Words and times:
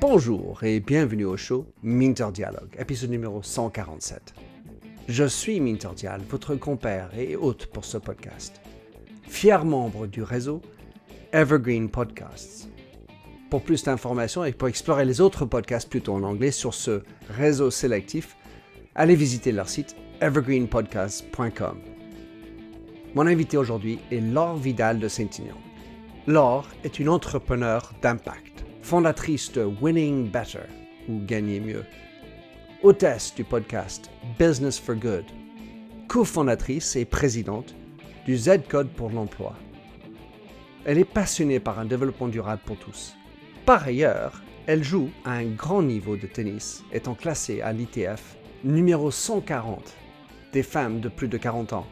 Bonjour 0.00 0.64
et 0.64 0.80
bienvenue 0.80 1.24
au 1.24 1.36
show 1.36 1.66
Minter 1.82 2.28
Dialogue, 2.32 2.74
épisode 2.78 3.10
numéro 3.10 3.42
147. 3.42 4.34
Je 5.08 5.24
suis 5.24 5.60
Minter 5.60 5.90
Dial, 5.94 6.20
votre 6.28 6.54
compère 6.56 7.10
et 7.16 7.36
hôte 7.36 7.66
pour 7.66 7.84
ce 7.84 7.98
podcast. 7.98 8.60
Fier 9.22 9.64
membre 9.64 10.06
du 10.06 10.22
réseau 10.22 10.62
Evergreen 11.32 11.88
Podcasts. 11.88 12.68
Pour 13.50 13.62
plus 13.62 13.82
d'informations 13.82 14.44
et 14.44 14.52
pour 14.52 14.68
explorer 14.68 15.04
les 15.04 15.20
autres 15.20 15.44
podcasts 15.44 15.88
plutôt 15.88 16.14
en 16.14 16.22
anglais 16.22 16.52
sur 16.52 16.74
ce 16.74 17.02
réseau 17.28 17.70
sélectif, 17.70 18.36
allez 18.94 19.16
visiter 19.16 19.52
leur 19.52 19.68
site 19.68 19.96
evergreenpodcasts.com. 20.20 21.89
Mon 23.16 23.26
invité 23.26 23.56
aujourd'hui 23.56 23.98
est 24.12 24.20
Laure 24.20 24.56
Vidal 24.56 25.00
de 25.00 25.08
Saint-Ignan. 25.08 25.56
Laure 26.28 26.68
est 26.84 27.00
une 27.00 27.08
entrepreneur 27.08 27.92
d'impact, 28.00 28.64
fondatrice 28.82 29.50
de 29.50 29.64
Winning 29.64 30.30
Better 30.30 30.68
ou 31.08 31.18
Gagner 31.18 31.58
mieux, 31.58 31.84
hôtesse 32.84 33.34
du 33.34 33.42
podcast 33.42 34.08
Business 34.38 34.78
for 34.78 34.94
Good, 34.94 35.24
cofondatrice 36.06 36.94
et 36.94 37.04
présidente 37.04 37.74
du 38.26 38.36
Z-Code 38.36 38.90
pour 38.90 39.10
l'emploi. 39.10 39.56
Elle 40.84 40.98
est 40.98 41.04
passionnée 41.04 41.58
par 41.58 41.80
un 41.80 41.86
développement 41.86 42.28
durable 42.28 42.62
pour 42.64 42.76
tous. 42.76 43.16
Par 43.66 43.82
ailleurs, 43.82 44.40
elle 44.68 44.84
joue 44.84 45.10
à 45.24 45.32
un 45.32 45.46
grand 45.46 45.82
niveau 45.82 46.14
de 46.14 46.28
tennis, 46.28 46.84
étant 46.92 47.14
classée 47.14 47.60
à 47.60 47.72
l'ITF 47.72 48.36
numéro 48.62 49.10
140 49.10 49.96
des 50.52 50.62
femmes 50.62 51.00
de 51.00 51.08
plus 51.08 51.26
de 51.26 51.38
40 51.38 51.72
ans. 51.72 51.86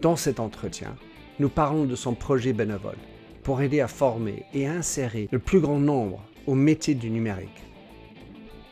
Dans 0.00 0.14
cet 0.14 0.38
entretien, 0.38 0.94
nous 1.40 1.48
parlons 1.48 1.84
de 1.84 1.96
son 1.96 2.14
projet 2.14 2.52
bénévole 2.52 2.98
pour 3.42 3.62
aider 3.62 3.80
à 3.80 3.88
former 3.88 4.44
et 4.54 4.66
insérer 4.66 5.28
le 5.32 5.40
plus 5.40 5.60
grand 5.60 5.80
nombre 5.80 6.22
au 6.46 6.54
métier 6.54 6.94
du 6.94 7.10
numérique. 7.10 7.64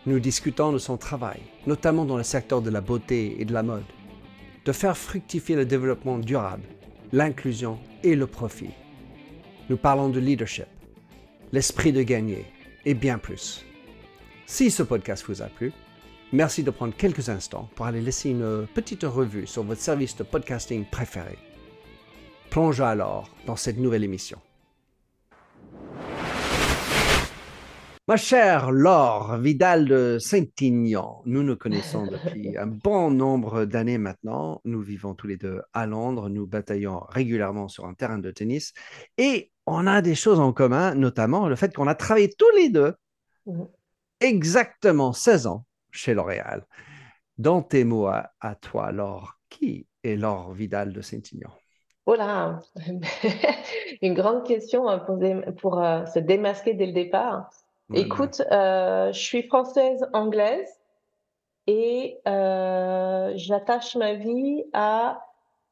Nous 0.06 0.20
discutons 0.20 0.73
de 0.73 0.78
son 0.78 0.97
travail, 0.97 1.41
notamment 1.67 2.05
dans 2.05 2.17
le 2.17 2.23
secteur 2.23 2.62
de 2.62 2.70
la 2.70 2.81
beauté 2.81 3.41
et 3.41 3.45
de 3.45 3.53
la 3.53 3.65
mode, 3.65 3.84
de 4.65 4.70
faire 4.73 4.97
fructifier 4.97 5.56
le 5.56 5.67
développement 5.67 6.19
durable, 6.19 6.62
l'inclusion 7.12 7.78
et 8.05 8.15
le 8.15 8.28
profit. 8.28 8.70
Nous 9.69 9.77
parlons 9.77 10.11
de 10.11 10.20
leadership, 10.20 10.67
l'esprit 11.53 11.93
de 11.93 12.03
gagner 12.03 12.45
et 12.84 12.95
bien 12.95 13.19
plus. 13.19 13.65
Si 14.47 14.70
ce 14.70 14.84
podcast 14.84 15.25
vous 15.27 15.43
a 15.43 15.47
plu, 15.47 15.72
Merci 16.32 16.64
de 16.64 16.72
prendre 16.72 16.94
quelques 16.94 17.28
instants 17.28 17.69
pour 17.77 17.86
aller 17.86 18.00
laisser 18.00 18.30
une 18.30 18.66
petite 18.74 19.05
revue 19.05 19.46
sur 19.46 19.62
votre 19.62 19.80
service 19.80 20.16
de 20.16 20.24
podcasting 20.24 20.84
préféré. 20.84 21.38
Plongeons 22.50 22.86
alors 22.86 23.30
dans 23.46 23.55
cette 23.55 23.78
nouvelle 23.78 24.02
émission. 24.02 24.38
Ma 28.08 28.16
chère 28.16 28.72
Laure 28.72 29.36
Vidal 29.38 29.86
de 29.86 30.19
Saint-Ignan, 30.20 31.22
nous 31.27 31.44
nous 31.44 31.56
connaissons 31.56 32.06
depuis 32.10 32.56
un 32.56 32.66
bon 32.66 33.12
nombre 33.12 33.64
d'années 33.64 33.98
maintenant. 33.98 34.60
Nous 34.64 34.80
vivons 34.80 35.14
tous 35.14 35.28
les 35.28 35.36
deux 35.36 35.60
à 35.74 35.86
Londres, 35.86 36.28
nous 36.28 36.47
bataillons 36.47 37.04
régulièrement 37.08 37.69
sur 37.69 37.84
un 37.84 37.94
terrain 37.94 38.19
de 38.19 38.32
tennis 38.32 38.72
et 39.16 39.52
on 39.64 39.86
a 39.86 40.02
des 40.02 40.16
choses 40.16 40.41
en 40.41 40.52
commun, 40.52 40.97
notamment 40.97 41.48
le 41.48 41.54
fait 41.54 41.72
qu'on 41.72 41.86
a 41.86 41.94
travaillé 41.94 42.30
tous 42.36 42.50
les 42.56 42.69
deux 42.69 42.94
mmh. 43.47 43.62
exactement 44.20 45.12
16 45.12 45.47
ans 45.47 45.66
chez 45.97 46.14
L'Oréal. 46.14 46.64
Dans 47.39 47.62
tes 47.62 47.84
mots 47.84 48.06
à, 48.06 48.55
toi, 48.61 48.92
Laure, 48.92 49.39
qui 49.48 49.86
est 50.03 50.16
Laure 50.16 50.53
Vidal 50.53 50.92
de 50.92 51.00
Saint-Ignan? 51.00 51.50
Oh 52.06 52.14
là, 52.14 52.61
une 54.03 54.14
grande 54.14 54.47
question 54.47 54.84
pour, 55.00 55.19
pour 55.58 55.83
euh, 55.83 56.06
se 56.06 56.20
démasquer 56.20 56.75
dès 56.75 56.86
le 56.86 56.92
départ. 56.92 57.50
Écoute, 57.92 58.42
euh, 58.50 59.12
je 59.12 59.19
suis 59.19 59.42
française-anglaise 59.44 60.69
et 61.66 62.19
euh, 62.26 63.32
j'attache 63.34 63.97
ma 63.97 64.15
vie 64.15 64.65
à... 64.72 65.21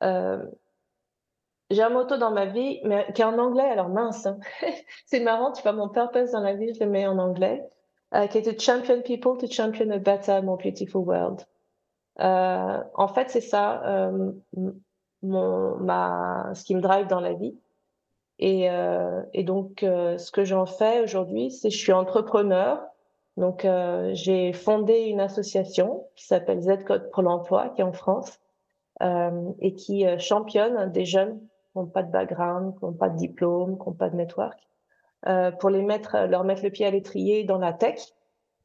j'ai 0.02 1.82
un 1.82 1.90
motto 1.90 2.16
dans 2.18 2.32
ma 2.32 2.46
vie, 2.46 2.80
mais 2.84 3.06
qui 3.14 3.22
est 3.22 3.24
en 3.24 3.38
anglais, 3.38 3.68
alors 3.68 3.88
mince. 3.88 4.26
Hein. 4.26 4.38
C'est 5.06 5.20
marrant, 5.20 5.52
tu 5.52 5.62
vois, 5.62 5.72
mon 5.72 5.88
purpose 5.88 6.32
dans 6.32 6.40
la 6.40 6.54
vie, 6.54 6.74
je 6.74 6.84
le 6.84 6.90
mets 6.90 7.06
en 7.06 7.18
anglais. 7.18 7.64
Euh, 8.14 8.28
qui 8.28 8.38
était 8.38 8.56
Champion 8.56 9.02
People 9.02 9.36
to 9.38 9.48
Champion 9.50 9.90
a 9.90 9.98
Better, 9.98 10.40
More 10.40 10.58
Beautiful 10.58 11.02
World. 11.02 11.42
Euh, 12.20 12.80
en 12.94 13.08
fait, 13.08 13.28
c'est 13.30 13.40
ça, 13.40 13.82
euh, 13.86 14.30
mon, 15.22 15.76
ma, 15.78 16.52
ce 16.54 16.62
qui 16.64 16.76
me 16.76 16.80
drive 16.80 17.08
dans 17.08 17.20
la 17.20 17.32
vie. 17.32 17.58
Et, 18.38 18.70
euh, 18.70 19.22
et 19.32 19.42
donc, 19.42 19.82
euh, 19.82 20.16
ce 20.18 20.30
que 20.30 20.44
j'en 20.44 20.66
fais 20.66 21.02
aujourd'hui, 21.02 21.50
c'est 21.50 21.70
je 21.70 21.78
suis 21.78 21.92
entrepreneur. 21.92 22.80
Donc, 23.36 23.66
j'ai 24.12 24.52
fondé 24.52 25.06
une 25.06 25.18
association 25.18 26.06
qui 26.14 26.24
s'appelle 26.24 26.60
Z-Code 26.60 27.10
pour 27.10 27.24
l'emploi, 27.24 27.70
qui 27.70 27.80
est 27.80 27.84
en 27.84 27.92
France, 27.92 28.38
et 29.02 29.74
qui 29.74 30.06
championne 30.20 30.92
des 30.92 31.04
jeunes 31.04 31.40
qui 31.40 31.78
n'ont 31.78 31.86
pas 31.86 32.04
de 32.04 32.12
background, 32.12 32.78
qui 32.78 32.84
n'ont 32.84 32.92
pas 32.92 33.08
de 33.08 33.16
diplôme, 33.16 33.76
qui 33.76 33.88
n'ont 33.88 33.92
pas 33.92 34.08
de 34.08 34.14
network, 34.14 34.56
euh, 35.26 35.50
pour 35.50 35.70
les 35.70 35.82
mettre, 35.82 36.26
leur 36.26 36.44
mettre 36.44 36.62
le 36.62 36.70
pied 36.70 36.86
à 36.86 36.90
l'étrier 36.90 37.44
dans 37.44 37.58
la 37.58 37.72
tech 37.72 38.00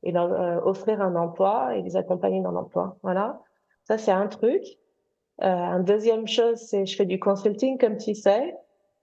et 0.04 0.12
leur 0.12 0.32
euh, 0.32 0.60
offrir 0.64 1.02
un 1.02 1.16
emploi 1.16 1.76
et 1.76 1.82
les 1.82 1.96
accompagner 1.96 2.42
dans 2.42 2.52
l'emploi. 2.52 2.98
Voilà, 3.04 3.42
ça 3.86 3.98
c'est 3.98 4.12
un 4.12 4.28
truc. 4.28 4.64
Euh, 5.42 5.46
un 5.48 5.80
deuxième 5.80 6.28
chose, 6.28 6.58
c'est 6.58 6.86
je 6.86 6.96
fais 6.96 7.06
du 7.06 7.20
consulting 7.20 7.78
comme 7.78 7.98
tu 7.98 8.14
sais 8.14 8.56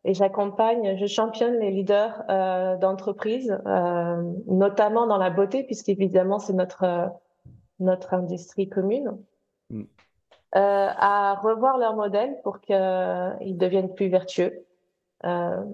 et 0.05 0.15
j'accompagne, 0.15 0.97
je 0.97 1.07
championne 1.07 1.59
les 1.59 1.73
leaders 1.73 2.23
euh, 2.31 2.77
d'entreprise, 2.77 3.59
euh, 3.67 4.23
notamment 4.47 5.09
dans 5.09 5.19
la 5.19 5.31
beauté, 5.31 5.65
puisqu'évidemment 5.65 6.39
c'est 6.39 6.53
notre 6.53 7.11
notre 7.81 8.15
industrie 8.15 8.69
commune, 8.69 9.19
mm. 9.71 9.83
euh, 9.83 9.87
à 10.55 11.35
revoir 11.43 11.77
leur 11.79 11.97
modèle 11.97 12.37
pour 12.45 12.61
qu'ils 12.61 13.57
deviennent 13.57 13.95
plus 13.95 14.09
vertueux, 14.09 14.65
euh, 15.25 15.65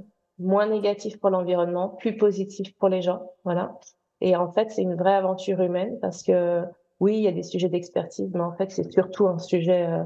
moins 0.42 0.66
négatif 0.66 1.19
pour 1.19 1.30
l'environnement, 1.30 1.88
plus 1.88 2.16
positif 2.16 2.75
pour 2.76 2.88
les 2.88 3.03
gens. 3.03 3.30
Voilà. 3.44 3.78
Et 4.20 4.36
en 4.36 4.50
fait, 4.50 4.70
c'est 4.70 4.82
une 4.82 4.94
vraie 4.94 5.14
aventure 5.14 5.60
humaine 5.60 5.98
parce 6.00 6.22
que 6.22 6.62
oui, 7.00 7.16
il 7.16 7.22
y 7.22 7.28
a 7.28 7.32
des 7.32 7.42
sujets 7.42 7.69
d'expertise, 7.69 8.30
mais 8.34 8.41
en 8.41 8.52
fait, 8.52 8.70
c'est 8.70 8.91
surtout 8.92 9.26
un 9.26 9.38
sujet 9.38 9.88
euh, 9.88 10.04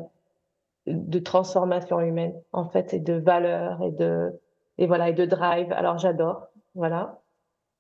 de 0.87 1.19
transformation 1.19 2.01
humaine, 2.01 2.35
en 2.53 2.69
fait, 2.69 2.95
et 2.95 3.01
de 3.01 3.15
valeur 3.15 3.83
et 3.83 3.91
de 3.91 4.33
et 4.79 4.87
voilà 4.87 5.11
et 5.11 5.13
de 5.13 5.25
drive. 5.25 5.73
Alors 5.73 5.99
j'adore, 5.99 6.47
voilà. 6.75 7.21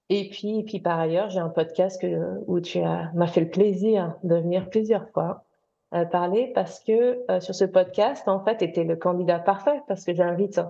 Et 0.08 0.28
puis, 0.28 0.60
et 0.60 0.64
puis 0.64 0.80
par 0.80 1.00
ailleurs, 1.00 1.30
j'ai 1.30 1.40
un 1.40 1.48
podcast 1.48 2.00
que, 2.00 2.40
où 2.46 2.60
tu 2.60 2.80
m'as 2.80 3.26
fait 3.26 3.40
le 3.40 3.50
plaisir 3.50 4.14
de 4.22 4.36
venir 4.36 4.68
plusieurs 4.68 5.08
fois 5.10 5.44
euh, 5.94 6.04
parler 6.04 6.52
parce 6.54 6.80
que 6.80 7.24
euh, 7.30 7.40
sur 7.40 7.54
ce 7.54 7.64
podcast, 7.64 8.28
en 8.28 8.40
fait, 8.44 8.62
était 8.62 8.84
le 8.84 8.96
candidat 8.96 9.38
parfait 9.38 9.80
parce 9.88 10.04
que 10.04 10.14
j'invite 10.14 10.60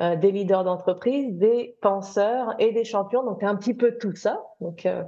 euh, 0.00 0.16
des 0.16 0.30
leaders 0.32 0.64
d'entreprise, 0.64 1.36
des 1.36 1.76
penseurs 1.80 2.54
et 2.58 2.72
des 2.72 2.84
champions. 2.84 3.22
Donc 3.22 3.42
un 3.42 3.56
petit 3.56 3.74
peu 3.74 3.98
tout 3.98 4.14
ça. 4.14 4.42
Donc 4.60 4.86
euh, 4.86 5.04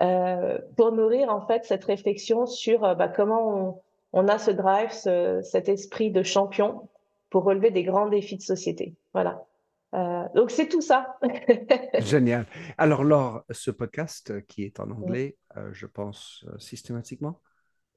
euh, 0.00 0.58
pour 0.76 0.92
nourrir 0.92 1.28
en 1.28 1.46
fait 1.46 1.64
cette 1.64 1.84
réflexion 1.84 2.46
sur 2.46 2.80
bah, 2.96 3.08
comment 3.08 3.68
on, 3.68 3.80
on, 4.12 4.28
a 4.28 4.38
ce 4.38 4.50
drive, 4.50 4.92
ce, 4.92 5.40
cet 5.42 5.68
esprit 5.68 6.10
de 6.10 6.22
champion 6.22 6.88
pour 7.30 7.44
relever 7.44 7.70
des 7.70 7.82
grands 7.82 8.08
défis 8.08 8.36
de 8.36 8.42
société. 8.42 8.94
Voilà. 9.12 9.44
Euh, 9.94 10.24
donc 10.34 10.50
c'est 10.50 10.68
tout 10.68 10.80
ça. 10.80 11.18
Génial. 11.98 12.46
Alors 12.76 13.04
Laure, 13.04 13.44
ce 13.50 13.70
podcast 13.70 14.46
qui 14.46 14.64
est 14.64 14.80
en 14.80 14.90
anglais, 14.90 15.36
euh, 15.56 15.70
je 15.72 15.86
pense 15.86 16.44
systématiquement, 16.58 17.40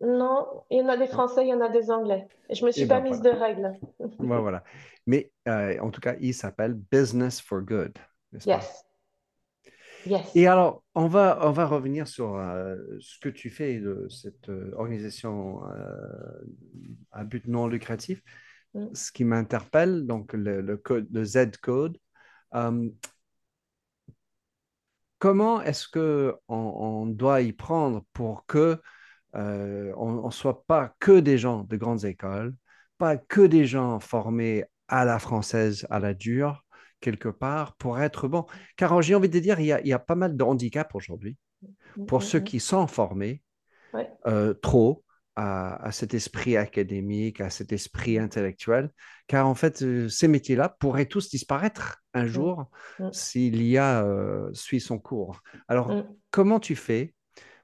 non, 0.02 0.64
il 0.72 0.80
y 0.80 0.82
en 0.82 0.90
a 0.90 0.98
des 0.98 1.08
Français, 1.08 1.46
il 1.46 1.50
y 1.50 1.54
en 1.54 1.62
a 1.62 1.70
des 1.70 1.92
Anglais. 1.92 2.28
Je 2.50 2.66
me 2.66 2.72
suis 2.72 2.84
eh 2.84 2.88
pas 2.88 3.00
ben, 3.00 3.12
mise 3.12 3.22
de 3.22 3.30
règles. 3.30 3.74
voilà. 4.20 4.64
Mais 5.06 5.32
euh, 5.48 5.80
en 5.80 5.92
tout 5.92 6.02
cas, 6.02 6.16
il 6.20 6.34
s'appelle 6.34 6.74
Business 6.74 7.40
for 7.40 7.62
Good. 7.62 7.98
Yes. 8.46 8.84
Yes. 10.08 10.36
Et 10.36 10.48
alors, 10.48 10.84
on 10.96 11.08
va, 11.08 11.40
on 11.44 11.52
va 11.52 11.68
revenir 11.68 12.08
sur 12.08 12.36
euh, 12.36 12.76
ce 13.00 13.20
que 13.20 13.30
tu 13.30 13.52
fais 13.52 13.80
de 13.80 14.08
cette 14.10 14.50
euh, 14.50 14.72
organisation 14.76 15.62
à 17.12 17.24
but 17.24 17.46
non 17.48 17.68
lucratif. 17.68 18.24
Mm. 18.74 18.88
Ce 18.94 19.12
qui 19.12 19.24
m'interpelle, 19.24 20.08
donc 20.08 20.34
le, 20.34 20.62
le, 20.62 20.78
code, 20.78 21.08
le 21.12 21.24
Z-code, 21.24 21.98
comment 25.20 25.62
est-ce 25.62 25.88
qu'on 25.88 26.40
on 26.50 27.06
doit 27.06 27.42
y 27.42 27.54
prendre 27.54 28.04
pour 28.14 28.48
que 28.48 28.82
euh, 29.36 29.94
on 29.98 30.26
ne 30.26 30.32
soit 30.32 30.66
pas 30.66 30.94
que 31.00 31.20
des 31.20 31.38
gens 31.38 31.64
de 31.64 31.78
grandes 31.78 32.06
écoles, 32.06 32.54
pas 32.98 33.18
que 33.18 33.42
des 33.42 33.66
gens 33.66 34.00
formés 34.00 34.66
à 34.88 35.06
la 35.06 35.20
française, 35.20 35.88
à 35.90 36.00
la 36.00 36.14
dure, 36.14 36.66
quelque 37.00 37.30
part, 37.30 37.76
pour 37.78 38.00
être 38.00 38.28
bon. 38.28 38.46
Car 38.76 39.02
j'ai 39.02 39.16
envie 39.16 39.30
de 39.30 39.40
dire, 39.40 39.60
il 39.60 39.66
y 39.66 39.94
a, 39.94 40.00
pas 40.00 40.16
mal 40.16 40.36
de 40.36 40.44
handicaps 40.44 40.94
aujourd'hui. 40.96 41.38
Pour 42.08 42.24
ceux 42.24 42.40
qui 42.40 42.60
sont 42.60 42.88
formés, 42.88 43.42
euh, 44.28 44.54
trop, 44.54 45.04
à, 45.36 45.92
cet 45.92 46.14
esprit 46.14 46.58
académique, 46.58 47.42
à 47.42 47.50
cet 47.50 47.72
esprit 47.72 48.20
intellectuel, 48.20 48.92
car 49.28 49.48
en 49.48 49.56
fait, 49.56 49.82
euh, 49.82 50.10
ces 50.10 50.28
métiers-là 50.28 50.76
pourraient 50.80 51.06
tous 51.06 51.30
disparaître 51.30 52.04
un 52.14 52.28
jour 52.28 52.70
si 53.12 53.50
l'IA 53.50 54.06
suit 54.54 54.82
son 54.82 55.00
cours. 55.00 55.42
Alors, 55.68 56.06
comment 56.32 56.60
tu 56.60 56.76
fais 56.76 57.14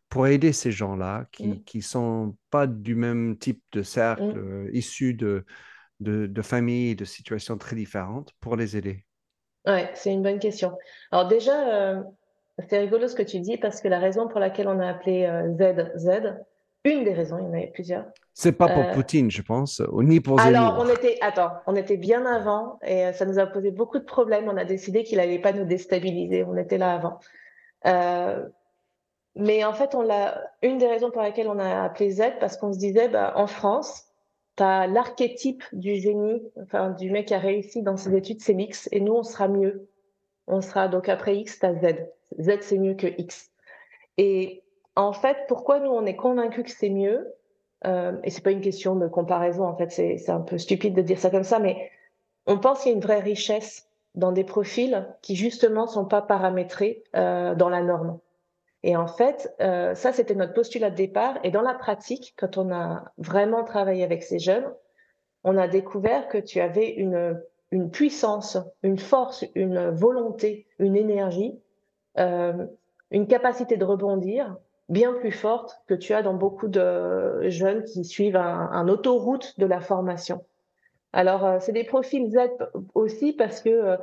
pour 0.09 0.27
aider 0.27 0.53
ces 0.53 0.71
gens-là 0.71 1.25
qui 1.31 1.61
ne 1.75 1.81
sont 1.81 2.35
pas 2.49 2.67
du 2.67 2.95
même 2.95 3.37
type 3.37 3.61
de 3.71 3.81
cercle, 3.81 4.69
issus 4.71 5.13
de, 5.13 5.45
de, 5.99 6.27
de 6.27 6.41
familles, 6.41 6.95
de 6.95 7.05
situations 7.05 7.57
très 7.57 7.75
différentes, 7.75 8.31
pour 8.39 8.55
les 8.55 8.77
aider? 8.77 9.05
Ouais, 9.65 9.89
c'est 9.95 10.13
une 10.13 10.23
bonne 10.23 10.39
question. 10.39 10.77
Alors 11.11 11.27
déjà, 11.27 12.03
c'est 12.69 12.79
rigolo 12.79 13.07
ce 13.07 13.15
que 13.15 13.23
tu 13.23 13.39
dis 13.39 13.57
parce 13.57 13.81
que 13.81 13.87
la 13.87 13.99
raison 13.99 14.27
pour 14.27 14.39
laquelle 14.39 14.67
on 14.67 14.79
a 14.79 14.87
appelé 14.87 15.29
Z 15.59 15.97
Z, 15.97 16.09
une 16.83 17.03
des 17.03 17.13
raisons, 17.13 17.37
il 17.39 17.43
y 17.43 17.47
en 17.47 17.53
avait 17.53 17.71
plusieurs. 17.73 18.05
C'est 18.33 18.53
pas 18.53 18.67
pour 18.67 18.83
euh, 18.83 18.93
Poutine, 18.93 19.29
je 19.29 19.41
pense, 19.41 19.81
ni 19.91 20.21
pour 20.21 20.39
Zemmour. 20.39 20.57
Alors, 20.57 20.77
on 20.79 20.87
était, 20.87 21.17
attends, 21.21 21.51
on 21.65 21.75
était 21.75 21.97
bien 21.97 22.25
avant 22.25 22.79
et 22.85 23.07
euh, 23.07 23.13
ça 23.13 23.25
nous 23.25 23.39
a 23.39 23.47
posé 23.47 23.71
beaucoup 23.71 23.99
de 23.99 24.05
problèmes. 24.05 24.47
On 24.47 24.55
a 24.55 24.63
décidé 24.63 25.03
qu'il 25.03 25.17
n'allait 25.17 25.39
pas 25.39 25.51
nous 25.51 25.65
déstabiliser. 25.65 26.45
On 26.45 26.55
était 26.55 26.77
là 26.77 26.93
avant. 26.93 27.19
Euh, 27.87 28.47
mais 29.37 29.63
en 29.63 29.73
fait, 29.73 29.93
on 29.95 30.01
l'a. 30.01 30.51
Une 30.63 30.77
des 30.79 30.87
raisons 30.87 31.11
pour 31.11 31.21
laquelle 31.21 31.47
on 31.47 31.59
a 31.59 31.83
appelé 31.83 32.11
Z, 32.11 32.23
parce 32.39 32.57
qu'on 32.57 32.73
se 32.73 32.79
disait, 32.79 33.07
bah, 33.07 33.33
en 33.35 33.47
France, 33.47 34.05
tu 34.57 34.63
as 34.63 34.87
l'archétype 34.87 35.63
du 35.73 35.95
génie, 35.95 36.41
enfin 36.61 36.89
du 36.91 37.11
mec 37.11 37.27
qui 37.27 37.33
a 37.35 37.39
réussi 37.39 37.83
dans 37.83 37.97
ses 37.97 38.15
études, 38.15 38.41
c'est 38.41 38.53
l'X, 38.53 38.89
et 38.91 38.99
nous, 38.99 39.13
on 39.13 39.23
sera 39.23 39.47
mieux. 39.47 39.87
On 40.47 40.61
sera 40.61 40.87
donc 40.87 41.07
après 41.09 41.37
X, 41.37 41.59
tu 41.59 41.65
as 41.65 41.75
Z. 41.75 41.95
Z, 42.39 42.61
c'est 42.61 42.77
mieux 42.79 42.95
que 42.95 43.07
X. 43.17 43.51
Et 44.17 44.63
en 44.95 45.13
fait, 45.13 45.37
pourquoi 45.47 45.79
nous, 45.79 45.91
on 45.91 46.05
est 46.05 46.15
convaincus 46.15 46.63
que 46.63 46.71
c'est 46.71 46.89
mieux 46.89 47.31
euh, 47.85 48.13
Et 48.23 48.31
c'est 48.31 48.43
pas 48.43 48.51
une 48.51 48.61
question 48.61 48.95
de 48.95 49.07
comparaison, 49.07 49.65
en 49.65 49.75
fait, 49.75 49.91
c'est 49.91 50.29
un 50.29 50.41
peu 50.41 50.57
stupide 50.57 50.95
de 50.95 51.01
dire 51.03 51.19
ça 51.19 51.29
comme 51.29 51.43
ça, 51.43 51.59
mais 51.59 51.91
on 52.47 52.57
pense 52.57 52.81
qu'il 52.81 52.91
y 52.91 52.93
a 52.93 52.95
une 52.95 53.03
vraie 53.03 53.19
richesse 53.19 53.87
dans 54.15 54.31
des 54.31 54.43
profils 54.43 55.07
qui, 55.21 55.35
justement, 55.35 55.85
sont 55.85 56.05
pas 56.05 56.23
paramétrés 56.23 57.03
euh, 57.15 57.53
dans 57.53 57.69
la 57.69 57.83
norme. 57.83 58.19
Et 58.87 58.95
en 58.95 59.05
fait, 59.05 59.53
euh, 59.59 59.95
ça, 59.95 60.13
c'était 60.13 60.33
notre 60.33 60.53
postulat 60.53 60.89
de 60.89 60.95
départ. 60.95 61.37
Et 61.43 61.51
dans 61.51 61.61
la 61.61 61.73
pratique, 61.73 62.33
quand 62.37 62.57
on 62.57 62.71
a 62.71 63.03
vraiment 63.17 63.65
travaillé 63.65 64.01
avec 64.01 64.23
ces 64.23 64.39
jeunes, 64.39 64.63
on 65.43 65.57
a 65.57 65.67
découvert 65.67 66.29
que 66.29 66.37
tu 66.37 66.61
avais 66.61 66.91
une, 66.91 67.37
une 67.71 67.91
puissance, 67.91 68.57
une 68.83 68.97
force, 68.97 69.43
une 69.55 69.89
volonté, 69.89 70.67
une 70.79 70.95
énergie, 70.95 71.59
euh, 72.17 72.65
une 73.11 73.27
capacité 73.27 73.75
de 73.75 73.83
rebondir 73.83 74.55
bien 74.87 75.11
plus 75.11 75.33
forte 75.33 75.81
que 75.87 75.93
tu 75.93 76.13
as 76.13 76.23
dans 76.23 76.35
beaucoup 76.35 76.69
de 76.69 77.49
jeunes 77.49 77.83
qui 77.83 78.05
suivent 78.05 78.37
un, 78.37 78.87
autoroute 78.87 79.59
de 79.59 79.65
la 79.65 79.81
formation. 79.81 80.45
Alors, 81.11 81.43
euh, 81.43 81.57
c'est 81.59 81.73
des 81.73 81.83
profils 81.83 82.31
Z 82.31 82.37
aussi 82.95 83.33
parce 83.33 83.59
que 83.61 83.97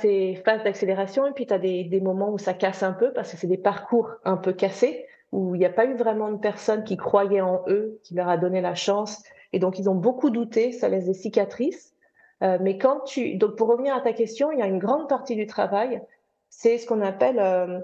ces 0.00 0.34
phases 0.44 0.62
d'accélération 0.64 1.26
et 1.26 1.32
puis 1.32 1.46
tu 1.46 1.54
as 1.54 1.58
des, 1.58 1.84
des, 1.84 2.00
moments 2.00 2.30
où 2.30 2.38
ça 2.38 2.54
casse 2.54 2.82
un 2.82 2.92
peu 2.92 3.12
parce 3.12 3.30
que 3.30 3.36
c'est 3.36 3.46
des 3.46 3.58
parcours 3.58 4.10
un 4.24 4.36
peu 4.36 4.52
cassés 4.52 5.06
où 5.32 5.54
il 5.54 5.58
n'y 5.58 5.66
a 5.66 5.70
pas 5.70 5.84
eu 5.84 5.94
vraiment 5.94 6.30
de 6.30 6.38
personnes 6.38 6.84
qui 6.84 6.96
croyaient 6.96 7.40
en 7.40 7.62
eux, 7.68 8.00
qui 8.02 8.14
leur 8.14 8.28
a 8.28 8.36
donné 8.36 8.60
la 8.60 8.74
chance. 8.74 9.22
Et 9.52 9.58
donc, 9.58 9.78
ils 9.78 9.88
ont 9.88 9.94
beaucoup 9.94 10.30
douté, 10.30 10.72
ça 10.72 10.88
laisse 10.88 11.06
des 11.06 11.14
cicatrices. 11.14 11.94
Euh, 12.42 12.58
mais 12.60 12.78
quand 12.78 13.00
tu... 13.00 13.36
Donc, 13.36 13.56
pour 13.56 13.68
revenir 13.68 13.94
à 13.94 14.00
ta 14.00 14.12
question, 14.12 14.52
il 14.52 14.58
y 14.58 14.62
a 14.62 14.66
une 14.66 14.78
grande 14.78 15.08
partie 15.08 15.36
du 15.36 15.46
travail, 15.46 16.00
c'est 16.48 16.78
ce 16.78 16.86
qu'on 16.86 17.02
appelle 17.02 17.38
euh, 17.38 17.80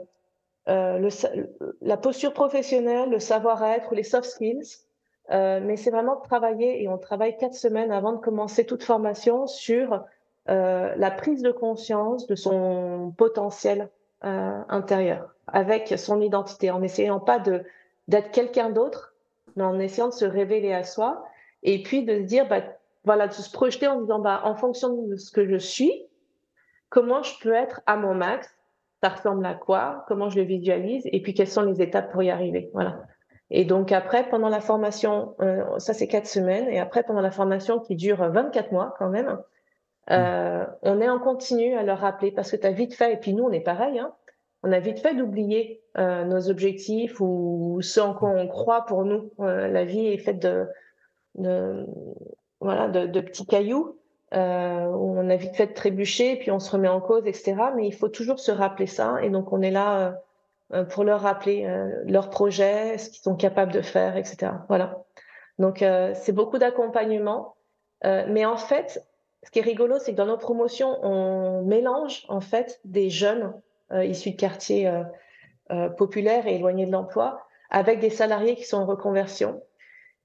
euh, 0.68 0.98
le, 0.98 1.08
la 1.82 1.96
posture 1.96 2.32
professionnelle, 2.32 3.10
le 3.10 3.18
savoir-être 3.18 3.92
ou 3.92 3.94
les 3.94 4.02
soft 4.02 4.28
skills. 4.28 4.78
Mais 5.30 5.76
c'est 5.76 5.90
vraiment 5.90 6.16
de 6.16 6.22
travailler 6.22 6.82
et 6.82 6.88
on 6.88 6.98
travaille 6.98 7.38
quatre 7.38 7.54
semaines 7.54 7.90
avant 7.90 8.12
de 8.12 8.18
commencer 8.18 8.66
toute 8.66 8.82
formation 8.82 9.46
sur 9.46 10.04
euh, 10.48 10.94
la 10.96 11.10
prise 11.10 11.42
de 11.42 11.50
conscience 11.50 12.26
de 12.26 12.34
son 12.34 13.14
potentiel 13.16 13.90
euh, 14.24 14.60
intérieur 14.68 15.34
avec 15.46 15.94
son 15.98 16.20
identité, 16.20 16.70
en 16.70 16.82
essayant 16.82 17.20
pas 17.20 17.38
de 17.38 17.62
d'être 18.08 18.30
quelqu'un 18.30 18.70
d'autre, 18.70 19.14
mais 19.56 19.64
en 19.64 19.78
essayant 19.78 20.08
de 20.08 20.14
se 20.14 20.26
révéler 20.26 20.72
à 20.72 20.84
soi 20.84 21.24
et 21.62 21.82
puis 21.82 22.04
de 22.04 22.16
se 22.16 22.22
dire, 22.22 22.46
bah, 22.46 22.60
voilà, 23.04 23.28
de 23.28 23.32
se 23.32 23.50
projeter 23.50 23.86
en 23.86 24.00
disant, 24.00 24.18
bah, 24.18 24.42
en 24.44 24.54
fonction 24.54 25.06
de 25.06 25.16
ce 25.16 25.30
que 25.30 25.46
je 25.46 25.56
suis, 25.56 26.06
comment 26.90 27.22
je 27.22 27.38
peux 27.40 27.54
être 27.54 27.80
à 27.86 27.96
mon 27.96 28.14
max 28.14 28.54
ça 29.04 29.10
ressemble 29.10 29.44
à 29.44 29.52
quoi, 29.52 30.06
comment 30.08 30.30
je 30.30 30.36
le 30.36 30.46
visualise, 30.46 31.02
et 31.12 31.20
puis 31.20 31.34
quelles 31.34 31.48
sont 31.48 31.60
les 31.60 31.82
étapes 31.82 32.10
pour 32.10 32.22
y 32.22 32.30
arriver. 32.30 32.70
Voilà. 32.72 33.02
Et 33.50 33.66
donc 33.66 33.92
après, 33.92 34.26
pendant 34.30 34.48
la 34.48 34.60
formation, 34.60 35.34
euh, 35.42 35.78
ça 35.78 35.92
c'est 35.92 36.08
quatre 36.08 36.26
semaines, 36.26 36.68
et 36.70 36.80
après 36.80 37.02
pendant 37.02 37.20
la 37.20 37.30
formation 37.30 37.80
qui 37.80 37.96
dure 37.96 38.26
24 38.26 38.72
mois 38.72 38.94
quand 38.98 39.10
même, 39.10 39.38
euh, 40.10 40.64
on 40.82 41.00
est 41.00 41.08
en 41.08 41.18
continu 41.18 41.74
à 41.76 41.82
leur 41.82 41.98
rappeler 41.98 42.30
parce 42.30 42.50
que 42.50 42.56
tu 42.56 42.66
as 42.66 42.72
vite 42.72 42.94
fait, 42.94 43.14
et 43.14 43.16
puis 43.16 43.34
nous 43.34 43.44
on 43.44 43.52
est 43.52 43.60
pareil, 43.60 43.98
hein, 43.98 44.12
on 44.62 44.72
a 44.72 44.80
vite 44.80 45.00
fait 45.00 45.14
d'oublier 45.14 45.82
euh, 45.98 46.24
nos 46.24 46.50
objectifs 46.50 47.20
ou 47.20 47.78
ce 47.82 48.00
en 48.00 48.14
quoi 48.14 48.30
on 48.30 48.48
croit 48.48 48.86
pour 48.86 49.04
nous. 49.04 49.30
la 49.38 49.84
vie 49.84 50.06
est 50.06 50.18
faite 50.18 50.40
de, 50.40 50.66
voilà, 52.60 52.88
de, 52.88 53.20
petits 53.20 53.46
cailloux 53.46 53.98
euh, 54.34 54.86
où 54.86 55.18
on 55.18 55.30
a 55.30 55.36
vite 55.36 55.54
fait 55.54 55.68
de 55.68 55.74
trébucher, 55.74 56.36
puis 56.36 56.50
on 56.50 56.58
se 56.58 56.70
remet 56.70 56.88
en 56.88 57.00
cause, 57.00 57.26
etc. 57.26 57.54
Mais 57.76 57.86
il 57.86 57.94
faut 57.94 58.08
toujours 58.08 58.40
se 58.40 58.50
rappeler 58.50 58.86
ça. 58.86 59.22
Et 59.22 59.30
donc, 59.30 59.52
on 59.52 59.62
est 59.62 59.70
là 59.70 60.20
euh, 60.72 60.84
pour 60.84 61.04
leur 61.04 61.20
rappeler 61.20 61.66
euh, 61.66 62.02
leurs 62.06 62.30
projets, 62.30 62.98
ce 62.98 63.10
qu'ils 63.10 63.22
sont 63.22 63.36
capables 63.36 63.72
de 63.72 63.82
faire, 63.82 64.16
etc. 64.16 64.52
Voilà. 64.68 65.04
Donc, 65.58 65.82
euh, 65.82 66.12
c'est 66.14 66.32
beaucoup 66.32 66.58
d'accompagnement. 66.58 67.54
Euh, 68.04 68.24
mais 68.28 68.44
en 68.44 68.56
fait, 68.56 69.02
ce 69.44 69.50
qui 69.50 69.58
est 69.60 69.62
rigolo, 69.62 69.98
c'est 69.98 70.12
que 70.12 70.16
dans 70.16 70.26
nos 70.26 70.38
promotions, 70.38 70.98
on 71.04 71.62
mélange 71.62 72.24
en 72.28 72.40
fait 72.40 72.80
des 72.84 73.10
jeunes 73.10 73.52
issus 73.92 74.32
de 74.32 74.36
quartiers 74.36 74.90
populaires 75.96 76.46
et 76.46 76.56
éloignés 76.56 76.86
de 76.86 76.92
l'emploi 76.92 77.46
avec 77.70 78.00
des 78.00 78.10
salariés 78.10 78.54
qui 78.54 78.64
sont 78.64 78.78
en 78.78 78.86
reconversion. 78.86 79.60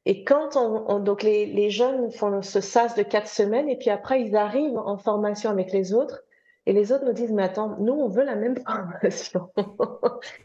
Et 0.06 0.24
quand 0.24 0.56
on, 0.56 1.00
donc 1.00 1.24
les, 1.24 1.46
les, 1.46 1.70
jeunes 1.70 2.12
font 2.12 2.42
ce 2.42 2.62
sas 2.62 2.96
de 2.96 3.04
quatre 3.04 3.28
semaines 3.28 3.70
et 3.70 3.78
puis 3.78 3.90
après 3.90 4.22
ils 4.22 4.36
arrivent 4.36 4.78
en 4.78 4.98
formation 4.98 5.50
avec 5.50 5.72
les 5.72 5.94
autres 5.94 6.24
et 6.66 6.74
les 6.74 6.92
autres 6.92 7.06
nous 7.06 7.14
disent 7.14 7.32
mais 7.32 7.44
attends 7.44 7.76
nous 7.80 7.94
on 7.94 8.08
veut 8.08 8.24
la 8.24 8.36
même 8.36 8.56
formation. 8.66 9.50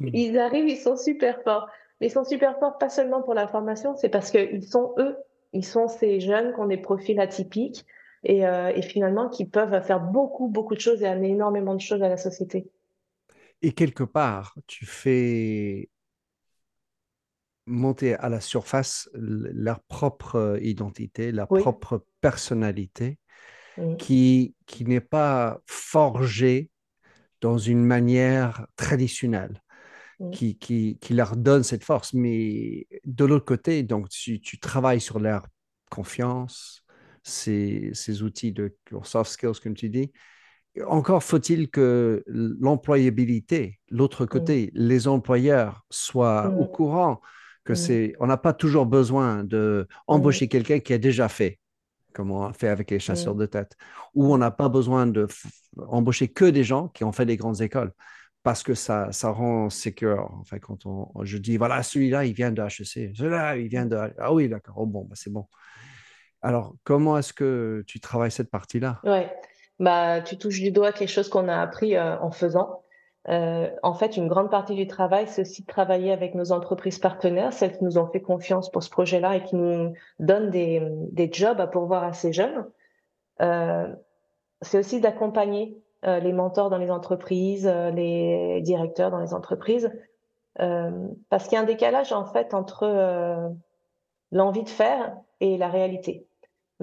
Hmm. 0.01 0.09
ils 0.13 0.39
arrivent 0.39 0.69
ils 0.69 0.77
sont 0.77 0.97
super 0.97 1.41
forts 1.43 1.69
mais 2.01 2.09
ils 2.09 2.11
sont 2.11 2.25
super 2.25 2.59
forts 2.59 2.79
pas 2.79 2.89
seulement 2.89 3.23
pour 3.23 3.35
la 3.35 3.47
formation 3.47 3.95
c'est 3.97 4.09
parce 4.09 4.31
qu'ils 4.31 4.65
sont 4.65 4.95
eux 4.99 5.17
ils 5.53 5.65
sont 5.65 5.87
ces 5.87 6.21
jeunes 6.21 6.53
qui 6.53 6.61
ont 6.61 6.67
des 6.67 6.77
profils 6.77 7.21
atypiques 7.21 7.87
et, 8.25 8.47
euh, 8.47 8.73
et 8.75 8.83
finalement 8.83 9.29
qui 9.29 9.45
peuvent 9.45 9.83
faire 9.85 10.01
beaucoup 10.01 10.49
beaucoup 10.49 10.75
de 10.75 10.81
choses 10.81 11.03
et 11.03 11.07
amener 11.07 11.31
énormément 11.31 11.75
de 11.75 11.81
choses 11.81 12.03
à 12.03 12.09
la 12.09 12.17
société. 12.17 12.71
Et 13.63 13.73
quelque 13.73 14.05
part, 14.05 14.55
tu 14.67 14.87
fais 14.87 15.89
monter 17.67 18.15
à 18.15 18.29
la 18.29 18.41
surface 18.41 19.09
leur 19.15 19.81
propre 19.85 20.37
euh, 20.37 20.61
identité, 20.61 21.33
leur 21.33 21.49
propre 21.49 22.05
personnalité, 22.21 23.19
qui, 23.99 24.55
qui 24.67 24.85
n'est 24.85 25.01
pas 25.01 25.61
forgée 25.67 26.71
dans 27.41 27.59
une 27.59 27.85
manière 27.85 28.67
traditionnelle, 28.77 29.63
qui, 30.33 30.57
qui, 30.57 30.99
qui, 31.01 31.15
leur 31.15 31.37
donne 31.37 31.65
cette 31.65 31.85
force. 31.85 32.15
Mais 32.15 32.87
de 33.05 33.25
l'autre 33.25 33.45
côté, 33.45 33.83
donc, 33.83 34.09
tu, 34.09 34.41
tu, 34.41 34.59
travailles 34.59 35.01
sur 35.01 35.19
leur 35.19 35.47
confiance, 35.91 36.84
ces, 37.25 37.91
ces 37.95 38.23
outils 38.23 38.53
de 38.53 38.77
soft 39.03 39.33
skills, 39.33 39.59
comme 39.61 39.75
tu 39.75 39.89
dis. 39.89 40.13
Encore 40.87 41.23
faut-il 41.23 41.71
que 41.71 42.23
l'employabilité, 42.27 43.81
l'autre 43.91 44.27
côté, 44.27 44.71
les 44.75 45.09
employeurs 45.09 45.85
soient 45.91 46.51
au 46.51 46.67
courant 46.67 47.21
que 47.65 47.73
mm. 47.73 47.77
c'est, 47.77 48.15
on 48.21 48.27
n'a 48.27 48.37
pas 48.37 48.53
toujours 48.53 48.87
besoin 48.87 49.43
de 49.43 49.89
embaucher 50.07 50.49
quelqu'un 50.49 50.81
qui 50.81 50.93
a 50.93 50.99
déjà 50.99 51.29
fait, 51.29 51.59
comme 52.13 52.31
on 52.31 52.45
a 52.45 52.53
fait 52.53 52.69
avec 52.69 52.91
les 52.91 52.99
chasseurs 52.99 53.35
de 53.35 53.47
tête, 53.47 53.77
ou 54.15 54.33
on 54.33 54.39
n'a 54.39 54.51
pas 54.51 54.69
besoin 54.69 55.07
de 55.07 55.27
embaucher 55.89 56.29
que 56.29 56.45
des 56.45 56.65
gens 56.65 56.89
qui 56.89 57.05
ont 57.05 57.13
fait 57.13 57.27
des 57.27 57.37
grandes 57.37 57.61
écoles, 57.63 57.93
parce 58.43 58.63
que 58.63 58.75
ça, 58.75 59.13
ça 59.13 59.31
rend 59.31 59.71
sécure. 59.71 60.29
Enfin, 60.41 60.59
quand 60.59 60.87
on, 60.87 61.09
je 61.25 61.39
dis, 61.39 61.57
voilà, 61.57 61.83
celui-là, 61.83 62.25
il 62.25 62.35
vient 62.35 62.51
de 62.51 62.61
HEC, 62.61 63.17
celui-là, 63.17 63.57
il 63.57 63.69
vient 63.69 63.87
de... 63.87 63.97
Ah 64.19 64.35
oui, 64.35 64.49
d'accord, 64.49 64.75
oh, 64.79 64.87
bon, 64.87 65.05
bah, 65.05 65.15
c'est 65.17 65.33
bon. 65.33 65.47
Alors, 66.45 66.75
comment 66.85 67.17
est-ce 67.17 67.33
que 67.33 67.83
tu 67.87 68.01
travailles 68.01 68.31
cette 68.31 68.51
partie-là? 68.51 69.01
Ouais, 69.03 69.35
bah, 69.79 70.21
tu 70.21 70.37
touches 70.37 70.61
du 70.61 70.71
doigt 70.73 70.93
quelque 70.93 71.09
chose 71.09 71.31
qu'on 71.31 71.49
a 71.49 71.59
appris 71.59 71.97
euh, 71.97 72.19
en 72.21 72.31
faisant. 72.31 72.83
Euh, 73.31 73.71
en 73.83 73.95
fait, 73.95 74.19
une 74.19 74.29
grande 74.29 74.51
partie 74.51 74.75
du 74.75 74.87
travail, 74.87 75.27
c'est 75.27 75.41
aussi 75.41 75.63
de 75.63 75.67
travailler 75.67 76.13
avec 76.13 76.35
nos 76.35 76.53
entreprises 76.53 76.99
partenaires, 76.99 77.55
celles 77.55 77.79
qui 77.79 77.83
nous 77.83 77.97
ont 77.97 78.07
fait 78.09 78.21
confiance 78.21 78.71
pour 78.71 78.83
ce 78.83 78.91
projet-là 78.91 79.37
et 79.37 79.43
qui 79.45 79.57
nous 79.57 79.95
donnent 80.19 80.51
des, 80.51 80.87
des 81.13 81.33
jobs 81.33 81.59
à 81.63 81.67
pourvoir 81.67 82.05
à 82.05 82.13
ces 82.13 82.35
jeunes. 82.35 82.67
Euh, 83.41 83.89
c'est 84.61 84.79
aussi 84.79 85.01
d'accompagner 85.01 85.79
les 86.07 86.35
mentors 86.35 86.69
dans 86.69 86.77
les 86.77 86.91
entreprises, 86.91 87.67
les 87.67 88.61
directeurs 88.61 89.11
dans 89.11 89.21
les 89.21 89.33
entreprises, 89.33 89.91
parce 90.59 91.45
qu'il 91.45 91.55
y 91.55 91.57
a 91.57 91.61
un 91.61 91.65
décalage 91.65 92.13
en 92.13 92.27
fait 92.27 92.53
entre 92.53 93.51
l'envie 94.31 94.65
de 94.65 94.69
faire 94.69 95.17
et 95.41 95.57
la 95.57 95.69
réalité. 95.69 96.27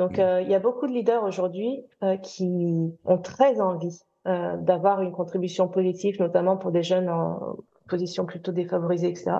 Donc, 0.02 0.18
Mm. 0.18 0.22
euh, 0.22 0.42
il 0.42 0.50
y 0.50 0.56
a 0.56 0.60
beaucoup 0.60 0.88
de 0.88 0.94
leaders 0.94 1.24
aujourd'hui 1.24 1.86
euh, 2.02 2.18
qui 2.18 2.92
ont 3.06 3.18
très 3.20 3.62
envie 3.62 4.02
euh, 4.26 4.58
d'avoir 4.58 5.04
une 5.04 5.12
contribution 5.12 5.68
positive, 5.68 6.20
notamment 6.20 6.58
pour 6.58 6.72
des 6.72 6.82
jeunes 6.82 7.08
en 7.08 7.58
position 7.88 8.26
plutôt 8.26 8.52
défavorisée, 8.52 9.10
etc. 9.10 9.34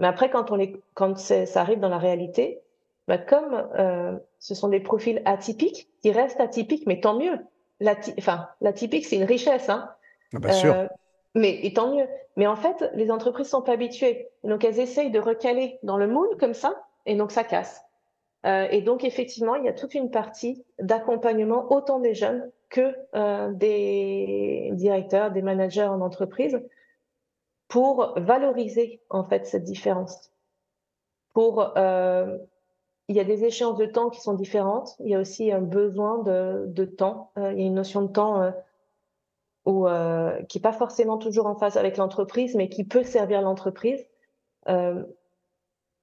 Mais 0.00 0.08
après, 0.08 0.28
quand, 0.28 0.50
on 0.50 0.56
les, 0.56 0.82
quand 0.94 1.16
ça 1.16 1.60
arrive 1.60 1.78
dans 1.78 1.88
la 1.88 1.98
réalité, 1.98 2.62
bah, 3.06 3.16
comme 3.16 3.64
ce 4.40 4.54
sont 4.56 4.66
des 4.66 4.80
profils 4.80 5.22
atypiques, 5.24 5.88
qui 6.02 6.10
restent 6.10 6.40
atypiques, 6.40 6.84
mais 6.88 6.98
tant 6.98 7.16
mieux. 7.16 7.38
Enfin, 8.18 8.48
l'atypique, 8.60 9.06
c'est 9.06 9.16
une 9.16 9.24
richesse, 9.24 9.68
hein. 9.68 9.88
Ah, 10.34 10.38
bien 10.40 10.52
sûr. 10.52 10.74
Mais 11.36 11.64
et 11.64 11.72
tant 11.72 11.94
mieux. 11.94 12.08
Mais 12.36 12.48
en 12.48 12.56
fait, 12.56 12.90
les 12.94 13.12
entreprises 13.12 13.50
sont 13.50 13.62
pas 13.62 13.74
habituées. 13.74 14.30
Donc 14.42 14.64
elles 14.64 14.80
essayent 14.80 15.12
de 15.12 15.20
recaler 15.20 15.78
dans 15.84 15.96
le 15.96 16.08
moule 16.08 16.36
comme 16.40 16.54
ça, 16.54 16.74
et 17.06 17.14
donc 17.14 17.30
ça 17.30 17.44
casse. 17.44 17.83
Euh, 18.44 18.68
et 18.70 18.82
donc 18.82 19.04
effectivement, 19.04 19.54
il 19.54 19.64
y 19.64 19.68
a 19.68 19.72
toute 19.72 19.94
une 19.94 20.10
partie 20.10 20.64
d'accompagnement 20.78 21.72
autant 21.72 21.98
des 21.98 22.14
jeunes 22.14 22.50
que 22.68 22.94
euh, 23.14 23.50
des 23.52 24.70
directeurs, 24.74 25.30
des 25.30 25.42
managers 25.42 25.84
en 25.84 26.00
entreprise, 26.00 26.60
pour 27.68 28.14
valoriser 28.16 29.00
en 29.08 29.24
fait 29.24 29.46
cette 29.46 29.64
différence. 29.64 30.30
Euh, 31.36 32.38
il 33.08 33.16
y 33.16 33.20
a 33.20 33.24
des 33.24 33.44
échéances 33.44 33.78
de 33.78 33.86
temps 33.86 34.10
qui 34.10 34.20
sont 34.20 34.34
différentes. 34.34 34.94
Il 35.00 35.08
y 35.08 35.14
a 35.14 35.20
aussi 35.20 35.50
un 35.50 35.60
besoin 35.60 36.18
de, 36.18 36.84
temps. 36.84 37.32
Il 37.36 37.42
y 37.42 37.62
a 37.62 37.66
une 37.66 37.74
notion 37.74 38.02
de 38.02 38.08
temps 38.08 38.52
qui 39.64 40.58
n'est 40.58 40.62
pas 40.62 40.72
forcément 40.72 41.18
toujours 41.18 41.46
en 41.46 41.54
phase 41.54 41.76
avec 41.76 41.96
l'entreprise, 41.96 42.54
mais 42.54 42.68
qui 42.68 42.84
peut 42.84 43.02
servir 43.02 43.42
l'entreprise. 43.42 44.06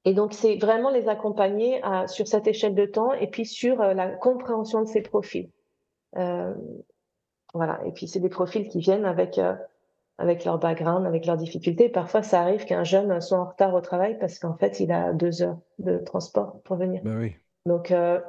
Euh, 0.06 0.10
et 0.10 0.14
donc, 0.14 0.34
c'est 0.34 0.58
vraiment 0.58 0.90
les 0.90 1.08
accompagner 1.08 1.82
à, 1.84 2.08
sur 2.08 2.28
cette 2.28 2.48
échelle 2.48 2.76
de 2.76 2.86
temps 2.86 3.14
et 3.14 3.28
puis 3.28 3.46
sur 3.46 3.82
euh, 3.82 3.94
la 3.94 4.10
compréhension 4.10 4.82
de 4.82 4.88
ces 4.88 5.02
profils. 5.02 5.50
Euh, 6.18 6.54
voilà. 7.54 7.80
Et 7.86 7.92
puis, 7.92 8.08
c'est 8.08 8.20
des 8.20 8.30
profils 8.30 8.68
qui 8.68 8.80
viennent 8.80 9.06
avec, 9.06 9.38
euh, 9.38 9.56
avec 10.18 10.46
leur 10.46 10.58
background, 10.60 11.06
avec 11.06 11.26
leurs 11.26 11.38
difficultés. 11.38 11.90
Parfois, 11.90 12.24
ça 12.24 12.42
arrive 12.42 12.66
qu'un 12.66 12.84
jeune 12.84 13.22
soit 13.22 13.40
en 13.40 13.46
retard 13.46 13.74
au 13.74 13.82
travail 13.82 14.18
parce 14.20 14.40
qu'en 14.40 14.56
fait, 14.56 14.80
il 14.80 14.92
a 14.92 15.14
deux 15.14 15.42
heures 15.42 15.60
de 15.80 15.98
transport 15.98 16.62
pour 16.64 16.78
venir. 16.78 17.02
Ben 17.04 17.20
oui. 17.20 17.36
Donc, 17.66 17.92
euh, 17.92 18.20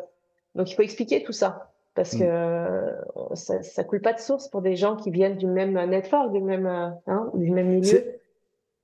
donc 0.54 0.70
il 0.70 0.74
faut 0.74 0.82
expliquer 0.82 1.22
tout 1.22 1.32
ça 1.32 1.72
parce 1.94 2.14
Mm. 2.14 2.18
que 2.18 2.24
euh, 2.24 3.34
ça, 3.34 3.62
ça 3.62 3.84
coule 3.84 4.00
pas 4.00 4.12
de 4.12 4.18
source 4.18 4.48
pour 4.48 4.62
des 4.62 4.76
gens 4.76 4.96
qui 4.96 5.10
viennent 5.10 5.36
du 5.36 5.46
même 5.46 5.72
network, 5.88 6.32
du 6.32 6.40
même, 6.40 6.66
euh, 6.66 6.88
hein, 7.06 7.30
du 7.34 7.50
même 7.50 7.68
milieu. 7.68 8.04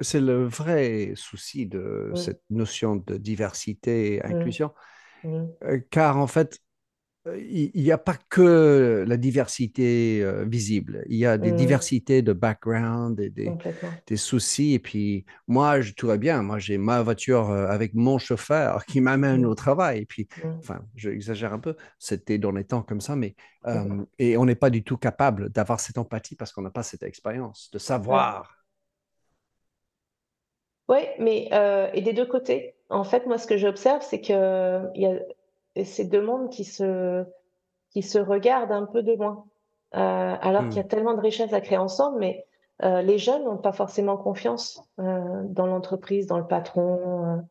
C'est- 0.00 0.20
le 0.20 0.44
vrai 0.44 1.12
souci 1.16 1.66
de 1.66 2.10
Mm. 2.12 2.16
cette 2.16 2.42
notion 2.50 2.96
de 2.96 3.16
diversité 3.16 4.14
et 4.14 4.24
inclusion, 4.24 4.72
Mm. 5.24 5.46
Euh, 5.64 5.80
car 5.90 6.16
en 6.18 6.28
fait, 6.28 6.60
euh, 7.26 7.36
il 7.40 7.82
n'y 7.82 7.90
a 7.90 7.98
pas 7.98 8.16
que 8.28 9.04
la 9.06 9.16
diversité 9.16 10.22
euh, 10.22 10.44
visible, 10.44 11.04
il 11.08 11.16
y 11.16 11.26
a 11.26 11.36
des 11.36 11.50
diversités 11.56 12.22
de 12.22 12.32
background 12.32 13.18
et 13.18 13.28
des, 13.30 14.16
soucis. 14.16 14.74
Et 14.74 14.78
puis, 14.78 15.24
moi, 15.48 15.80
je, 15.80 15.92
tout 15.92 16.06
va 16.06 16.16
bien. 16.18 16.42
Moi, 16.42 16.58
j'ai 16.60 16.78
ma 16.78 17.02
voiture 17.02 17.50
avec 17.50 17.94
mon 17.94 18.18
chauffeur 18.18 18.84
qui 18.86 19.00
m'amène 19.00 19.44
au 19.44 19.54
travail. 19.56 20.02
Et 20.02 20.06
puis, 20.06 20.28
enfin, 20.58 20.80
j'exagère 20.94 21.52
un 21.52 21.58
peu, 21.58 21.74
c'était 21.98 22.38
dans 22.38 22.52
les 22.52 22.64
temps 22.64 22.82
comme 22.82 23.00
ça, 23.00 23.16
mais 23.16 23.34
euh, 23.66 24.04
et 24.20 24.36
on 24.36 24.44
n'est 24.44 24.54
pas 24.54 24.70
du 24.70 24.84
tout 24.84 24.96
capable 24.96 25.50
d'avoir 25.50 25.80
cette 25.80 25.98
empathie 25.98 26.36
parce 26.36 26.52
qu'on 26.52 26.62
n'a 26.62 26.70
pas 26.70 26.84
cette 26.84 27.02
expérience, 27.02 27.70
de 27.72 27.78
savoir. 27.78 28.57
Oui, 30.88 30.98
mais 31.18 31.48
euh, 31.52 31.88
et 31.92 32.00
des 32.02 32.12
deux 32.12 32.26
côtés. 32.26 32.74
En 32.90 33.04
fait, 33.04 33.26
moi, 33.26 33.38
ce 33.38 33.46
que 33.46 33.56
j'observe, 33.58 34.02
c'est 34.02 34.20
que 34.20 34.82
il 34.94 35.02
y 35.02 35.06
a 35.06 35.84
ces 35.84 36.04
deux 36.04 36.22
mondes 36.22 36.50
qui 36.50 36.64
se 36.64 37.24
qui 37.90 38.02
se 38.02 38.18
regardent 38.18 38.72
un 38.72 38.86
peu 38.86 39.02
de 39.02 39.12
loin, 39.14 39.44
euh, 39.94 39.98
alors 40.40 40.64
Mm. 40.64 40.68
qu'il 40.68 40.76
y 40.78 40.80
a 40.80 40.84
tellement 40.84 41.14
de 41.14 41.20
richesses 41.20 41.52
à 41.52 41.60
créer 41.60 41.78
ensemble, 41.78 42.18
mais 42.18 42.46
euh, 42.84 43.02
les 43.02 43.18
jeunes 43.18 43.44
n'ont 43.44 43.58
pas 43.58 43.72
forcément 43.72 44.16
confiance 44.16 44.82
dans 44.98 45.66
l'entreprise, 45.66 46.26
dans 46.26 46.38
le 46.38 46.46
patron. 46.46 47.42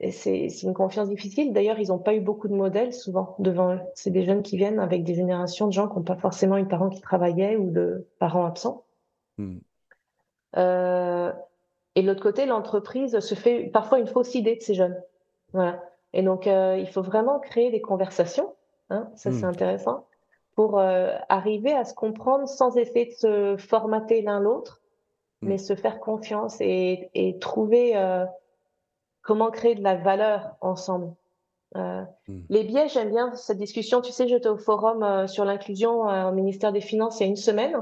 et 0.00 0.12
c'est 0.12 0.48
c'est 0.48 0.66
une 0.66 0.74
confiance 0.74 1.08
difficile. 1.08 1.52
D'ailleurs, 1.52 1.78
ils 1.80 1.88
n'ont 1.88 1.98
pas 1.98 2.14
eu 2.14 2.20
beaucoup 2.20 2.48
de 2.48 2.54
modèles 2.54 2.92
souvent 2.94 3.34
devant 3.40 3.74
eux. 3.74 3.80
C'est 3.94 4.10
des 4.10 4.24
jeunes 4.24 4.42
qui 4.42 4.56
viennent 4.56 4.78
avec 4.80 5.02
des 5.04 5.14
générations 5.14 5.66
de 5.66 5.72
gens 5.72 5.88
qui 5.88 5.96
n'ont 5.96 6.04
pas 6.04 6.16
forcément 6.16 6.56
eu 6.56 6.62
de 6.62 6.68
parents 6.68 6.88
qui 6.90 7.00
travaillaient 7.00 7.56
ou 7.56 7.70
de 7.70 8.08
parents 8.18 8.44
absents. 8.46 8.84
Mm. 9.38 9.58
Euh, 10.56 11.32
et 11.98 12.02
de 12.02 12.06
l'autre 12.06 12.22
côté, 12.22 12.46
l'entreprise 12.46 13.18
se 13.18 13.34
fait 13.34 13.64
parfois 13.72 13.98
une 13.98 14.06
fausse 14.06 14.34
idée 14.34 14.56
de 14.56 14.62
ces 14.62 14.74
jeunes. 14.74 15.00
Voilà. 15.52 15.82
Et 16.12 16.22
donc, 16.22 16.46
euh, 16.46 16.76
il 16.78 16.88
faut 16.88 17.02
vraiment 17.02 17.38
créer 17.40 17.70
des 17.70 17.80
conversations, 17.80 18.54
hein, 18.90 19.08
ça 19.16 19.32
c'est 19.32 19.46
Mm. 19.46 19.50
intéressant, 19.50 20.04
pour 20.54 20.78
euh, 20.78 21.10
arriver 21.28 21.72
à 21.72 21.84
se 21.84 21.94
comprendre 21.94 22.46
sans 22.48 22.76
essayer 22.76 23.06
de 23.06 23.12
se 23.12 23.56
formater 23.58 24.22
l'un 24.22 24.40
l'autre, 24.40 24.80
Mm. 25.42 25.48
mais 25.48 25.58
se 25.58 25.74
faire 25.74 25.98
confiance 26.00 26.60
et, 26.60 27.10
et 27.14 27.38
trouver 27.38 27.96
euh, 27.96 28.24
comment 29.22 29.50
créer 29.50 29.74
de 29.74 29.82
la 29.82 29.96
valeur 29.96 30.56
ensemble. 30.60 31.12
Euh, 31.76 32.02
Mm. 32.28 32.40
Les 32.50 32.64
biais, 32.64 32.88
j'aime 32.88 33.10
bien 33.10 33.34
cette 33.34 33.58
discussion. 33.58 34.00
Tu 34.00 34.12
sais, 34.12 34.28
j'étais 34.28 34.48
au 34.48 34.56
forum 34.58 35.26
sur 35.26 35.44
l'inclusion 35.44 36.02
au 36.28 36.32
ministère 36.32 36.72
des 36.72 36.80
Finances 36.80 37.18
il 37.20 37.24
y 37.24 37.26
a 37.26 37.28
une 37.28 37.36
semaine. 37.36 37.76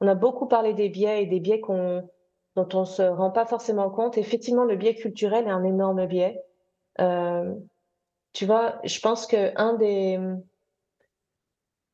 On 0.00 0.08
a 0.08 0.14
beaucoup 0.14 0.46
parlé 0.46 0.72
des 0.74 0.88
biais 0.90 1.22
et 1.22 1.26
des 1.26 1.40
biais 1.40 1.60
qu'on 1.60 2.08
dont 2.56 2.68
on 2.74 2.84
se 2.84 3.02
rend 3.02 3.30
pas 3.30 3.46
forcément 3.46 3.90
compte. 3.90 4.18
Effectivement, 4.18 4.64
le 4.64 4.76
biais 4.76 4.94
culturel 4.94 5.46
est 5.46 5.50
un 5.50 5.64
énorme 5.64 6.06
biais. 6.06 6.42
Euh, 7.00 7.54
tu 8.32 8.46
vois, 8.46 8.80
je 8.84 9.00
pense 9.00 9.26
que 9.26 9.52
un 9.56 9.74
des, 9.74 10.18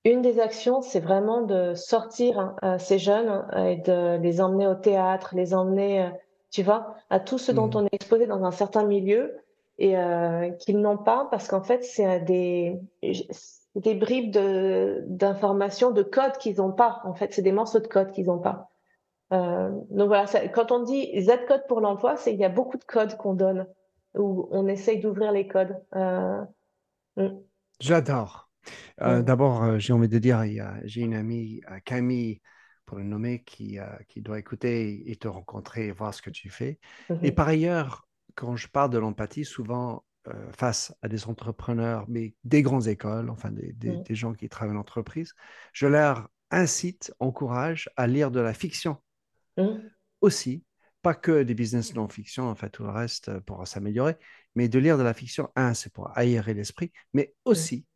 une 0.04 0.23
des 0.23 0.40
actions, 0.40 0.81
c'est 0.81 1.00
vraiment 1.00 1.42
de 1.42 1.75
sortir 1.75 2.57
euh, 2.64 2.78
ces 2.78 2.99
jeunes 2.99 3.47
et 3.57 3.76
de 3.76 4.19
les 4.21 4.40
emmener 4.40 4.66
au 4.66 4.75
théâtre, 4.75 5.35
les 5.37 5.54
emmener, 5.54 6.02
euh, 6.02 6.11
tu 6.50 6.62
vois, 6.62 6.97
à 7.11 7.21
tout 7.21 7.38
ce 7.38 7.52
dont 7.52 7.69
Mhm. 7.69 7.76
on 7.76 7.85
est 7.87 7.95
exposé 7.95 8.26
dans 8.26 8.45
un 8.45 8.50
certain 8.50 8.85
milieu 8.85 9.37
et 9.78 9.97
euh, 9.97 10.50
qu'ils 10.50 10.81
n'ont 10.81 10.99
pas 10.99 11.28
parce 11.31 11.49
qu'en 11.49 11.62
fait, 11.62 11.85
c'est 11.85 12.21
des, 12.21 12.81
des 13.76 13.95
bribes 13.95 14.33
de, 14.33 15.04
d'informations, 15.07 15.92
de 15.92 16.02
codes 16.02 16.37
qu'ils 16.38 16.57
n'ont 16.57 16.73
pas. 16.73 17.00
En 17.04 17.14
fait, 17.14 17.33
c'est 17.33 17.42
des 17.42 17.52
morceaux 17.52 17.81
de 17.81 17.87
code 17.87 18.11
qu'ils 18.12 18.26
n'ont 18.26 18.40
pas. 18.40 18.72
Euh, 19.33 19.71
donc 19.91 20.09
voilà, 20.09 20.27
ça, 20.27 20.47
quand 20.49 20.73
on 20.73 20.83
dit 20.85 21.11
Z-code 21.23 21.67
pour 21.69 21.81
l'emploi, 21.81 22.17
c'est 22.17 22.33
il 22.35 22.41
y 22.41 22.45
a 22.45 22.49
beaucoup 22.49 22.77
de 22.79 22.85
codes 22.85 23.17
qu'on 23.17 23.35
donne 23.35 23.67
où 24.15 24.49
on 24.51 24.67
essaye 24.69 25.01
d'ouvrir 25.01 25.33
les 25.33 25.49
codes. 25.49 25.77
Euh, 25.97 26.43
mm, 27.17 27.29
J'adore. 27.81 28.51
Euh, 29.01 29.23
mm, 29.23 29.23
D'abord, 29.23 29.79
j'ai 29.79 29.93
envie 29.93 30.09
de 30.09 30.19
dire, 30.19 30.45
j'ai 30.85 31.03
une 31.03 31.15
amie, 31.15 31.62
Camille, 31.85 32.41
pour 32.87 32.99
le 32.99 33.05
nommer, 33.05 33.43
qui, 33.45 33.79
qui 34.09 34.21
doit 34.23 34.39
écouter 34.39 35.11
et 35.11 35.17
te 35.17 35.29
rencontrer 35.29 35.87
et 35.89 35.93
voir 35.93 36.15
ce 36.15 36.23
que 36.23 36.31
tu 36.31 36.51
fais. 36.51 36.79
Et 37.23 37.33
mhm, 37.33 37.33
par 37.33 37.49
ailleurs, 37.49 38.09
quand 38.35 38.57
je 38.57 38.69
parle 38.69 38.91
de 38.91 38.99
l'empathie, 38.99 39.45
souvent 39.45 40.05
face 40.57 40.95
à 41.03 41.09
des 41.09 41.27
entrepreneurs, 41.27 42.05
mais 42.09 42.35
des 42.45 42.62
grandes 42.62 42.87
écoles, 42.87 43.29
enfin 43.31 43.51
des, 43.51 43.73
des- 43.73 43.97
mm, 43.97 44.05
des 44.05 44.15
gens 44.15 44.35
qui 44.35 44.49
travaillent 44.49 44.77
en 44.77 44.81
entreprise, 44.81 45.35
je 45.73 45.87
leur 45.89 46.29
incite, 46.53 47.12
encourage 47.19 47.91
à 47.97 48.07
lire 48.07 48.31
de 48.31 48.39
la 48.41 48.55
fiction 48.55 48.99
mm, 49.56 49.92
aussi, 50.21 50.64
pas 51.02 51.14
que 51.14 51.42
des 51.42 51.54
business 51.54 51.94
non-fiction, 51.94 52.44
en 52.49 52.54
fait, 52.54 52.71
tout 52.71 52.85
le 52.85 52.90
reste 52.90 53.28
euh, 53.28 53.40
pour 53.40 53.66
s'améliorer, 53.66 54.16
mais 54.54 54.68
de 54.68 54.78
lire 54.78 54.99
de 54.99 55.02
la 55.02 55.14
fiction, 55.14 55.50
un, 55.56 55.75
c'est 55.75 55.92
pour 55.92 56.16
aérer 56.16 56.54
l'esprit, 56.54 56.92
mais 57.12 57.35
mm, 57.52 57.52
aussi 57.52 57.87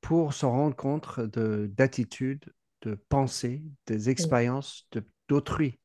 pour 0.00 0.34
se 0.34 0.46
rendre 0.46 0.76
compte 0.76 1.20
de 1.20 1.70
d'attitudes, 1.76 2.46
de 2.82 2.94
pensées, 3.10 3.62
des 3.86 4.08
mm, 4.08 4.10
expériences 4.10 4.88
d'autrui. 5.28 5.80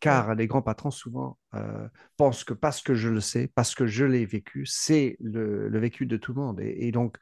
Car 0.00 0.34
les 0.34 0.46
grands 0.48 0.62
patrons 0.62 0.90
souvent 0.90 1.38
euh, 1.54 1.88
pensent 2.16 2.44
que 2.44 2.54
parce 2.54 2.82
que 2.82 2.94
je 2.94 3.08
le 3.08 3.20
sais, 3.20 3.48
parce 3.54 3.74
que 3.74 3.86
je 3.86 4.04
l'ai 4.04 4.26
vécu, 4.26 4.66
c'est 4.66 5.16
le, 5.20 5.68
le 5.68 5.78
vécu 5.78 6.06
de 6.06 6.16
tout 6.16 6.34
le 6.34 6.40
monde. 6.40 6.60
Et, 6.60 6.88
et 6.88 6.92
donc, 6.92 7.18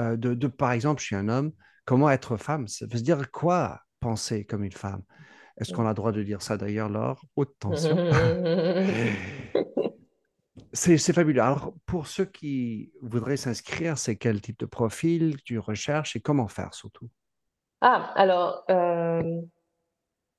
euh, 0.00 0.16
de, 0.16 0.34
de- 0.34 0.46
par 0.48 0.72
exemple, 0.72 1.00
je 1.00 1.06
suis 1.06 1.16
un 1.16 1.28
homme, 1.28 1.52
comment 1.84 2.10
être 2.10 2.36
femme? 2.36 2.68
Ça 2.68 2.86
veut 2.86 3.00
dire 3.00 3.30
quoi 3.30 3.82
penser 4.00 4.44
comme 4.44 4.64
une 4.64 4.72
femme? 4.72 5.02
Est-ce 5.60 5.72
qu'on 5.72 5.84
a 5.84 5.90
le 5.90 5.94
droit 5.94 6.12
de 6.12 6.22
dire 6.22 6.42
ça 6.42 6.56
d'ailleurs, 6.56 6.88
Laure? 6.88 7.22
Haute 7.36 7.54
tension. 7.58 7.96
C'est 10.72 11.12
fabuleux. 11.12 11.42
Alors, 11.42 11.74
pour 11.86 12.06
ceux 12.06 12.24
qui 12.24 12.92
voudraient 13.02 13.36
s'inscrire, 13.36 13.98
c'est 13.98 14.16
quel 14.16 14.40
type 14.40 14.58
de 14.60 14.66
profil 14.66 15.42
tu 15.42 15.58
recherches 15.58 16.16
et 16.16 16.20
comment 16.20 16.48
faire 16.48 16.74
surtout? 16.74 17.08
Ah, 17.80 18.12
alors, 18.14 18.64
euh, 18.70 19.40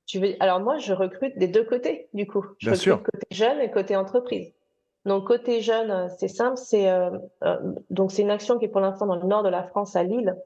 tu 0.06 0.18
veux, 0.18 0.34
alors 0.40 0.60
moi, 0.60 0.78
je 0.78 0.92
recrute 0.92 1.36
des 1.38 1.48
deux 1.48 1.64
côtés, 1.64 2.08
du 2.14 2.26
coup. 2.26 2.44
Je 2.58 2.70
Bien 2.70 2.72
recrute 2.72 2.82
sûr. 2.82 3.02
côté 3.02 3.26
jeune 3.30 3.60
et 3.60 3.70
côté 3.70 3.96
entreprise. 3.96 4.52
Donc, 5.04 5.26
côté 5.26 5.60
jeune, 5.60 6.08
c'est 6.18 6.28
simple, 6.28 6.56
c'est 6.56 6.88
euh, 6.88 7.10
euh, 7.42 7.58
donc 7.90 8.12
c'est 8.12 8.22
une 8.22 8.30
action 8.30 8.58
qui 8.58 8.66
est 8.66 8.68
pour 8.68 8.80
l'instant 8.80 9.06
dans 9.06 9.16
le 9.16 9.26
nord 9.26 9.42
de 9.42 9.48
la 9.48 9.64
France, 9.64 9.96
à 9.96 10.02
Lille. 10.02 10.36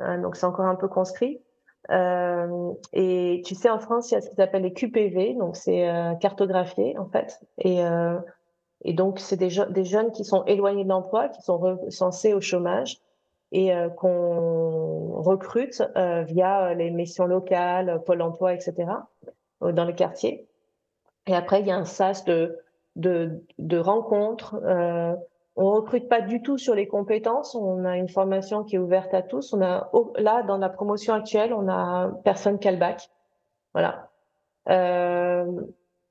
Euh, 0.00 0.20
donc, 0.20 0.36
c'est 0.36 0.46
encore 0.46 0.66
un 0.66 0.74
peu 0.74 0.88
conscrit. 0.88 1.40
Euh, 1.88 2.72
et 2.92 3.42
tu 3.44 3.54
sais, 3.54 3.70
en 3.70 3.78
France, 3.78 4.10
il 4.10 4.14
y 4.14 4.16
a 4.16 4.20
ce 4.20 4.28
qu'ils 4.30 4.40
appellent 4.42 4.62
les 4.62 4.72
QPV, 4.72 5.34
donc 5.34 5.56
c'est 5.56 5.88
euh, 5.88 6.14
cartographié, 6.14 6.96
en 6.98 7.06
fait. 7.06 7.40
Et 7.58 7.84
euh, 7.84 8.18
Et 8.84 8.92
donc, 8.92 9.18
c'est 9.18 9.36
des, 9.36 9.50
jeunes 9.50 10.12
qui 10.12 10.24
sont 10.24 10.44
éloignés 10.44 10.84
de 10.84 10.88
l'emploi, 10.88 11.28
qui 11.28 11.42
sont 11.42 11.58
recensés 11.58 12.32
au 12.34 12.40
chômage 12.40 12.98
et 13.52 13.74
euh, 13.74 13.88
qu'on 13.88 15.20
recrute 15.22 15.82
via 15.96 16.74
les 16.74 16.90
missions 16.90 17.26
locales, 17.26 18.02
Pôle 18.04 18.22
emploi, 18.22 18.54
etc., 18.54 18.74
dans 19.60 19.84
les 19.84 19.94
quartiers. 19.94 20.46
Et 21.26 21.34
après, 21.34 21.60
il 21.60 21.66
y 21.66 21.70
a 21.70 21.76
un 21.76 21.84
sas 21.84 22.24
de, 22.24 22.58
de, 22.96 23.44
de 23.58 23.78
rencontres. 23.78 24.56
On 25.56 25.72
recrute 25.72 26.08
pas 26.08 26.20
du 26.20 26.42
tout 26.42 26.58
sur 26.58 26.74
les 26.74 26.86
compétences. 26.86 27.54
On 27.54 27.84
a 27.84 27.96
une 27.96 28.08
formation 28.08 28.64
qui 28.64 28.76
est 28.76 28.78
ouverte 28.78 29.12
à 29.14 29.22
tous. 29.22 29.52
On 29.52 29.60
a 29.60 29.90
là 30.16 30.42
dans 30.42 30.58
la 30.58 30.68
promotion 30.68 31.12
actuelle, 31.14 31.52
on 31.52 31.68
a 31.68 32.10
personne 32.24 32.58
bac. 32.78 33.10
Voilà. 33.74 34.10
Euh, 34.68 35.46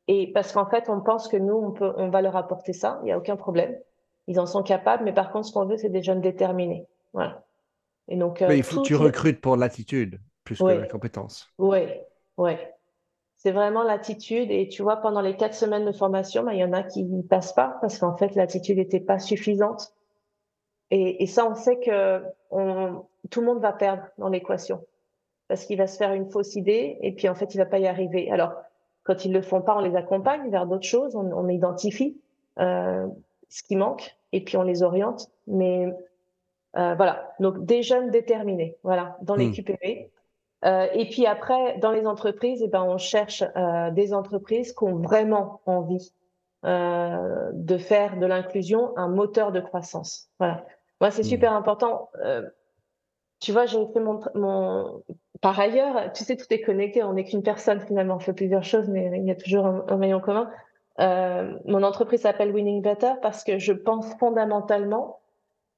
et 0.07 0.31
parce 0.33 0.51
qu'en 0.51 0.65
fait, 0.65 0.89
on 0.89 1.01
pense 1.01 1.27
que 1.27 1.37
nous, 1.37 1.55
on 1.55 1.71
peut, 1.71 1.93
on 1.95 2.09
va 2.09 2.21
leur 2.21 2.35
apporter 2.35 2.73
ça. 2.73 2.99
Il 3.01 3.05
n'y 3.05 3.11
a 3.11 3.17
aucun 3.17 3.35
problème. 3.35 3.75
Ils 4.27 4.39
en 4.39 4.45
sont 4.45 4.63
capables. 4.63 5.03
Mais 5.03 5.13
par 5.13 5.31
contre, 5.31 5.47
ce 5.47 5.53
qu'on 5.53 5.65
veut, 5.65 5.77
c'est 5.77 5.89
des 5.89 6.01
jeunes 6.01 6.21
déterminés. 6.21 6.87
Voilà. 7.13 7.43
Et 8.07 8.17
donc. 8.17 8.41
Euh, 8.41 8.47
mais 8.49 8.57
il 8.57 8.63
faut 8.63 8.81
que 8.81 8.87
tu 8.87 8.95
recrutes 8.95 9.41
pour 9.41 9.55
l'attitude 9.55 10.19
plus 10.43 10.59
que 10.59 10.65
la 10.65 10.87
compétence. 10.87 11.47
Oui, 11.57 11.79
oui. 12.37 12.53
C'est 13.39 13.51
vraiment 13.51 13.83
l'attitude. 13.83 14.51
Et 14.51 14.67
tu 14.67 14.83
vois, 14.83 14.97
pendant 14.97 15.21
les 15.21 15.35
quatre 15.35 15.55
semaines 15.55 15.85
de 15.85 15.91
formation, 15.93 16.43
bah, 16.43 16.53
il 16.53 16.59
y 16.59 16.63
en 16.63 16.73
a 16.73 16.83
qui 16.83 17.05
ne 17.05 17.21
passent 17.21 17.53
pas 17.53 17.77
parce 17.81 17.97
qu'en 17.97 18.15
fait, 18.15 18.35
l'attitude 18.35 18.77
n'était 18.77 18.99
pas 18.99 19.17
suffisante. 19.17 19.93
Et, 20.91 21.23
et, 21.23 21.25
ça, 21.25 21.49
on 21.49 21.55
sait 21.55 21.79
que 21.79 22.21
on, 22.51 23.05
tout 23.29 23.39
le 23.39 23.47
monde 23.47 23.61
va 23.61 23.71
perdre 23.71 24.03
dans 24.17 24.27
l'équation 24.29 24.85
parce 25.47 25.65
qu'il 25.65 25.77
va 25.77 25.87
se 25.87 25.97
faire 25.97 26.13
une 26.13 26.29
fausse 26.29 26.55
idée 26.55 26.97
et 27.01 27.13
puis 27.13 27.29
en 27.29 27.35
fait, 27.35 27.55
il 27.55 27.57
va 27.57 27.65
pas 27.65 27.79
y 27.79 27.87
arriver. 27.87 28.29
Alors, 28.29 28.53
quand 29.03 29.23
ils 29.23 29.31
le 29.31 29.41
font 29.41 29.61
pas, 29.61 29.75
on 29.75 29.81
les 29.81 29.95
accompagne 29.95 30.49
vers 30.49 30.65
d'autres 30.65 30.87
choses, 30.87 31.15
on, 31.15 31.31
on 31.31 31.47
identifie 31.47 32.19
euh, 32.59 33.07
ce 33.47 33.63
qui 33.63 33.75
manque 33.75 34.17
et 34.33 34.43
puis 34.43 34.57
on 34.57 34.63
les 34.63 34.83
oriente. 34.83 35.29
Mais 35.47 35.87
euh, 36.77 36.93
voilà, 36.95 37.33
donc 37.39 37.65
des 37.65 37.83
jeunes 37.83 38.11
déterminés, 38.11 38.77
voilà, 38.83 39.17
dans 39.21 39.35
les 39.35 39.47
hmm. 39.47 39.53
QPV. 39.53 40.11
Euh, 40.65 40.87
et 40.93 41.07
puis 41.07 41.25
après, 41.25 41.77
dans 41.77 41.91
les 41.91 42.05
entreprises, 42.05 42.61
eh 42.63 42.67
ben, 42.67 42.83
on 42.83 42.97
cherche 42.97 43.43
euh, 43.55 43.91
des 43.91 44.13
entreprises 44.13 44.73
qui 44.73 44.83
ont 44.83 44.97
vraiment 44.97 45.61
envie 45.65 46.11
euh, 46.65 47.51
de 47.53 47.77
faire 47.77 48.17
de 48.17 48.25
l'inclusion 48.25 48.91
un 48.97 49.07
moteur 49.07 49.53
de 49.53 49.61
croissance. 49.61 50.29
Voilà. 50.39 50.65
Moi, 50.99 51.11
c'est 51.11 51.21
mmh. 51.21 51.25
super 51.25 51.53
important. 51.53 52.09
Euh, 52.25 52.41
tu 53.39 53.53
vois, 53.53 53.65
j'ai 53.65 53.85
fait 53.93 54.01
mon, 54.01 54.19
mon, 54.35 55.01
Par 55.39 55.57
ailleurs, 55.57 56.11
tu 56.11 56.25
sais, 56.25 56.35
tout 56.35 56.47
est 56.49 56.59
connecté. 56.59 57.01
On 57.03 57.13
n'est 57.13 57.23
qu'une 57.23 57.43
personne 57.43 57.79
finalement. 57.79 58.15
On 58.15 58.19
fait 58.19 58.33
plusieurs 58.33 58.65
choses, 58.65 58.89
mais 58.89 59.09
il 59.15 59.23
y 59.23 59.31
a 59.31 59.35
toujours 59.35 59.65
un, 59.65 59.85
un 59.87 59.95
maillon 59.95 60.19
commun. 60.19 60.51
Euh, 60.99 61.57
mon 61.63 61.83
entreprise 61.83 62.21
s'appelle 62.21 62.51
Winning 62.51 62.81
Better 62.81 63.13
parce 63.21 63.45
que 63.45 63.57
je 63.57 63.71
pense 63.71 64.13
fondamentalement 64.15 65.21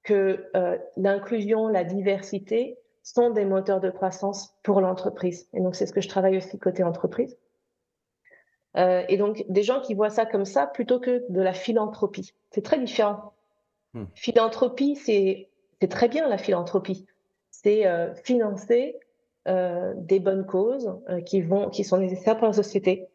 que 0.01 0.49
l'inclusion, 0.97 1.67
la 1.67 1.83
diversité, 1.83 2.80
sont 3.03 3.29
des 3.31 3.45
moteurs 3.45 3.79
de 3.79 3.89
croissance 3.89 4.55
pour 4.63 4.81
l'entreprise. 4.81 5.47
Et 5.53 5.61
donc, 5.61 5.75
c'est 5.75 5.85
ce 5.85 5.93
que 5.93 6.01
je 6.01 6.09
travaille 6.09 6.37
aussi 6.37 6.59
côté 6.59 6.83
entreprise. 6.83 7.37
Euh, 8.77 9.03
et 9.09 9.17
donc, 9.17 9.43
des 9.49 9.63
gens 9.63 9.81
qui 9.81 9.93
voient 9.93 10.09
ça 10.09 10.25
comme 10.25 10.45
ça 10.45 10.67
plutôt 10.67 10.99
que 10.99 11.25
de 11.29 11.41
la 11.41 11.53
philanthropie. 11.53 12.33
C'est 12.51 12.63
très 12.63 12.79
différent. 12.79 13.33
Hmm. 13.93 14.05
Philanthropie, 14.13 14.95
c'est 14.95 15.49
très 15.89 16.07
bien 16.07 16.27
la 16.27 16.37
philanthropie. 16.37 17.05
C'est 17.49 17.85
euh, 17.85 18.13
financer 18.15 18.97
euh, 19.47 19.93
des 19.97 20.19
bonnes 20.19 20.45
causes 20.45 20.93
euh, 21.09 21.21
qui, 21.21 21.41
vont, 21.41 21.69
qui 21.69 21.83
sont 21.83 21.97
nécessaires 21.97 22.37
pour 22.37 22.47
la 22.47 22.53
société. 22.53 23.07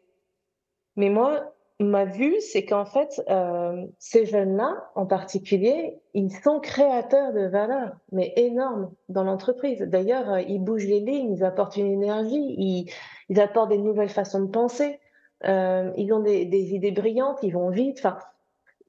Mais 0.95 1.09
moi, 1.09 1.55
ma 1.79 2.05
vue, 2.05 2.35
c'est 2.39 2.65
qu'en 2.65 2.85
fait, 2.85 3.21
euh, 3.29 3.85
ces 3.99 4.25
jeunes-là, 4.25 4.89
en 4.95 5.05
particulier, 5.05 5.99
ils 6.13 6.31
sont 6.31 6.59
créateurs 6.59 7.33
de 7.33 7.45
valeur, 7.47 7.91
mais 8.11 8.33
énormes 8.35 8.91
dans 9.09 9.23
l'entreprise. 9.23 9.81
D'ailleurs, 9.81 10.31
euh, 10.31 10.41
ils 10.41 10.59
bougent 10.59 10.87
les 10.87 10.99
lignes, 10.99 11.33
ils 11.33 11.43
apportent 11.43 11.77
une 11.77 11.91
énergie, 11.91 12.87
ils, 13.29 13.39
apportent 13.39 13.69
des 13.69 13.77
nouvelles 13.77 14.09
façons 14.09 14.41
de 14.41 14.49
penser, 14.49 14.99
euh, 15.45 15.91
ils 15.97 16.11
ont 16.13 16.19
des, 16.19 16.45
des, 16.45 16.73
idées 16.73 16.91
brillantes, 16.91 17.37
ils 17.43 17.53
vont 17.53 17.69
vite. 17.69 17.99
Enfin, 17.99 18.17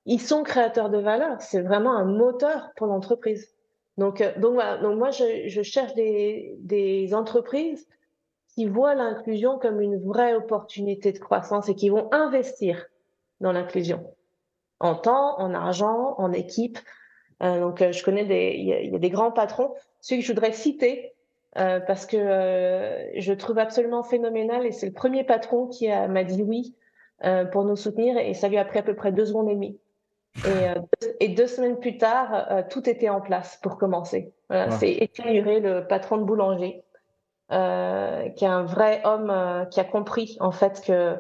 ils 0.07 0.21
sont 0.21 0.43
créateurs 0.43 0.89
de 0.89 0.99
valeur. 0.99 1.41
C'est 1.41 1.61
vraiment 1.61 1.95
un 1.95 2.07
moteur 2.07 2.71
pour 2.77 2.87
l'entreprise. 2.87 3.55
Donc, 3.99 4.23
euh, 4.23 4.33
donc 4.39 4.55
voilà. 4.55 4.79
Donc 4.79 4.97
moi, 4.97 5.11
je, 5.11 5.49
je 5.49 5.63
cherche 5.63 5.95
des, 5.95 6.57
des 6.61 7.13
entreprises 7.13 7.87
qui 8.59 8.67
voient 8.67 8.97
l'inclusion 8.97 9.57
comme 9.57 9.81
une 9.81 10.05
vraie 10.05 10.35
opportunité 10.35 11.13
de 11.13 11.19
croissance 11.21 11.69
et 11.69 11.77
qui 11.77 11.91
vont 11.91 12.09
investir 12.11 12.87
dans 13.41 13.53
l'inclusion 13.53 14.05
en 14.81 14.97
temps, 14.97 15.39
en 15.39 15.55
argent, 15.55 16.17
en 16.19 16.33
équipe. 16.33 16.77
Euh, 17.41 17.61
donc, 17.61 17.83
euh, 17.83 17.93
je 17.93 18.03
connais 18.03 18.25
des, 18.25 18.57
il 18.59 18.91
y, 18.91 18.97
a 18.97 18.99
des 18.99 19.11
grands 19.11 19.31
patrons. 19.31 19.75
Celui 20.01 20.23
que 20.23 20.27
je 20.27 20.33
voudrais 20.33 20.51
citer 20.51 21.15
euh, 21.57 21.79
parce 21.79 22.05
que 22.05 22.17
euh, 22.17 23.21
je 23.21 23.33
trouve 23.33 23.61
absolument 23.61 24.03
phénoménal 24.03 24.67
et 24.67 24.73
c'est 24.73 24.87
le 24.87 24.93
premier 24.93 25.23
patron 25.23 25.69
qui 25.69 25.87
m'a 25.87 26.25
dit 26.25 26.43
oui 26.43 26.75
pour 27.53 27.65
nous 27.65 27.77
soutenir 27.77 28.19
et 28.19 28.35
ça 28.35 28.49
lui 28.49 28.59
a 28.59 28.65
pris 28.65 28.81
à 28.81 28.83
peu 28.83 28.97
près 28.97 29.13
deux 29.13 29.27
secondes 29.27 29.51
et 29.51 29.55
demie. 29.55 29.79
Et, 30.45 31.25
et 31.25 31.29
deux 31.29 31.47
semaines 31.47 31.79
plus 31.79 31.97
tard, 31.97 32.65
tout 32.71 32.91
était 32.91 33.09
en 33.09 33.21
place 33.21 33.61
pour 33.63 33.79
commencer. 33.79 34.33
Voilà, 34.49 34.73
C'est 34.73 34.91
Étienne 34.91 35.45
le 35.63 35.87
patron 35.87 36.17
de 36.17 36.25
boulanger. 36.25 36.83
Euh, 37.51 38.29
qui 38.29 38.45
est 38.45 38.49
un 38.49 38.65
vrai 38.65 39.01
homme 39.05 39.31
euh, 39.31 39.65
qui 39.65 39.81
a 39.81 39.85
compris 39.85 40.37
en 40.39 40.51
fait 40.51 40.83
que 40.85 41.17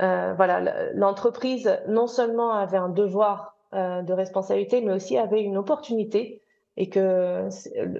euh, 0.00 0.34
voilà 0.34 0.92
l'entreprise 0.92 1.80
non 1.88 2.06
seulement 2.06 2.52
avait 2.52 2.76
un 2.76 2.88
devoir 2.88 3.56
de 3.72 4.12
responsabilité, 4.14 4.80
mais 4.80 4.94
aussi 4.94 5.18
avait 5.18 5.42
une 5.42 5.58
opportunité 5.58 6.40
et 6.78 6.88
que 6.88 7.50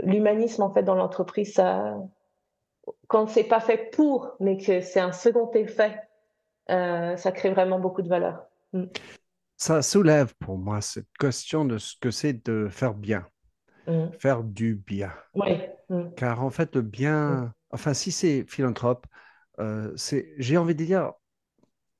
l'humanisme 0.02 0.62
en 0.62 0.72
fait 0.72 0.82
dans 0.82 0.94
l'entreprise, 0.94 1.52
ça, 1.52 1.94
quand 3.06 3.26
c'est 3.26 3.44
pas 3.44 3.60
fait 3.60 3.90
pour, 3.92 4.30
mais 4.40 4.56
que 4.56 4.80
c'est 4.80 5.00
un 5.00 5.12
second 5.12 5.50
effet, 5.52 6.00
ça 6.68 7.32
crée 7.34 7.50
vraiment 7.50 7.78
beaucoup 7.78 8.00
de 8.00 8.08
valeur. 8.08 8.46
Mm. 8.72 8.84
Ça 9.58 9.82
soulève 9.82 10.32
pour 10.36 10.56
moi 10.56 10.80
cette 10.80 11.12
question 11.20 11.66
de 11.66 11.76
ce 11.76 11.96
que 12.00 12.10
c'est 12.10 12.46
de 12.46 12.68
faire 12.70 12.94
bien. 12.94 13.26
Mm. 13.88 14.10
faire 14.18 14.44
du 14.44 14.74
bien. 14.74 15.12
Mm. 15.88 16.10
Car 16.16 16.44
en 16.44 16.50
fait, 16.50 16.76
le 16.76 16.82
bien, 16.82 17.30
mm. 17.30 17.52
enfin, 17.70 17.94
si 17.94 18.12
c'est 18.12 18.44
philanthrope, 18.46 19.06
euh, 19.60 19.92
c'est, 19.96 20.34
j'ai 20.38 20.58
envie 20.58 20.74
de 20.74 20.84
dire, 20.84 21.12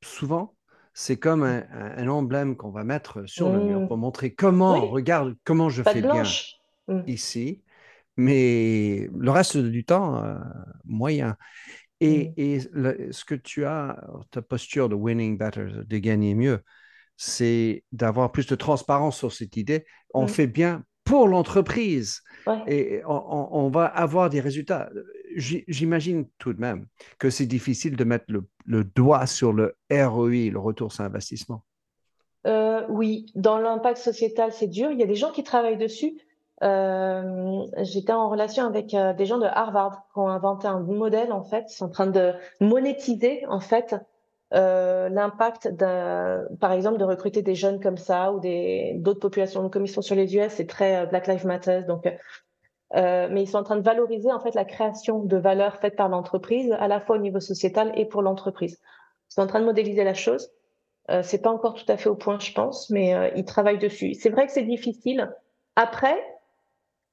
souvent, 0.03 0.55
c'est 0.93 1.17
comme 1.17 1.45
un, 1.45 2.09
emblème 2.09 2.57
qu'on 2.57 2.71
va 2.71 2.85
mettre 2.85 3.25
sur 3.27 3.53
le 3.53 3.61
mur 3.61 3.87
pour 3.87 3.97
montrer 3.97 4.35
comment, 4.35 4.81
regarde 4.89 5.37
comment 5.45 5.69
je 5.69 5.83
fais 5.83 6.03
bien 6.03 6.25
ici, 7.07 7.63
mais 8.17 9.09
le 9.17 9.31
reste 9.31 9.57
du 9.57 9.85
temps, 9.85 10.23
euh, 10.25 10.37
moyen. 10.85 11.37
Et, 12.01 12.33
et 12.37 12.61
ce 12.61 13.25
que 13.25 13.35
tu 13.35 13.65
as, 13.65 14.05
ta 14.31 14.43
posture 14.43 14.89
de 14.89 14.95
winning 14.95 15.39
better, 15.39 15.67
de 15.87 15.99
gagner 15.99 16.35
mieux, 16.35 16.63
c'est 17.17 17.85
d'avoir 17.93 18.31
plus 18.31 18.47
de 18.47 18.55
transparence 18.57 19.17
sur 19.19 19.33
cette 19.33 19.57
idée. 19.57 19.85
On 20.15 20.27
fait 20.27 20.47
bien 20.47 20.85
pour 21.09 21.27
l'entreprise. 21.27 22.23
Et 22.67 23.03
on, 23.07 23.69
va 23.69 23.87
avoir 23.87 24.31
des 24.31 24.41
résultats. 24.41 24.89
J'imagine 25.37 26.27
tout 26.39 26.53
de 26.53 26.61
même 26.61 26.87
que 27.19 27.31
c'est 27.31 27.47
difficile 27.47 27.97
de 27.97 28.05
mettre 28.05 28.27
le, 28.67 28.85
doigt 28.85 29.27
sur 29.27 29.53
le 29.53 29.77
ROI, 29.91 30.51
le 30.51 30.59
retour 30.59 30.93
sur 30.93 31.05
investissement. 31.05 31.63
Euh, 32.47 32.83
oui, 32.89 33.27
dans 33.35 33.59
l'impact 33.59 33.99
sociétal, 33.99 34.53
c'est 34.53 34.69
dur. 34.69 34.91
Il 34.91 34.99
y 34.99 35.03
a 35.03 35.07
des 35.07 35.15
gens 35.15 35.33
qui 35.33 35.43
travaillent 35.43 35.77
dessus. 35.77 36.19
Euh, 36.63 37.63
j'étais 37.83 38.13
en 38.13 38.29
relation 38.29 38.67
avec 38.67 38.95
euh, 38.95 39.13
des 39.13 39.27
gens 39.27 39.39
de 39.39 39.47
Harvard 39.47 40.03
qui 40.13 40.19
ont 40.19 40.29
inventé 40.29 40.67
un 40.67 40.81
modèle 40.81 41.33
en 41.33 41.45
fait. 41.45 41.69
Sont 41.69 41.87
en 41.87 41.91
train 41.91 42.07
de 42.07 42.33
monétiser 42.61 43.45
en 43.49 43.61
fait 43.61 43.95
euh, 44.55 45.09
l'impact 45.11 45.69
par 46.61 46.73
exemple, 46.73 46.99
de 46.99 47.05
recruter 47.05 47.43
des 47.43 47.55
jeunes 47.55 47.81
comme 47.81 47.99
ça 47.99 48.33
ou 48.33 48.41
des 48.41 48.95
d'autres 48.97 49.21
populations. 49.21 49.69
Comme 49.69 49.85
ils 49.85 49.91
sont 49.91 50.03
sur 50.03 50.15
les 50.15 50.37
US, 50.37 50.53
c'est 50.53 50.67
très 50.67 50.97
euh, 50.97 51.07
Black 51.07 51.27
Lives 51.27 51.47
Matter. 51.47 51.83
Donc, 51.83 52.07
euh, 52.97 53.29
mais 53.31 53.43
ils 53.43 53.47
sont 53.47 53.59
en 53.59 53.63
train 53.63 53.77
de 53.77 53.83
valoriser 53.83 54.33
en 54.33 54.41
fait 54.41 54.55
la 54.55 54.65
création 54.65 55.23
de 55.23 55.37
valeur 55.37 55.77
faite 55.77 55.97
par 55.97 56.09
l'entreprise, 56.09 56.73
à 56.79 56.89
la 56.89 57.01
fois 57.01 57.17
au 57.17 57.21
niveau 57.21 57.41
sociétal 57.41 57.93
et 57.95 58.07
pour 58.07 58.23
l'entreprise. 58.23 58.79
Ils 59.31 59.35
sont 59.35 59.43
en 59.43 59.47
train 59.47 59.61
de 59.61 59.67
modéliser 59.67 60.05
la 60.05 60.15
chose. 60.15 60.51
Euh, 61.11 61.23
c'est 61.23 61.43
pas 61.43 61.51
encore 61.51 61.75
tout 61.75 61.91
à 61.91 61.97
fait 61.97 62.09
au 62.09 62.15
point, 62.15 62.39
je 62.39 62.53
pense, 62.53 62.89
mais 62.91 63.15
euh, 63.15 63.31
ils 63.37 63.45
travaillent 63.45 63.79
dessus. 63.79 64.15
C'est 64.15 64.31
vrai 64.31 64.47
que 64.47 64.53
c'est 64.53 64.63
difficile. 64.63 65.31
Après, 65.77 66.17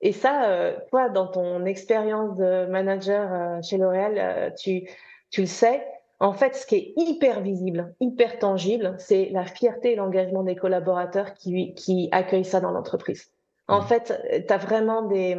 et 0.01 0.11
ça, 0.11 0.73
toi, 0.89 1.09
dans 1.09 1.27
ton 1.27 1.65
expérience 1.65 2.35
de 2.35 2.65
manager 2.67 3.63
chez 3.63 3.77
L'Oréal, 3.77 4.53
tu, 4.55 4.87
tu 5.31 5.41
le 5.41 5.47
sais, 5.47 5.85
en 6.25 6.33
fait, 6.33 6.55
ce 6.55 6.65
qui 6.65 6.75
est 6.75 6.93
hyper 6.97 7.41
visible, 7.41 7.93
hyper 7.99 8.39
tangible, 8.39 8.95
c'est 8.97 9.29
la 9.31 9.45
fierté 9.45 9.93
et 9.93 9.95
l'engagement 9.95 10.41
des 10.41 10.55
collaborateurs 10.55 11.35
qui, 11.35 11.75
qui 11.75 12.09
accueillent 12.11 12.43
ça 12.43 12.59
dans 12.59 12.71
l'entreprise. 12.71 13.29
En 13.67 13.81
mmh. 13.81 13.85
fait, 13.85 14.45
tu 14.47 14.53
as 14.53 14.57
vraiment 14.57 15.03
des... 15.03 15.37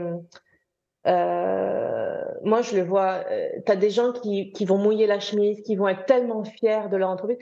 Euh, 1.09 2.25
moi, 2.45 2.63
je 2.63 2.77
le 2.77 2.83
vois, 2.83 3.25
euh, 3.31 3.49
tu 3.65 3.73
as 3.73 3.77
des 3.77 3.91
gens 3.91 4.13
qui, 4.13 4.53
qui 4.53 4.65
vont 4.65 4.79
mouiller 4.79 5.09
la 5.09 5.19
chemise, 5.19 5.61
qui 5.63 5.75
vont 5.75 5.89
être 5.89 6.07
tellement 6.07 6.45
fiers 6.45 6.89
de 6.89 6.97
leur 6.97 7.11
entreprise. 7.11 7.39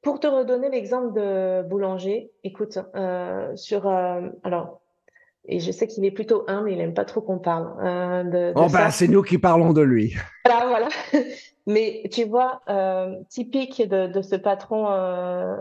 pour 0.00 0.20
te 0.20 0.28
redonner 0.28 0.68
l'exemple 0.70 1.12
de 1.14 1.62
Boulanger, 1.62 2.30
écoute, 2.44 2.78
euh, 2.94 3.56
sur 3.56 3.88
euh, 3.88 4.20
alors 4.44 4.80
et 5.46 5.60
je 5.60 5.70
sais 5.72 5.86
qu'il 5.86 6.04
est 6.04 6.10
plutôt 6.10 6.44
humble, 6.46 6.70
il 6.70 6.80
aime 6.80 6.94
pas 6.94 7.04
trop 7.04 7.20
qu'on 7.20 7.38
parle. 7.38 7.74
Euh, 7.82 8.22
de, 8.24 8.52
oh 8.56 8.66
ben, 8.72 8.90
c'est 8.90 9.08
nous 9.08 9.22
qui 9.22 9.38
parlons 9.38 9.72
de 9.72 9.82
lui. 9.82 10.14
Voilà, 10.46 10.66
voilà. 10.66 10.88
Mais 11.66 12.02
tu 12.12 12.24
vois, 12.24 12.60
euh, 12.68 13.16
typique 13.28 13.86
de, 13.88 14.06
de, 14.06 14.22
ce 14.22 14.36
patron 14.36 14.90
euh, 14.90 15.56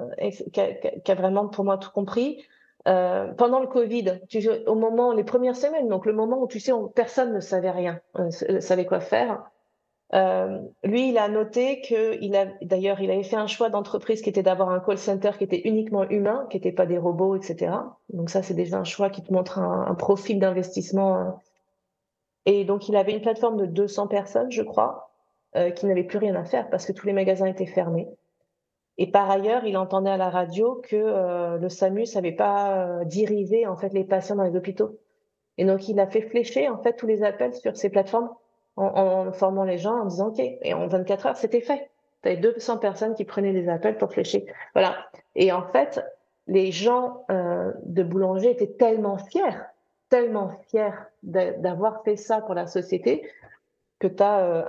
qui, 0.51 0.59
a, 0.59 0.73
qui, 0.73 1.11
a, 1.11 1.15
vraiment 1.15 1.47
pour 1.47 1.63
moi 1.63 1.77
tout 1.77 1.91
compris. 1.91 2.43
Euh, 2.87 3.31
pendant 3.33 3.61
le 3.61 3.67
Covid, 3.67 4.19
tu, 4.27 4.45
au 4.67 4.75
moment, 4.75 5.13
les 5.13 5.23
premières 5.23 5.55
semaines, 5.55 5.87
donc 5.87 6.05
le 6.05 6.11
moment 6.11 6.41
où 6.41 6.47
tu 6.47 6.59
sais, 6.59 6.73
personne 6.93 7.33
ne 7.33 7.39
savait 7.39 7.71
rien, 7.71 8.01
ne 8.19 8.59
savait 8.59 8.85
quoi 8.85 8.99
faire. 8.99 9.49
Euh, 10.13 10.59
lui, 10.83 11.09
il 11.09 11.17
a 11.17 11.27
noté 11.27 11.81
que, 11.81 12.21
il 12.21 12.35
a, 12.35 12.45
d'ailleurs, 12.61 13.01
il 13.01 13.09
avait 13.09 13.23
fait 13.23 13.35
un 13.35 13.47
choix 13.47 13.69
d'entreprise 13.69 14.21
qui 14.21 14.29
était 14.29 14.43
d'avoir 14.43 14.69
un 14.69 14.79
call 14.79 14.97
center 14.97 15.31
qui 15.37 15.43
était 15.43 15.61
uniquement 15.65 16.07
humain, 16.09 16.45
qui 16.51 16.57
n'était 16.57 16.71
pas 16.71 16.85
des 16.85 16.99
robots, 16.99 17.35
etc. 17.35 17.71
Donc 18.09 18.29
ça, 18.29 18.43
c'est 18.43 18.53
déjà 18.53 18.77
un 18.77 18.83
choix 18.83 19.09
qui 19.09 19.23
te 19.23 19.33
montre 19.33 19.57
un, 19.57 19.87
un 19.87 19.95
profil 19.95 20.39
d'investissement. 20.39 21.17
Euh. 21.17 21.31
Et 22.45 22.65
donc, 22.65 22.89
il 22.89 22.95
avait 22.95 23.13
une 23.13 23.21
plateforme 23.21 23.57
de 23.57 23.65
200 23.65 24.07
personnes, 24.07 24.51
je 24.51 24.61
crois, 24.61 25.12
euh, 25.55 25.71
qui 25.71 25.85
n'avaient 25.85 26.03
plus 26.03 26.17
rien 26.17 26.35
à 26.35 26.43
faire 26.43 26.69
parce 26.69 26.85
que 26.85 26.91
tous 26.91 27.07
les 27.07 27.13
magasins 27.13 27.45
étaient 27.45 27.65
fermés. 27.65 28.07
Et 28.97 29.09
par 29.09 29.29
ailleurs, 29.29 29.65
il 29.65 29.77
entendait 29.77 30.11
à 30.11 30.17
la 30.17 30.29
radio 30.29 30.81
que 30.83 30.95
euh, 30.95 31.57
le 31.57 31.69
SAMU 31.69 32.05
savait 32.05 32.31
pas 32.31 32.77
euh, 32.77 33.05
diriger 33.05 33.65
en 33.65 33.75
fait 33.75 33.91
les 33.93 34.03
patients 34.03 34.35
dans 34.35 34.43
les 34.43 34.55
hôpitaux. 34.55 34.99
Et 35.57 35.65
donc, 35.65 35.87
il 35.89 35.99
a 35.99 36.07
fait 36.07 36.21
flécher 36.21 36.69
en 36.69 36.77
fait 36.77 36.93
tous 36.93 37.07
les 37.07 37.23
appels 37.23 37.53
sur 37.53 37.75
ces 37.75 37.89
plateformes 37.89 38.29
en, 38.75 38.85
en 38.85 39.31
formant 39.31 39.63
les 39.63 39.77
gens 39.77 39.99
en 39.99 40.05
disant 40.05 40.27
OK. 40.29 40.39
Et 40.39 40.73
en 40.73 40.87
24 40.87 41.25
heures, 41.25 41.37
c'était 41.37 41.61
fait. 41.61 41.89
Tu 42.21 42.29
avais 42.29 42.37
200 42.37 42.77
personnes 42.77 43.15
qui 43.15 43.25
prenaient 43.25 43.51
les 43.51 43.67
appels 43.67 43.97
pour 43.97 44.11
flécher. 44.11 44.45
Voilà. 44.73 44.95
Et 45.35 45.51
en 45.51 45.63
fait, 45.63 46.03
les 46.47 46.71
gens 46.71 47.25
euh, 47.31 47.71
de 47.85 48.03
Boulanger 48.03 48.51
étaient 48.51 48.67
tellement 48.67 49.17
fiers, 49.17 49.59
tellement 50.09 50.51
fiers 50.69 50.91
d'avoir 51.23 52.03
fait 52.03 52.17
ça 52.17 52.41
pour 52.41 52.53
la 52.53 52.67
société 52.67 53.27
que 54.03 54.13
tu 54.13 54.21
as, 54.21 54.39
euh, 54.39 54.63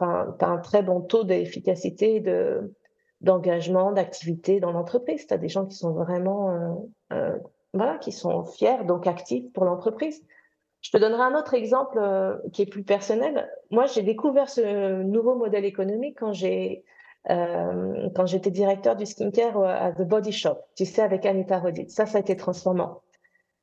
un, 0.00 0.36
as 0.40 0.46
un 0.46 0.58
très 0.58 0.82
bon 0.82 1.00
taux 1.00 1.24
d'efficacité 1.24 2.20
de, 2.20 2.72
d'engagement, 3.20 3.90
d'activité 3.90 4.60
dans 4.60 4.70
l'entreprise. 4.70 5.26
Tu 5.26 5.34
as 5.34 5.38
des 5.38 5.48
gens 5.48 5.66
qui 5.66 5.76
sont 5.76 5.92
vraiment 5.92 6.50
euh, 6.50 6.74
euh, 7.12 7.36
voilà, 7.74 7.98
qui 7.98 8.12
sont 8.12 8.44
fiers, 8.44 8.84
donc 8.84 9.06
actifs 9.08 9.52
pour 9.52 9.64
l'entreprise. 9.64 10.22
Je 10.82 10.90
te 10.92 10.98
donnerai 10.98 11.22
un 11.22 11.34
autre 11.34 11.54
exemple 11.54 11.98
qui 12.52 12.62
est 12.62 12.66
plus 12.66 12.84
personnel. 12.84 13.50
Moi, 13.70 13.86
j'ai 13.86 14.02
découvert 14.02 14.48
ce 14.48 15.02
nouveau 15.02 15.34
modèle 15.34 15.64
économique 15.64 16.18
quand 16.20 16.32
j'ai 16.32 16.84
quand 17.28 18.26
j'étais 18.26 18.52
directeur 18.52 18.94
du 18.94 19.04
skincare 19.04 19.60
à 19.64 19.90
The 19.90 20.02
Body 20.02 20.30
Shop, 20.30 20.58
tu 20.76 20.84
sais, 20.84 21.02
avec 21.02 21.26
Anita 21.26 21.58
Rodit. 21.58 21.90
Ça, 21.90 22.06
ça 22.06 22.18
a 22.18 22.20
été 22.20 22.36
transformant. 22.36 23.02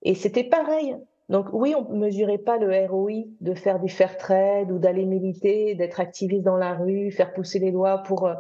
Et 0.02 0.16
c'était 0.16 0.44
pareil. 0.44 0.98
Donc 1.34 1.48
oui, 1.52 1.74
on 1.74 1.92
ne 1.92 1.98
mesurait 1.98 2.38
pas 2.38 2.60
le 2.60 2.86
ROI 2.86 3.24
de 3.42 3.56
faire 3.56 3.80
du 3.80 3.90
fair 3.90 4.18
trade 4.18 4.72
ou 4.72 4.78
d'aller 4.78 5.04
militer, 5.04 5.74
d'être 5.74 6.00
activiste 6.00 6.44
dans 6.44 6.58
la 6.58 6.76
rue, 6.76 7.10
faire 7.10 7.34
pousser 7.34 7.58
les 7.58 7.72
lois 7.72 8.04
pour 8.04 8.28
euh, 8.28 8.36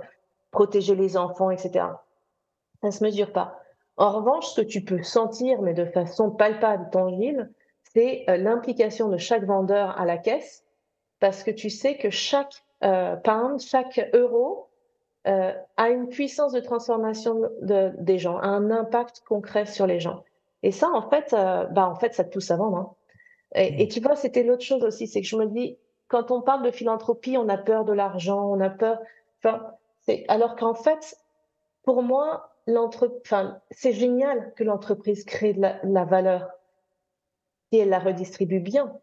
protéger 0.51 0.93
les 0.93 1.17
enfants, 1.17 1.49
etc. 1.49 1.87
Ça 2.81 2.87
ne 2.87 2.91
se 2.91 3.03
mesure 3.03 3.33
pas. 3.33 3.59
En 3.97 4.11
revanche, 4.11 4.45
ce 4.45 4.61
que 4.61 4.67
tu 4.67 4.81
peux 4.81 5.01
sentir, 5.01 5.63
mais 5.63 5.73
de 5.73 5.85
façon 5.85 6.29
palpable, 6.29 6.87
tangible, 6.91 7.49
c'est 7.95 8.25
euh, 8.29 8.37
l'implication 8.37 9.09
de 9.09 9.17
chaque 9.17 9.43
vendeur 9.43 9.99
à 9.99 10.05
la 10.05 10.19
caisse, 10.19 10.63
parce 11.19 11.41
que 11.41 11.49
tu 11.49 11.71
sais 11.71 11.97
que 11.97 12.11
chaque 12.11 12.63
euh, 12.83 13.15
pound, 13.15 13.59
chaque 13.59 14.07
euro 14.13 14.67
a 15.25 15.89
une 15.89 16.09
puissance 16.09 16.51
de 16.51 16.59
transformation 16.59 17.49
de, 17.61 17.93
des 17.97 18.17
gens, 18.17 18.39
a 18.39 18.47
un 18.47 18.69
impact 18.69 19.21
concret 19.25 19.65
sur 19.65 19.87
les 19.87 20.01
gens. 20.01 20.21
Et 20.63 20.71
ça, 20.71 20.89
en 20.89 21.09
fait, 21.09 21.33
euh, 21.33 21.65
bah, 21.65 21.87
en 21.87 21.95
fait, 21.95 22.13
ça 22.13 22.23
te 22.23 22.31
pousse 22.31 22.49
à 22.51 22.57
vendre. 22.57 22.77
Hein. 22.77 22.91
Et, 23.55 23.83
et, 23.83 23.85
mmh. 23.85 23.89
tu 23.89 23.99
vois, 23.99 24.15
c'était 24.15 24.43
l'autre 24.43 24.63
chose 24.63 24.83
aussi, 24.83 25.07
c'est 25.07 25.21
que 25.21 25.27
je 25.27 25.35
me 25.35 25.45
dis, 25.45 25.77
quand 26.07 26.31
on 26.31 26.41
parle 26.41 26.63
de 26.63 26.71
philanthropie, 26.71 27.37
on 27.37 27.49
a 27.49 27.57
peur 27.57 27.85
de 27.85 27.93
l'argent, 27.93 28.49
on 28.49 28.59
a 28.59 28.69
peur. 28.69 28.99
Enfin, 29.39 29.73
alors 30.27 30.55
qu'en 30.55 30.73
fait, 30.73 31.17
pour 31.83 32.01
moi, 32.01 32.55
enfin, 32.67 33.59
c'est 33.71 33.93
génial 33.93 34.53
que 34.55 34.63
l'entreprise 34.63 35.23
crée 35.25 35.53
de 35.53 35.61
la, 35.61 35.79
la 35.83 36.05
valeur 36.05 36.49
et 37.71 37.79
elle 37.79 37.89
la 37.89 37.99
redistribue 37.99 38.59
bien 38.59 38.93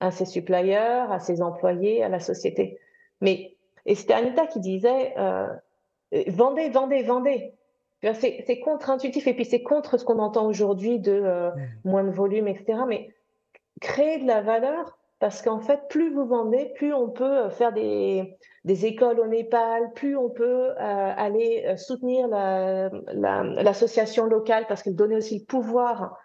à 0.00 0.10
ses 0.10 0.26
suppliers, 0.26 0.76
à 0.76 1.18
ses 1.18 1.42
employés, 1.42 2.02
à 2.02 2.08
la 2.08 2.20
société. 2.20 2.78
Mais 3.20 3.56
et 3.86 3.94
c'était 3.94 4.14
Anita 4.14 4.46
qui 4.46 4.60
disait 4.60 5.14
euh, 5.18 5.48
vendez, 6.28 6.68
vendez, 6.68 7.02
vendez. 7.02 7.54
C'est 8.12 8.60
contre-intuitif 8.60 9.26
et 9.26 9.34
puis 9.34 9.44
c'est 9.44 9.62
contre 9.62 9.96
ce 9.96 10.04
qu'on 10.04 10.18
entend 10.18 10.46
aujourd'hui 10.46 10.98
de 10.98 11.12
euh, 11.12 11.50
mmh. 11.50 11.68
moins 11.84 12.04
de 12.04 12.10
volume, 12.10 12.48
etc. 12.48 12.80
Mais 12.86 13.10
créer 13.80 14.18
de 14.18 14.26
la 14.26 14.42
valeur, 14.42 14.98
parce 15.20 15.42
qu'en 15.42 15.60
fait, 15.60 15.88
plus 15.88 16.12
vous 16.12 16.26
vendez, 16.26 16.72
plus 16.74 16.92
on 16.92 17.08
peut 17.08 17.48
faire 17.50 17.72
des, 17.72 18.36
des 18.64 18.86
écoles 18.86 19.20
au 19.20 19.26
Népal, 19.26 19.92
plus 19.94 20.16
on 20.16 20.28
peut 20.28 20.70
euh, 20.70 20.74
aller 20.78 21.64
euh, 21.66 21.76
soutenir 21.76 22.28
l'association 22.28 24.24
la, 24.24 24.30
la, 24.30 24.36
locale, 24.36 24.66
parce 24.68 24.82
qu'elle 24.82 24.96
donnait 24.96 25.16
aussi 25.16 25.38
le 25.38 25.44
pouvoir 25.44 26.18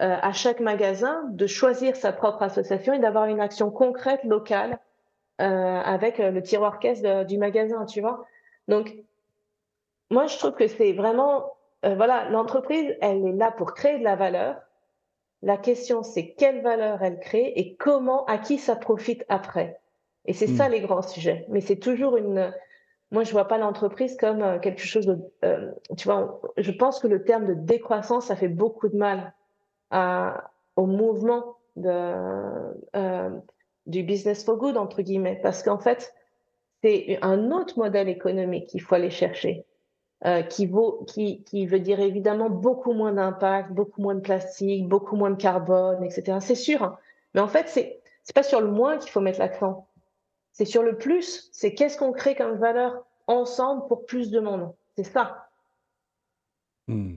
euh, 0.00 0.16
à 0.20 0.32
chaque 0.32 0.60
magasin 0.60 1.24
de 1.30 1.46
choisir 1.46 1.96
sa 1.96 2.12
propre 2.12 2.42
association 2.42 2.92
et 2.92 2.98
d'avoir 2.98 3.26
une 3.26 3.40
action 3.40 3.70
concrète 3.70 4.22
locale 4.24 4.78
euh, 5.40 5.44
avec 5.44 6.18
le 6.18 6.42
tiroir 6.42 6.78
caisse 6.78 7.02
de, 7.02 7.24
du 7.24 7.38
magasin, 7.38 7.84
tu 7.86 8.00
vois. 8.00 8.26
Donc, 8.68 8.94
moi, 10.10 10.26
je 10.26 10.38
trouve 10.38 10.52
que 10.52 10.68
c'est 10.68 10.92
vraiment, 10.92 11.52
euh, 11.84 11.94
voilà, 11.94 12.28
l'entreprise, 12.30 12.94
elle 13.00 13.26
est 13.26 13.32
là 13.32 13.50
pour 13.50 13.74
créer 13.74 13.98
de 13.98 14.04
la 14.04 14.16
valeur. 14.16 14.56
La 15.42 15.56
question, 15.56 16.02
c'est 16.02 16.34
quelle 16.34 16.62
valeur 16.62 17.02
elle 17.02 17.20
crée 17.20 17.52
et 17.56 17.76
comment, 17.76 18.24
à 18.26 18.38
qui 18.38 18.58
ça 18.58 18.76
profite 18.76 19.24
après. 19.28 19.80
Et 20.24 20.32
c'est 20.32 20.48
mmh. 20.48 20.56
ça 20.56 20.68
les 20.68 20.80
grands 20.80 21.02
sujets. 21.02 21.46
Mais 21.48 21.60
c'est 21.60 21.76
toujours 21.76 22.16
une, 22.16 22.52
moi, 23.12 23.22
je 23.22 23.32
vois 23.32 23.46
pas 23.46 23.58
l'entreprise 23.58 24.16
comme 24.16 24.60
quelque 24.60 24.82
chose 24.82 25.06
de, 25.06 25.18
euh, 25.44 25.70
tu 25.96 26.08
vois, 26.08 26.40
je 26.56 26.72
pense 26.72 26.98
que 26.98 27.06
le 27.06 27.22
terme 27.22 27.46
de 27.46 27.54
décroissance, 27.54 28.26
ça 28.26 28.36
fait 28.36 28.48
beaucoup 28.48 28.88
de 28.88 28.96
mal 28.96 29.32
à, 29.90 30.50
au 30.74 30.86
mouvement 30.86 31.56
de, 31.76 31.90
euh, 32.96 33.30
du 33.86 34.02
business 34.02 34.44
for 34.44 34.56
good, 34.56 34.76
entre 34.76 35.02
guillemets, 35.02 35.38
parce 35.42 35.62
qu'en 35.62 35.78
fait, 35.78 36.14
c'est 36.82 37.18
un 37.22 37.52
autre 37.52 37.78
modèle 37.78 38.08
économique 38.08 38.66
qu'il 38.66 38.82
faut 38.82 38.96
aller 38.96 39.10
chercher, 39.10 39.64
euh, 40.24 40.42
qui, 40.42 40.66
vaut, 40.66 41.04
qui, 41.06 41.42
qui 41.44 41.66
veut 41.66 41.80
dire 41.80 42.00
évidemment 42.00 42.48
beaucoup 42.48 42.94
moins 42.94 43.12
d'impact, 43.12 43.72
beaucoup 43.72 44.00
moins 44.00 44.14
de 44.14 44.20
plastique, 44.20 44.88
beaucoup 44.88 45.14
moins 45.14 45.30
de 45.30 45.36
carbone, 45.36 46.02
etc. 46.02 46.38
C'est 46.40 46.54
sûr, 46.54 46.82
hein. 46.82 46.98
mais 47.34 47.40
en 47.40 47.48
fait, 47.48 47.68
c'est 47.68 48.00
c'est 48.22 48.34
pas 48.34 48.42
sur 48.42 48.60
le 48.60 48.68
moins 48.68 48.98
qu'il 48.98 49.10
faut 49.10 49.20
mettre 49.20 49.38
l'accent, 49.38 49.86
c'est 50.52 50.64
sur 50.64 50.82
le 50.82 50.96
plus, 50.96 51.48
c'est 51.52 51.74
qu'est-ce 51.74 51.98
qu'on 51.98 52.12
crée 52.12 52.34
comme 52.34 52.56
valeur 52.56 53.04
ensemble 53.26 53.86
pour 53.88 54.06
plus 54.06 54.30
de 54.30 54.40
monde. 54.40 54.74
C'est 54.96 55.04
ça. 55.04 55.50
Hmm. 56.88 57.16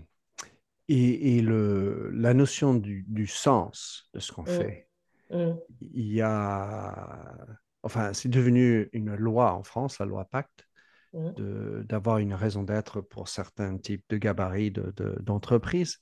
Et, 0.90 1.38
et 1.38 1.42
le, 1.42 2.10
la 2.12 2.34
notion 2.34 2.74
du, 2.74 3.06
du, 3.08 3.28
sens 3.28 4.10
de 4.14 4.20
ce 4.20 4.32
qu'on 4.32 4.42
mmh. 4.42 4.48
fait, 4.48 4.90
mmh. 5.32 5.52
il 5.94 6.14
y 6.14 6.22
a. 6.22 7.38
Enfin, 7.84 8.14
c'est 8.14 8.30
devenu 8.30 8.90
une 8.92 9.16
loi 9.16 9.54
en 9.54 9.64
France, 9.64 10.00
la 10.00 10.06
loi 10.06 10.26
Pacte, 10.26 10.68
mmh. 11.14 11.84
d'avoir 11.84 12.20
une 12.20 12.34
raison 12.34 12.64
d'être 12.64 13.02
pour 13.02 13.28
certains 13.28 13.78
types 13.78 14.06
de 14.10 14.18
gabarits 14.18 14.74
d'entreprises. 15.20 15.98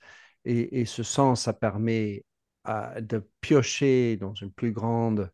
De, 0.45 0.51
et, 0.51 0.81
et, 0.81 0.85
ce 0.85 1.03
sens, 1.03 1.43
ça 1.43 1.53
permet 1.53 2.23
à, 2.63 3.01
de 3.01 3.27
piocher 3.41 4.17
dans 4.17 4.33
une 4.33 4.51
plus 4.51 4.71
grande 4.71 5.31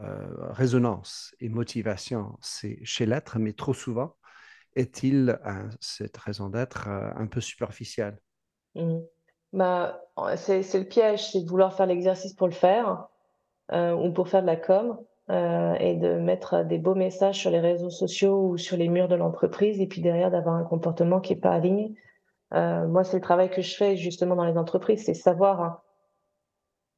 euh, 0.00 0.52
résonance 0.52 1.34
et 1.40 1.48
motivation 1.48 2.38
chez 2.40 3.06
l'être, 3.06 3.38
mais 3.38 3.52
trop 3.52 3.74
souvent, 3.74 4.16
est-il 4.74 5.38
cette 5.80 6.16
raison 6.16 6.48
d'être 6.48 6.88
euh, 6.88 7.10
un 7.16 7.26
peu 7.26 7.40
superficielle? 7.40 8.18
Mmh. 8.74 9.00
Bah, 9.52 10.00
c'est 10.36 10.78
le 10.78 10.84
piège, 10.84 11.32
c'est 11.32 11.42
de 11.42 11.48
vouloir 11.48 11.74
faire 11.74 11.86
l'exercice 11.86 12.34
pour 12.34 12.46
le 12.46 12.54
faire 12.54 13.08
euh, 13.72 13.92
ou 13.92 14.12
pour 14.12 14.28
faire 14.28 14.42
de 14.42 14.46
la 14.46 14.56
com 14.56 14.98
euh, 15.30 15.74
et 15.78 15.94
de 15.94 16.14
mettre 16.14 16.64
des 16.64 16.78
beaux 16.78 16.96
messages 16.96 17.38
sur 17.38 17.50
les 17.50 17.60
réseaux 17.60 17.90
sociaux 17.90 18.48
ou 18.48 18.58
sur 18.58 18.76
les 18.76 18.88
murs 18.88 19.06
de 19.06 19.14
l'entreprise 19.14 19.80
et 19.80 19.86
puis 19.86 20.00
derrière 20.00 20.30
d'avoir 20.30 20.56
un 20.56 20.64
comportement 20.64 21.20
qui 21.20 21.34
est 21.34 21.40
pas 21.40 21.52
aligné. 21.52 21.94
Euh, 22.52 22.88
moi, 22.88 23.04
c'est 23.04 23.18
le 23.18 23.22
travail 23.22 23.48
que 23.48 23.62
je 23.62 23.76
fais 23.76 23.96
justement 23.96 24.34
dans 24.34 24.44
les 24.44 24.58
entreprises, 24.58 25.04
c'est 25.04 25.14
savoir 25.14 25.60
hein, 25.60 25.80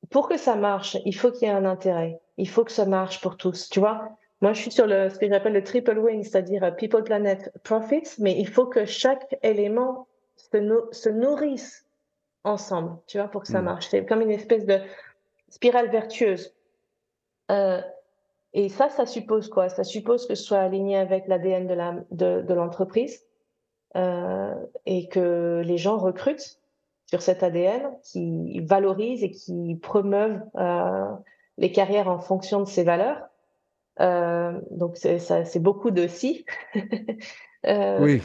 pour 0.09 0.29
que 0.29 0.39
ça 0.39 0.57
marche, 0.57 0.97
il 1.05 1.15
faut 1.15 1.31
qu'il 1.31 1.47
y 1.47 1.51
ait 1.51 1.55
un 1.55 1.67
intérêt, 1.67 2.21
il 2.39 2.49
faut 2.49 2.65
que 2.65 2.73
ça 2.73 2.87
marche 2.87 3.21
pour 3.21 3.37
tous. 3.37 3.69
Tu 3.69 3.81
vois, 3.81 4.09
moi, 4.41 4.55
je 4.55 4.63
suis 4.63 4.73
sur 4.73 4.87
le, 4.87 5.11
ce 5.11 5.19
que 5.19 5.29
j'appelle 5.29 5.53
le 5.53 5.63
triple 5.63 5.99
win, 5.99 6.23
c'est-à-dire 6.25 6.75
people, 6.77 7.05
planet, 7.05 7.53
profits, 7.65 8.15
mais 8.19 8.39
il 8.39 8.49
faut 8.49 8.67
que 8.67 8.87
chaque 8.87 9.37
élément 9.43 10.09
se, 10.37 10.57
no 10.57 10.89
se, 10.91 11.11
nourrissent 11.11 11.87
ensemble, 12.45 12.97
tu 13.07 13.19
vois, 13.19 13.29
pour 13.29 13.43
que 13.43 13.49
ça 13.49 13.61
mmh. 13.61 13.65
marche. 13.65 13.89
C'est 13.89 14.07
comme 14.07 14.23
une 14.23 14.31
espèce 14.31 14.65
de 14.65 14.79
spirale 15.51 15.91
vertueuse. 15.91 16.55
Euh, 17.51 17.83
et 18.55 18.69
ça, 18.69 18.89
ça 18.91 19.07
suppose 19.07 19.49
quoi? 19.49 19.69
Ça 19.69 19.85
suppose 19.85 20.27
que 20.27 20.35
ce 20.35 20.45
soit 20.45 20.59
aligné 20.59 20.97
avec 20.97 21.27
l'ADN 21.27 21.67
de 22.11 22.55
l'entreprise, 22.55 23.25
et 23.95 25.09
que 25.09 25.63
les 25.65 25.79
gens 25.79 25.99
recrutent 25.99 26.59
sur 27.07 27.23
cet 27.23 27.43
ADN, 27.43 27.91
qui 28.03 28.61
valorisent 28.61 29.23
et 29.23 29.31
qui 29.31 29.79
promeuvent 29.83 30.43
les 31.59 31.73
carrières 31.73 32.09
en 32.09 32.19
fonction 32.19 32.61
de 32.61 32.67
ces 32.67 32.85
valeurs. 32.85 33.23
donc 33.99 34.97
c'est 34.97 35.63
beaucoup 35.63 35.91
de 35.91 36.07
si. 36.07 36.45
oui. 37.65 38.23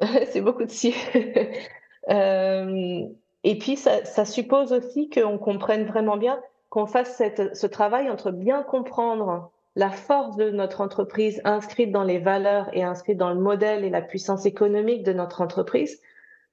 c'est 0.30 0.40
beaucoup 0.40 0.64
de 0.64 0.70
si. 0.70 0.94
et 2.08 3.58
puis 3.58 3.76
ça, 3.76 4.04
ça 4.04 4.24
suppose 4.24 4.72
aussi 4.72 5.10
qu'on 5.10 5.38
comprenne 5.38 5.84
vraiment 5.84 6.16
bien 6.16 6.40
qu'on 6.68 6.86
fasse 6.86 7.16
ce 7.16 7.66
travail 7.66 8.10
entre 8.10 8.30
bien 8.30 8.62
comprendre 8.62 9.50
la 9.76 9.90
force 9.90 10.36
de 10.36 10.50
notre 10.50 10.80
entreprise 10.80 11.40
inscrite 11.44 11.92
dans 11.92 12.02
les 12.02 12.18
valeurs 12.18 12.68
et 12.72 12.82
inscrite 12.82 13.18
dans 13.18 13.28
le 13.28 13.38
modèle 13.38 13.84
et 13.84 13.90
la 13.90 14.00
puissance 14.00 14.46
économique 14.46 15.02
de 15.04 15.12
notre 15.12 15.42
entreprise, 15.42 16.00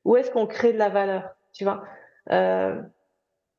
où 0.03 0.17
est-ce 0.17 0.29
qu'on 0.29 0.45
crée 0.45 0.73
de 0.73 0.77
la 0.77 0.89
valeur 0.89 1.29
Tu 1.53 1.63
vois, 1.63 1.83
euh, 2.31 2.81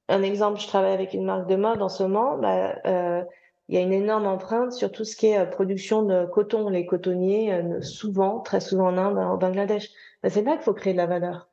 un 0.09 0.23
exemple, 0.23 0.61
je 0.61 0.69
travaille 0.69 0.93
avec 0.93 1.15
une 1.15 1.25
marque 1.25 1.49
de 1.49 1.57
mode 1.57 1.81
en 1.81 1.89
ce 1.89 2.03
moment. 2.03 2.37
Bah, 2.37 2.77
euh, 2.85 3.25
il 3.69 3.75
y 3.75 3.79
a 3.79 3.81
une 3.81 3.95
énorme 3.95 4.27
empreinte 4.27 4.73
sur 4.73 4.93
tout 4.93 5.05
ce 5.05 5.17
qui 5.17 5.29
est 5.29 5.39
euh, 5.39 5.47
production 5.47 6.03
de 6.03 6.27
coton. 6.27 6.69
Les 6.69 6.85
cotonniers, 6.85 7.59
souvent, 7.81 8.41
très 8.41 8.61
souvent 8.61 8.89
en 8.89 8.99
Inde, 8.99 9.17
en 9.17 9.39
Bangladesh. 9.39 9.89
Bah, 10.23 10.29
c'est 10.29 10.43
là 10.43 10.53
qu'il 10.53 10.63
faut 10.63 10.75
créer 10.75 10.93
de 10.93 10.99
la 10.99 11.07
valeur. 11.07 11.49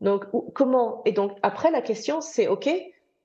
Donc, 0.00 0.26
comment? 0.54 1.02
Et 1.04 1.10
donc, 1.10 1.36
après, 1.42 1.72
la 1.72 1.82
question, 1.82 2.20
c'est 2.20 2.46
OK, 2.46 2.70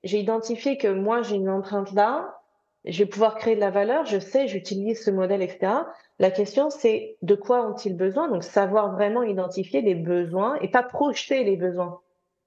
j'ai 0.02 0.18
identifié 0.18 0.78
que 0.78 0.88
moi, 0.88 1.22
j'ai 1.22 1.36
une 1.36 1.48
empreinte 1.48 1.92
là, 1.92 2.41
je 2.84 2.98
vais 2.98 3.08
pouvoir 3.08 3.36
créer 3.36 3.54
de 3.54 3.60
la 3.60 3.70
valeur, 3.70 4.04
je 4.06 4.18
sais, 4.18 4.48
j'utilise 4.48 5.04
ce 5.04 5.10
modèle, 5.10 5.42
etc. 5.42 5.72
La 6.18 6.30
question, 6.30 6.70
c'est 6.70 7.16
de 7.22 7.34
quoi 7.34 7.68
ont-ils 7.68 7.96
besoin? 7.96 8.28
Donc, 8.28 8.42
savoir 8.42 8.92
vraiment 8.92 9.22
identifier 9.22 9.82
les 9.82 9.94
besoins 9.94 10.56
et 10.60 10.68
pas 10.68 10.82
projeter 10.82 11.44
les 11.44 11.56
besoins. 11.56 12.00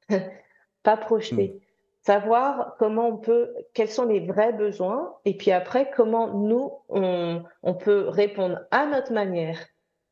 pas 0.83 0.97
projeter. 0.97 1.53
Hmm. 1.55 1.59
Savoir 2.01 2.75
comment 2.77 3.07
on 3.07 3.17
peut, 3.17 3.53
quels 3.73 3.89
sont 3.89 4.05
les 4.05 4.19
vrais 4.19 4.53
besoins 4.53 5.15
et 5.25 5.35
puis 5.35 5.51
après, 5.51 5.89
comment 5.95 6.27
nous, 6.27 6.71
on, 6.89 7.41
on 7.63 7.73
peut 7.73 8.09
répondre 8.09 8.59
à 8.71 8.85
notre 8.85 9.11
manière, 9.11 9.57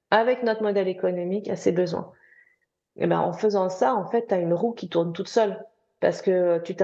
avec 0.10 0.42
notre 0.44 0.64
modèle 0.64 0.88
économique, 0.88 1.50
à 1.50 1.56
ces 1.56 1.72
besoins. 1.72 2.12
Et 2.96 3.08
ben, 3.08 3.20
en 3.20 3.34
faisant 3.34 3.70
ça, 3.70 3.94
en 3.94 4.06
fait, 4.06 4.28
tu 4.28 4.34
as 4.34 4.40
une 4.40 4.54
roue 4.54 4.72
qui 4.72 4.90
tourne 4.90 5.14
toute 5.14 5.28
seule 5.28 5.64
parce 6.00 6.22
que 6.22 6.60
tu 6.60 6.76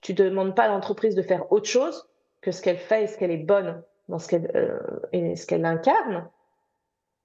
tu 0.00 0.14
demandes 0.14 0.54
pas 0.54 0.64
à 0.64 0.68
l'entreprise 0.68 1.14
de 1.14 1.22
faire 1.22 1.50
autre 1.52 1.68
chose 1.68 2.08
que 2.44 2.52
ce 2.52 2.60
qu'elle 2.60 2.78
fait 2.78 3.04
et 3.04 3.06
ce 3.06 3.16
qu'elle 3.16 3.30
est 3.30 3.38
bonne 3.38 3.82
dans 4.08 4.18
ce 4.18 4.28
qu'elle 4.28 4.50
euh, 4.54 4.78
et 5.12 5.34
ce 5.34 5.46
qu'elle 5.46 5.64
incarne, 5.64 6.28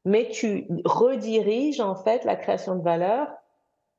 mais 0.05 0.29
tu 0.29 0.65
rediriges 0.85 1.81
en 1.81 1.95
fait 1.95 2.23
la 2.23 2.37
création 2.37 2.75
de 2.75 2.81
valeur 2.81 3.27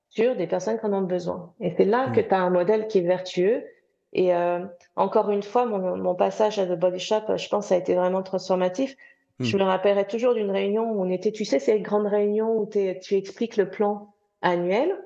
sur 0.08 0.34
des 0.34 0.46
personnes 0.46 0.78
qui 0.78 0.86
en 0.86 0.92
ont 0.94 1.02
besoin. 1.02 1.52
Et 1.60 1.74
c'est 1.76 1.84
là 1.84 2.10
que 2.10 2.20
mm. 2.20 2.28
tu 2.28 2.34
as 2.34 2.40
un 2.40 2.50
modèle 2.50 2.88
qui 2.88 2.98
est 2.98 3.02
vertueux. 3.02 3.64
Et 4.12 4.34
euh, 4.34 4.64
encore 4.96 5.30
une 5.30 5.42
fois, 5.42 5.66
mon, 5.66 5.96
mon, 5.96 6.14
passage 6.16 6.58
à 6.58 6.66
The 6.66 6.76
Body 6.76 6.98
Shop, 6.98 7.36
je 7.36 7.48
pense, 7.48 7.66
ça 7.66 7.76
a 7.76 7.78
été 7.78 7.94
vraiment 7.94 8.22
transformatif. 8.22 8.96
Mm. 9.38 9.44
Je 9.44 9.56
me 9.58 9.62
rappellerai 9.62 10.06
toujours 10.06 10.34
d'une 10.34 10.50
réunion 10.50 10.90
où 10.90 11.02
on 11.02 11.10
était, 11.10 11.32
tu 11.32 11.44
sais, 11.44 11.58
ces 11.58 11.80
grandes 11.80 12.06
réunions 12.06 12.56
où 12.56 12.66
tu 12.66 13.14
expliques 13.14 13.56
le 13.56 13.68
plan 13.68 14.14
annuel 14.42 14.96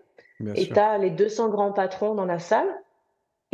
et 0.55 0.69
tu 0.69 0.79
as 0.79 0.97
les 0.99 1.11
200 1.11 1.49
grands 1.49 1.73
patrons 1.73 2.15
dans 2.15 2.25
la 2.25 2.39
salle. 2.39 2.69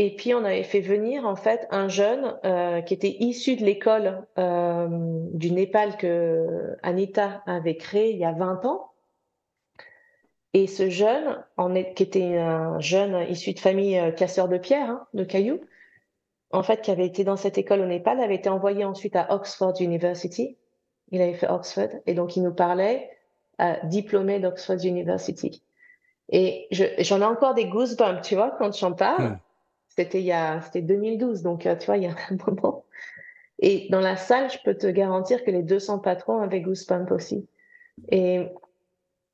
Et 0.02 0.16
puis, 0.16 0.32
on 0.32 0.44
avait 0.44 0.62
fait 0.62 0.80
venir, 0.80 1.26
en 1.26 1.36
fait, 1.36 1.68
un 1.70 1.88
jeune 1.88 2.34
euh, 2.46 2.80
qui 2.80 2.94
était 2.94 3.16
issu 3.20 3.56
de 3.56 3.66
l'école 3.66 4.26
euh, 4.38 4.88
du 5.34 5.52
Népal 5.52 5.98
que 5.98 6.74
Anita 6.82 7.42
avait 7.44 7.76
créé 7.76 8.12
il 8.12 8.16
y 8.16 8.24
a 8.24 8.32
20 8.32 8.64
ans. 8.64 8.92
Et 10.54 10.66
ce 10.68 10.88
jeune, 10.88 11.44
qui 11.94 12.02
était 12.02 12.38
un 12.38 12.80
jeune 12.80 13.28
issu 13.28 13.52
de 13.52 13.58
famille 13.58 13.98
euh, 13.98 14.10
casseur 14.10 14.48
de 14.48 14.56
pierres, 14.56 14.88
hein, 14.88 15.06
de 15.12 15.22
cailloux, 15.22 15.60
en 16.50 16.62
fait, 16.62 16.80
qui 16.80 16.90
avait 16.90 17.04
été 17.04 17.22
dans 17.22 17.36
cette 17.36 17.58
école 17.58 17.80
au 17.80 17.86
Népal, 17.86 18.20
avait 18.20 18.36
été 18.36 18.48
envoyé 18.48 18.86
ensuite 18.86 19.16
à 19.16 19.34
Oxford 19.34 19.74
University. 19.80 20.56
Il 21.10 21.20
avait 21.20 21.34
fait 21.34 21.50
Oxford. 21.50 21.90
Et 22.06 22.14
donc, 22.14 22.36
il 22.36 22.42
nous 22.42 22.54
parlait 22.54 23.10
diplômé 23.84 24.40
d'Oxford 24.40 24.82
University. 24.82 25.62
Et 26.30 26.68
j'en 26.70 27.20
ai 27.20 27.24
encore 27.24 27.52
des 27.52 27.66
goosebumps, 27.66 28.22
tu 28.22 28.34
vois, 28.34 28.52
quand 28.58 28.74
j'en 28.74 28.92
parle. 28.92 29.32
Hmm. 29.32 29.38
C'était 29.96 30.20
il 30.20 30.26
y 30.26 30.32
a, 30.32 30.60
c'était 30.62 30.82
2012, 30.82 31.42
donc 31.42 31.66
euh, 31.66 31.76
tu 31.76 31.86
vois, 31.86 31.96
il 31.96 32.04
y 32.04 32.06
a 32.06 32.14
un 32.30 32.36
moment. 32.46 32.84
Et 33.58 33.88
dans 33.90 34.00
la 34.00 34.16
salle, 34.16 34.50
je 34.50 34.58
peux 34.64 34.74
te 34.74 34.86
garantir 34.86 35.44
que 35.44 35.50
les 35.50 35.62
200 35.62 35.98
patrons 35.98 36.40
avaient 36.40 36.62
Goosebump 36.62 37.10
aussi. 37.10 37.46
Et 38.10 38.46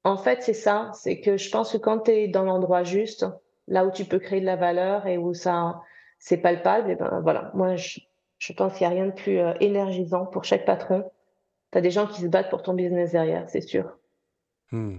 en 0.03 0.17
fait, 0.17 0.43
c'est 0.43 0.55
ça, 0.55 0.91
c'est 0.95 1.21
que 1.21 1.37
je 1.37 1.51
pense 1.51 1.73
que 1.73 1.79
quand 1.79 2.01
tu 2.01 2.11
es 2.11 2.29
dans 2.29 2.43
l'endroit 2.43 2.83
juste, 2.83 3.27
là 3.69 3.87
où 3.87 3.91
tu 3.91 4.05
peux 4.05 4.19
créer 4.19 4.41
de 4.41 4.47
la 4.47 4.57
valeur 4.57 5.07
et 5.07 5.19
où 5.19 5.35
ça, 5.35 5.81
c'est 6.19 6.39
palpable, 6.39 6.91
et 6.91 6.97
ben 6.97 7.21
voilà, 7.23 7.51
moi, 7.55 7.77
je, 7.77 8.01
je 8.39 8.53
pense 8.53 8.77
qu'il 8.77 8.87
n'y 8.87 8.93
a 8.93 8.97
rien 8.97 9.07
de 9.07 9.15
plus 9.15 9.39
euh, 9.39 9.55
énergisant 9.61 10.27
pour 10.27 10.45
chaque 10.45 10.65
patron. 10.65 11.11
Tu 11.73 11.79
as 11.79 11.81
des 11.81 11.91
gens 11.91 12.07
qui 12.07 12.21
se 12.21 12.27
battent 12.27 12.51
pour 12.51 12.63
ton 12.63 12.75
business 12.75 13.13
derrière, 13.13 13.49
c'est 13.49 13.61
sûr. 13.61 13.97
Hmm. 14.73 14.99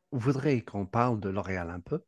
Voudrais 0.11 0.61
qu'on 0.61 0.85
parle 0.85 1.19
de 1.19 1.29
L'Oréal 1.29 1.69
un 1.69 1.79
peu. 1.79 2.01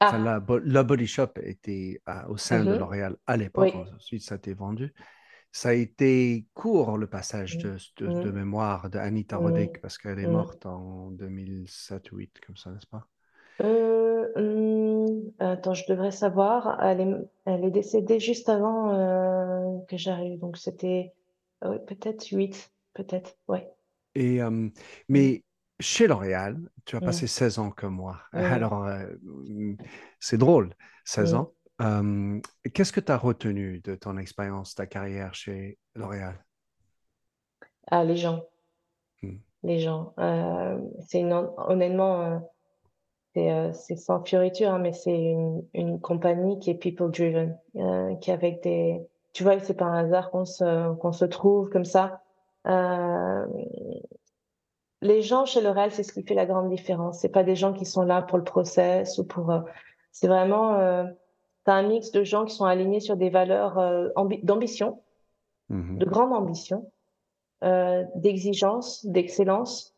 Ah. 0.00 0.18
la, 0.18 0.82
Body 0.82 1.06
Shop 1.06 1.30
était 1.42 2.02
au 2.28 2.36
sein 2.36 2.64
de 2.64 2.70
mm-hmm. 2.70 2.78
L'Oréal 2.78 3.16
à 3.26 3.36
l'époque, 3.36 3.74
ensuite 3.96 4.22
ça 4.22 4.34
a 4.34 4.38
été 4.38 4.52
vendu. 4.52 4.92
Ça 5.52 5.68
a 5.68 5.72
été 5.72 6.46
court 6.52 6.98
le 6.98 7.06
passage 7.06 7.58
de, 7.58 7.76
de, 7.98 8.06
mm-hmm. 8.08 8.32
mémoire 8.32 8.90
de 8.90 8.98
Anita 8.98 9.36
Roddick 9.36 9.80
parce 9.80 9.98
qu'elle 9.98 10.18
est 10.18 10.26
mm. 10.26 10.32
morte 10.32 10.66
en 10.66 11.12
2007-2008, 11.12 12.30
comme 12.44 12.56
ça, 12.56 12.70
n'est-ce 12.70 12.88
pas? 12.88 13.06
Euh, 13.62 14.26
hmm, 14.36 15.30
Attends, 15.38 15.74
je 15.74 15.84
devrais 15.88 16.10
savoir. 16.10 16.82
Elle 16.82 17.00
est, 17.00 17.14
elle 17.44 17.64
est 17.64 17.70
décédée 17.70 18.18
juste 18.18 18.48
avant 18.48 18.94
euh, 18.94 19.78
que 19.88 19.96
j'arrive, 19.96 20.40
donc 20.40 20.56
c'était 20.56 21.12
peut-être 21.60 22.26
8, 22.26 22.72
peut-être, 22.94 23.38
ouais. 23.46 23.70
Et, 24.14 24.42
euh, 24.42 24.50
mm. 24.50 24.72
mais 25.08 25.43
chez 25.80 26.06
L'Oréal, 26.06 26.58
tu 26.84 26.96
as 26.96 27.00
passé 27.00 27.26
16 27.26 27.58
ans 27.58 27.70
comme 27.70 27.94
moi. 27.94 28.20
Alors, 28.32 28.84
euh, 28.84 29.06
mmh, 29.22 29.76
c'est 30.20 30.38
drôle, 30.38 30.74
16 31.04 31.34
ans. 31.34 31.52
Qu'est-ce 32.72 32.92
que 32.92 33.00
tu 33.00 33.12
as 33.12 33.16
retenu 33.16 33.80
de 33.80 33.94
ton 33.94 34.16
expérience, 34.16 34.74
ta 34.74 34.86
carrière 34.86 35.34
chez 35.34 35.78
L'Oréal? 35.94 36.44
Ah, 37.88 38.04
les 38.04 38.16
gens. 38.16 38.44
Mmh. 39.22 39.36
Les 39.64 39.78
gens. 39.80 40.14
Euh, 40.18 40.78
honnêtement, 41.68 42.42
euh, 43.36 43.72
c'est 43.72 43.96
sans 43.96 44.22
fioriture, 44.22 44.70
hein, 44.70 44.78
mais 44.78 44.92
c'est 44.92 45.34
une, 45.74 46.00
compagnie 46.00 46.58
qui 46.60 46.70
est 46.70 46.74
people-driven, 46.74 47.58
qui 48.20 48.30
avec 48.30 48.62
des... 48.62 49.00
Tu 49.32 49.42
vois, 49.42 49.58
c'est 49.58 49.74
pas 49.74 49.86
un 49.86 50.04
hasard 50.04 50.30
qu'on 50.30 50.44
se, 50.44 50.94
qu'on 50.94 51.10
se 51.10 51.24
trouve 51.24 51.68
comme 51.68 51.84
ça 51.84 52.20
les 55.04 55.20
gens 55.20 55.44
chez 55.44 55.60
L'Oréal, 55.60 55.92
c'est 55.92 56.02
ce 56.02 56.12
qui 56.12 56.22
fait 56.22 56.34
la 56.34 56.46
grande 56.46 56.70
différence. 56.70 57.20
C'est 57.20 57.28
pas 57.28 57.44
des 57.44 57.56
gens 57.56 57.74
qui 57.74 57.84
sont 57.84 58.02
là 58.02 58.22
pour 58.22 58.38
le 58.38 58.44
process 58.44 59.18
ou 59.18 59.24
pour. 59.24 59.50
Euh, 59.50 59.60
c'est 60.14 60.28
vraiment 60.28 60.74
euh, 60.74 61.04
un 61.66 61.82
mix 61.82 62.12
de 62.12 62.22
gens 62.24 62.44
qui 62.44 62.54
sont 62.54 62.64
alignés 62.64 63.00
sur 63.00 63.16
des 63.16 63.30
valeurs 63.30 63.78
euh, 63.78 64.08
d'ambition, 64.42 65.02
mmh 65.68 65.98
de 65.98 66.06
grande 66.06 66.32
ambition, 66.32 66.90
euh, 67.64 68.04
d'exigence, 68.14 69.04
d'excellence 69.04 69.92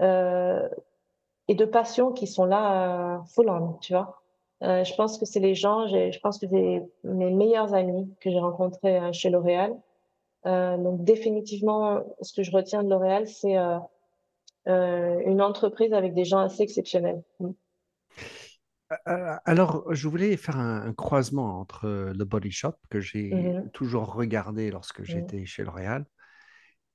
et 0.00 1.54
de 1.54 1.64
passion 1.66 2.12
qui 2.12 2.26
sont 2.26 2.46
là 2.46 3.22
full 3.34 3.50
on, 3.50 3.74
tu 3.82 3.92
vois. 3.92 4.22
je 4.62 4.94
pense 4.94 5.18
que 5.18 5.26
c'est 5.26 5.40
les 5.40 5.54
gens, 5.54 5.86
je 5.88 6.18
pense 6.20 6.38
que 6.38 6.46
c'est 6.48 6.82
mes 7.04 7.30
meilleurs 7.30 7.74
amis 7.74 8.10
que 8.20 8.30
j'ai 8.30 8.38
rencontrés 8.38 9.12
chez 9.12 9.28
L'Oréal. 9.28 9.76
donc 10.46 11.04
définitivement, 11.04 12.00
ce 12.22 12.32
que 12.32 12.42
je 12.42 12.50
retiens 12.50 12.82
de 12.82 12.88
L'Oréal, 12.88 13.28
c'est 13.28 13.58
une 14.66 15.40
entreprise 15.42 15.92
avec 15.92 16.14
des 16.14 16.24
gens 16.24 16.38
assez 16.38 16.62
exceptionnels. 16.62 17.22
Mm. 17.40 17.50
Euh, 19.06 19.36
alors, 19.44 19.92
je 19.94 20.08
voulais 20.08 20.36
faire 20.36 20.58
un, 20.58 20.92
croisement 20.92 21.60
entre 21.60 22.12
le 22.12 22.24
Body 22.24 22.50
Shop, 22.50 22.74
que 22.90 23.00
j'ai 23.00 23.30
mm-hmm. 23.30 23.70
toujours 23.70 24.12
regardé 24.12 24.70
lorsque 24.70 25.00
mm. 25.00 25.04
j'étais 25.04 25.46
chez 25.46 25.64
L'Oréal, 25.64 26.04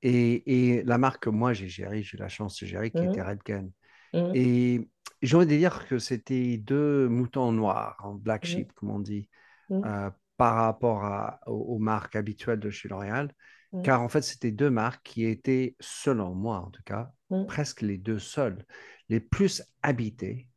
Et, 0.01 0.83
la 0.85 0.97
marque 0.97 1.23
que 1.23 1.29
moi 1.31 1.53
j'ai 1.53 1.67
gérée, 1.67 2.03
j'ai 2.03 2.17
eu 2.17 2.19
la 2.19 2.27
chance 2.27 2.59
de 2.61 2.67
gérer, 2.67 2.91
qui 2.91 3.01
Mhm. 3.01 3.09
était 3.09 3.21
Redken. 3.23 3.71
Mhm. 4.13 4.31
Et 4.35 4.89
j'ai 5.21 5.35
envie 5.37 5.47
de 5.47 5.55
dire 5.55 5.87
que 5.87 5.97
c'était 5.97 6.57
deux 6.57 7.07
moutons 7.07 7.51
noirs, 7.51 7.97
en 8.03 8.13
black 8.13 8.43
Mhm. 8.43 8.49
sheep, 8.49 8.73
comme 8.73 8.91
on 8.91 8.99
dit, 8.99 9.29
Mhm. 9.69 9.83
euh, 9.85 10.11
par 10.37 10.55
rapport 10.55 11.03
à- 11.05 11.39
aux, 11.47 11.75
aux 11.75 11.79
marques 11.79 12.15
habituelles 12.15 12.59
de 12.59 12.69
chez 12.69 12.87
L'Oréal. 12.89 13.33
Mhm. 13.71 13.83
Car 13.83 14.01
en 14.01 14.09
fait, 14.09 14.21
c'était 14.21 14.51
deux 14.51 14.69
marques 14.69 15.03
qui 15.03 15.25
étaient, 15.25 15.75
selon 15.79 16.33
moi 16.33 16.59
en 16.59 16.69
tout 16.71 16.83
cas, 16.83 17.11
Mhm. 17.29 17.45
presque 17.47 17.81
les 17.81 17.97
deux 17.97 18.19
seules, 18.19 18.65
les 19.09 19.19
plus 19.19 19.63
habitées 19.83 20.49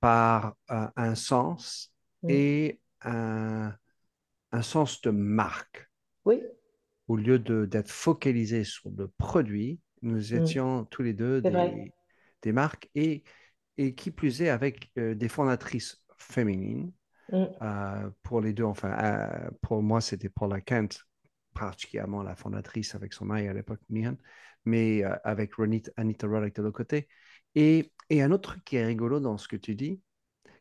par 0.00 0.56
euh, 0.70 0.88
un 0.96 1.14
sens 1.14 1.92
Mhm. 2.22 2.30
et 2.34 2.80
un, 3.02 3.74
un 4.52 4.62
sens 4.62 5.00
de 5.02 5.10
marque. 5.10 5.88
Oui, 6.24 6.42
Au 7.08 7.16
lieu 7.16 7.38
d'être 7.38 7.90
focalisés 7.90 8.64
sur 8.64 8.90
le 8.96 9.08
produit, 9.08 9.80
nous 10.02 10.34
étions 10.34 10.84
tous 10.86 11.02
les 11.02 11.12
deux 11.12 11.42
des, 11.42 11.92
des 12.42 12.52
marques 12.52 12.88
et, 12.94 13.22
et 13.76 13.94
qui 13.94 14.10
plus 14.10 14.42
est 14.42 14.48
avec 14.48 14.90
euh, 14.98 15.14
des 15.14 15.28
fondatrices 15.28 16.02
féminines. 16.18 16.92
Euh, 17.62 18.10
pour 18.22 18.40
les 18.40 18.52
deux, 18.52 18.64
enfin, 18.64 18.92
euh, 18.92 19.50
pour 19.62 19.82
moi, 19.82 20.00
c'était 20.00 20.28
Paula 20.28 20.60
Kent, 20.60 21.00
particulièrement 21.54 22.22
la 22.22 22.34
fondatrice 22.34 22.94
avec 22.94 23.12
son 23.12 23.24
mari 23.24 23.48
à 23.48 23.52
l'époque, 23.52 23.80
Mian, 23.88 24.16
mais 24.64 25.04
euh, 25.04 25.14
avec 25.24 25.54
Ronit, 25.54 25.84
Anita 25.96 26.26
Roddick 26.26 26.56
de 26.56 26.62
l'autre 26.62 26.76
côté. 26.76 27.08
Et, 27.54 27.92
et 28.10 28.22
un 28.22 28.30
autre 28.30 28.52
truc 28.52 28.64
qui 28.64 28.76
est 28.76 28.84
rigolo 28.84 29.20
dans 29.20 29.38
ce 29.38 29.48
que 29.48 29.56
tu 29.56 29.74
dis, 29.74 30.00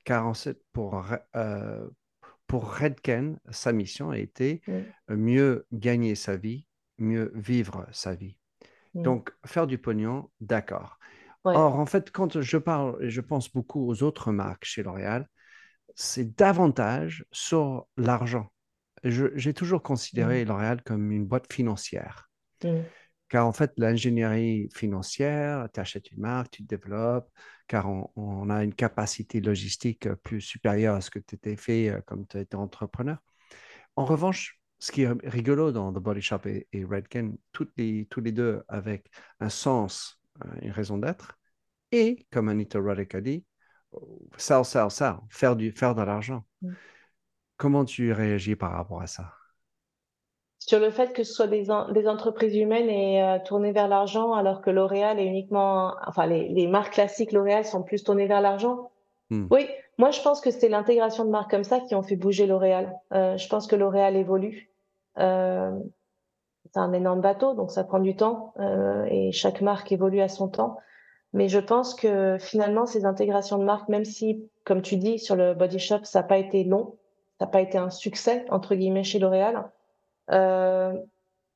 car 0.03 0.27
en 0.27 0.33
fait, 0.33 0.61
pour, 0.73 1.05
euh, 1.35 1.87
pour 2.47 2.73
Redken, 2.73 3.39
sa 3.49 3.71
mission 3.71 4.09
a 4.09 4.17
été 4.17 4.61
mieux 5.07 5.65
gagner 5.71 6.15
sa 6.15 6.35
vie, 6.35 6.67
mieux 6.97 7.31
vivre 7.35 7.87
sa 7.91 8.15
vie. 8.15 8.37
Donc, 8.93 9.33
faire 9.45 9.67
du 9.67 9.77
pognon, 9.77 10.29
d'accord. 10.41 10.99
Ouais. 11.45 11.55
Or, 11.55 11.79
en 11.79 11.85
fait, 11.85 12.11
quand 12.11 12.41
je 12.41 12.57
parle, 12.57 12.97
et 13.01 13.09
je 13.09 13.21
pense 13.21 13.51
beaucoup 13.51 13.87
aux 13.87 14.03
autres 14.03 14.31
marques 14.31 14.65
chez 14.65 14.83
L'Oréal, 14.83 15.29
c'est 15.95 16.35
davantage 16.37 17.25
sur 17.31 17.87
l'argent. 17.95 18.51
J'ai 19.03 19.53
toujours 19.53 19.81
considéré 19.81 20.45
L'Oréal 20.45 20.81
comme 20.83 21.11
une 21.11 21.25
boîte 21.25 21.51
financière. 21.51 22.29
Mhm. 22.63 22.83
Car 23.29 23.47
en 23.47 23.53
fait, 23.53 23.71
l'ingénierie 23.77 24.69
financière, 24.75 25.69
tu 25.73 25.79
achètes 25.79 26.11
une 26.11 26.19
marque, 26.19 26.51
tu 26.51 26.63
te 26.63 26.67
développes, 26.67 27.31
car 27.67 27.89
on, 27.89 28.11
on 28.17 28.49
a 28.49 28.63
une 28.63 28.75
capacité 28.75 29.39
logistique 29.39 30.13
plus 30.15 30.41
supérieure 30.41 30.95
à 30.95 31.01
ce 31.01 31.09
que 31.09 31.19
tu 31.19 31.35
étais 31.35 31.55
fait 31.55 31.89
euh, 31.89 32.01
comme 32.05 32.27
tu 32.27 32.37
étais 32.37 32.55
entrepreneur. 32.55 33.17
En 33.95 34.03
revanche, 34.03 34.59
ce 34.79 34.91
qui 34.91 35.03
est 35.03 35.13
rigolo 35.23 35.71
dans 35.71 35.93
The 35.93 35.99
Body 35.99 36.21
Shop 36.21 36.41
et, 36.45 36.67
et 36.73 36.83
Redken, 36.83 37.37
toutes 37.53 37.71
les, 37.77 38.05
tous 38.09 38.19
les 38.19 38.31
deux 38.33 38.63
avec 38.67 39.09
un 39.39 39.49
sens, 39.49 40.19
euh, 40.43 40.49
une 40.61 40.71
raison 40.71 40.97
d'être, 40.97 41.39
et 41.91 42.25
comme 42.31 42.49
Anita 42.49 42.79
Roddick 42.79 43.15
a 43.15 43.21
dit, 43.21 43.45
sell, 44.37 44.65
sell, 44.65 44.89
sell, 44.89 45.15
faire, 45.29 45.55
du, 45.55 45.71
faire 45.71 45.95
de 45.95 46.01
l'argent. 46.01 46.45
Mm. 46.61 46.71
Comment 47.61 47.85
tu 47.85 48.11
réagis 48.11 48.55
par 48.55 48.71
rapport 48.71 49.03
à 49.03 49.05
ça? 49.05 49.25
Sur 50.57 50.79
le 50.79 50.89
fait 50.89 51.13
que 51.13 51.23
ce 51.23 51.31
soit 51.31 51.45
des, 51.45 51.69
en- 51.69 51.91
des 51.91 52.07
entreprises 52.07 52.55
humaines 52.55 52.89
et 52.89 53.21
euh, 53.21 53.37
tournées 53.37 53.71
vers 53.71 53.87
l'argent, 53.87 54.33
alors 54.33 54.61
que 54.61 54.71
L'Oréal 54.71 55.19
est 55.19 55.27
uniquement, 55.27 55.93
enfin 56.07 56.25
les, 56.25 56.49
les 56.49 56.65
marques 56.65 56.93
classiques 56.93 57.31
L'Oréal 57.31 57.63
sont 57.63 57.83
plus 57.83 58.03
tournées 58.03 58.25
vers 58.25 58.41
l'argent. 58.41 58.89
Hmm. 59.29 59.45
Oui, 59.51 59.67
moi 59.99 60.09
je 60.09 60.21
pense 60.23 60.41
que 60.41 60.49
c'est 60.49 60.69
l'intégration 60.69 61.23
de 61.23 61.29
marques 61.29 61.51
comme 61.51 61.63
ça 61.63 61.79
qui 61.81 61.93
ont 61.93 62.01
fait 62.01 62.15
bouger 62.15 62.47
L'Oréal. 62.47 62.97
Euh, 63.13 63.37
je 63.37 63.47
pense 63.47 63.67
que 63.67 63.75
L'Oréal 63.75 64.15
évolue. 64.15 64.71
Euh, 65.19 65.71
c'est 66.65 66.79
un 66.79 66.93
énorme 66.93 67.21
bateau, 67.21 67.53
donc 67.53 67.69
ça 67.69 67.83
prend 67.83 67.99
du 67.99 68.15
temps 68.15 68.55
et 69.07 69.31
chaque 69.33 69.61
marque 69.61 69.91
évolue 69.91 70.21
à 70.21 70.29
son 70.29 70.47
temps. 70.47 70.79
Mais 71.33 71.47
je 71.47 71.59
pense 71.59 71.93
que 71.93 72.37
finalement 72.39 72.87
ces 72.87 73.05
intégrations 73.05 73.59
de 73.59 73.65
marques, 73.65 73.89
même 73.89 74.05
si, 74.05 74.49
comme 74.65 74.81
tu 74.81 74.97
dis, 74.97 75.19
sur 75.19 75.35
le 75.35 75.53
Body 75.53 75.77
Shop, 75.77 75.99
ça 76.03 76.21
n'a 76.21 76.27
pas 76.27 76.39
été 76.39 76.63
long, 76.63 76.95
n'a 77.41 77.47
pas 77.47 77.61
été 77.61 77.77
un 77.77 77.89
succès 77.89 78.45
entre 78.49 78.75
guillemets 78.75 79.03
chez 79.03 79.19
L'Oréal. 79.19 79.69
Euh, 80.31 80.93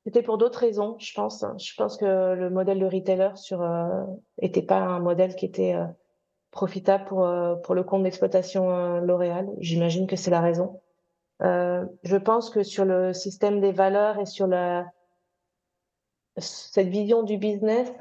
c'était 0.06 0.21
pour 0.21 0.38
d'autres 0.38 0.60
raisons, 0.60 0.98
je 1.00 1.13
pense. 1.13 1.43
Je 1.58 1.74
pense 1.76 1.98
que 1.98 2.34
le 2.34 2.50
modèle 2.50 2.80
de 2.80 2.86
retailer 2.86 3.32
sur 3.36 3.62
euh, 3.62 4.04
était 4.41 4.62
pas 4.62 4.78
un 4.78 5.00
modèle 5.00 5.36
qui 5.36 5.45
était 5.45 5.74
euh, 5.74 5.86
profitable 6.52 7.06
pour 7.06 7.26
euh, 7.26 7.56
pour 7.56 7.76
le 7.76 7.84
compte 7.84 8.04
d'exploitation 8.04 8.69
euh, 8.69 9.00
L'Oréal. 9.00 9.48
J'imagine 9.60 10.08
que 10.08 10.15
c'est 10.15 10.32
la 10.32 10.41
raison. 10.41 10.82
Euh, 11.41 11.86
je 12.04 12.17
pense 12.17 12.50
que 12.50 12.63
sur 12.63 12.86
le 12.86 13.13
système 13.13 13.60
des 13.62 13.71
valeurs 13.71 14.19
et 14.19 14.26
sur 14.26 14.48
la 14.48 14.86
cette 16.38 16.88
vision 16.88 17.24
du 17.24 17.38
business, 17.38 17.91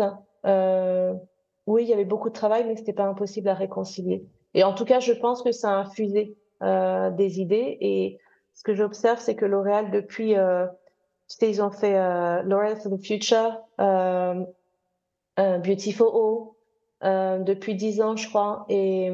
euh, 0.44 1.14
oui, 1.66 1.84
il 1.84 1.88
y 1.88 1.92
avait 1.92 2.04
beaucoup 2.04 2.28
de 2.28 2.34
travail, 2.34 2.64
mais 2.66 2.76
c'était 2.76 2.92
pas 2.92 3.04
impossible 3.04 3.48
à 3.48 3.54
réconcilier. 3.54 4.26
Et 4.54 4.64
en 4.64 4.74
tout 4.74 4.84
cas, 4.84 5.00
je 5.00 5.12
pense 5.12 5.42
que 5.42 5.52
ça 5.52 5.70
a 5.70 5.74
infusé 5.76 6.36
euh, 6.62 7.10
des 7.10 7.40
idées. 7.40 7.76
Et 7.80 8.18
ce 8.54 8.62
que 8.62 8.74
j'observe, 8.74 9.18
c'est 9.18 9.34
que 9.36 9.44
L'Oréal, 9.44 9.90
depuis, 9.90 10.36
euh, 10.36 10.66
tu 11.28 11.36
sais, 11.38 11.50
ils 11.50 11.62
ont 11.62 11.70
fait 11.70 11.96
euh, 11.98 12.42
L'Oréal 12.42 12.76
for 12.76 12.92
the 12.92 13.04
Future, 13.04 13.60
Beautiful 15.36 16.06
O, 16.12 16.56
euh, 17.02 17.38
depuis 17.38 17.74
dix 17.74 18.00
ans, 18.00 18.16
je 18.16 18.28
crois. 18.28 18.64
Et 18.68 19.10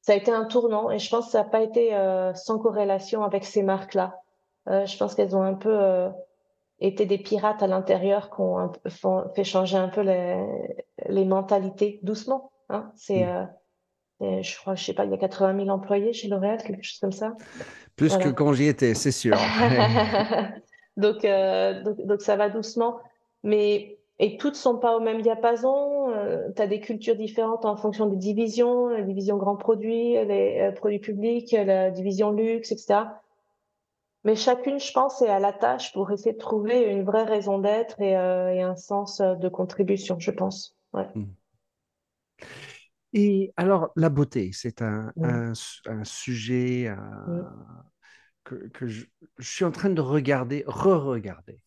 ça 0.00 0.12
a 0.12 0.16
été 0.16 0.30
un 0.30 0.44
tournant. 0.44 0.90
Et 0.90 0.98
je 0.98 1.10
pense 1.10 1.26
que 1.26 1.32
ça 1.32 1.42
n'a 1.42 1.48
pas 1.48 1.62
été 1.62 1.90
sans 2.34 2.58
corrélation 2.58 3.24
avec 3.24 3.44
ces 3.44 3.62
marques-là. 3.62 4.20
Je 4.66 4.96
pense 4.96 5.14
qu'elles 5.14 5.36
ont 5.36 5.42
un 5.42 5.54
peu 5.54 6.08
été 6.80 7.06
des 7.06 7.18
pirates 7.18 7.62
à 7.62 7.66
l'intérieur 7.66 8.30
qui 8.30 8.40
ont 8.40 8.72
fait 9.34 9.44
changer 9.44 9.76
un 9.76 9.88
peu 9.88 10.02
les, 10.02 10.46
les 11.08 11.24
mentalités 11.24 12.00
doucement. 12.02 12.50
Hein. 12.68 12.90
C'est, 12.96 13.24
Mm. 13.24 13.28
euh, 13.28 13.44
et 14.24 14.42
je 14.42 14.56
crois, 14.58 14.74
je 14.74 14.84
sais 14.84 14.94
pas, 14.94 15.04
il 15.04 15.10
y 15.10 15.14
a 15.14 15.18
80 15.18 15.56
000 15.64 15.68
employés 15.68 16.12
chez 16.12 16.28
L'Oréal, 16.28 16.62
quelque 16.62 16.82
chose 16.82 16.98
comme 17.00 17.12
ça. 17.12 17.36
Plus 17.96 18.08
Voilà. 18.08 18.24
que 18.24 18.30
quand 18.30 18.52
j'y 18.52 18.66
étais, 18.66 18.94
c'est 18.94 19.12
sûr. 19.12 19.36
donc, 20.96 21.24
euh, 21.24 21.82
donc, 21.82 22.04
donc 22.04 22.20
ça 22.20 22.36
va 22.36 22.48
doucement. 22.48 22.98
Mais, 23.42 23.98
et 24.18 24.36
toutes 24.36 24.56
sont 24.56 24.78
pas 24.78 24.96
au 24.96 25.00
même 25.00 25.22
diapason. 25.22 26.10
Euh, 26.10 26.48
tu 26.54 26.62
as 26.62 26.66
des 26.66 26.80
cultures 26.80 27.16
différentes 27.16 27.64
en 27.64 27.76
fonction 27.76 28.06
des 28.06 28.16
divisions, 28.16 28.88
la 28.88 29.02
division 29.02 29.36
grands 29.36 29.56
produits, 29.56 30.12
les 30.12 30.60
euh, 30.60 30.72
produits 30.72 30.98
publics, 30.98 31.52
la 31.52 31.90
division 31.90 32.30
luxe, 32.30 32.72
etc. 32.72 33.00
Mais 34.24 34.36
chacune, 34.36 34.80
je 34.80 34.92
pense, 34.92 35.20
est 35.20 35.28
à 35.28 35.38
la 35.38 35.52
tâche 35.52 35.92
pour 35.92 36.10
essayer 36.10 36.32
de 36.32 36.38
trouver 36.38 36.82
une 36.84 37.04
vraie 37.04 37.24
raison 37.24 37.58
d'être 37.58 38.00
et, 38.00 38.16
euh, 38.16 38.54
et 38.54 38.62
un 38.62 38.76
sens 38.76 39.20
de 39.20 39.48
contribution, 39.48 40.16
je 40.18 40.30
pense. 40.30 40.74
Ouais. 40.94 41.06
Et 43.14 43.52
alors, 43.56 43.92
la 43.96 44.10
beauté, 44.10 44.50
c'est 44.52 44.82
un, 44.82 45.14
un 45.22 45.54
su- 45.54 45.80
un 45.86 46.04
sujet 46.04 46.88
euh, 46.88 46.96
que, 48.44 48.54
que 48.68 48.86
je, 48.86 49.06
je 49.38 49.48
suis 49.48 49.64
en 49.64 49.70
train 49.72 49.90
de 49.90 50.00
regarder, 50.00 50.64
re-regarder. 50.66 51.60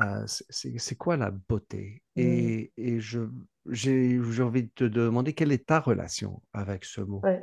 Euh, 0.00 0.24
c'est- 0.26 0.78
quoi 0.96 1.16
la 1.16 1.30
beauté? 1.30 2.02
Et, 2.16 2.62
j'ai 3.66 4.42
envie 4.42 4.64
de 4.64 4.70
te 4.74 4.84
demander 4.84 5.34
quelle 5.34 5.52
est 5.52 5.66
ta 5.66 5.80
relation 5.80 6.42
avec 6.52 6.84
ce 6.84 7.00
mot? 7.00 7.24
Ouais. 7.24 7.42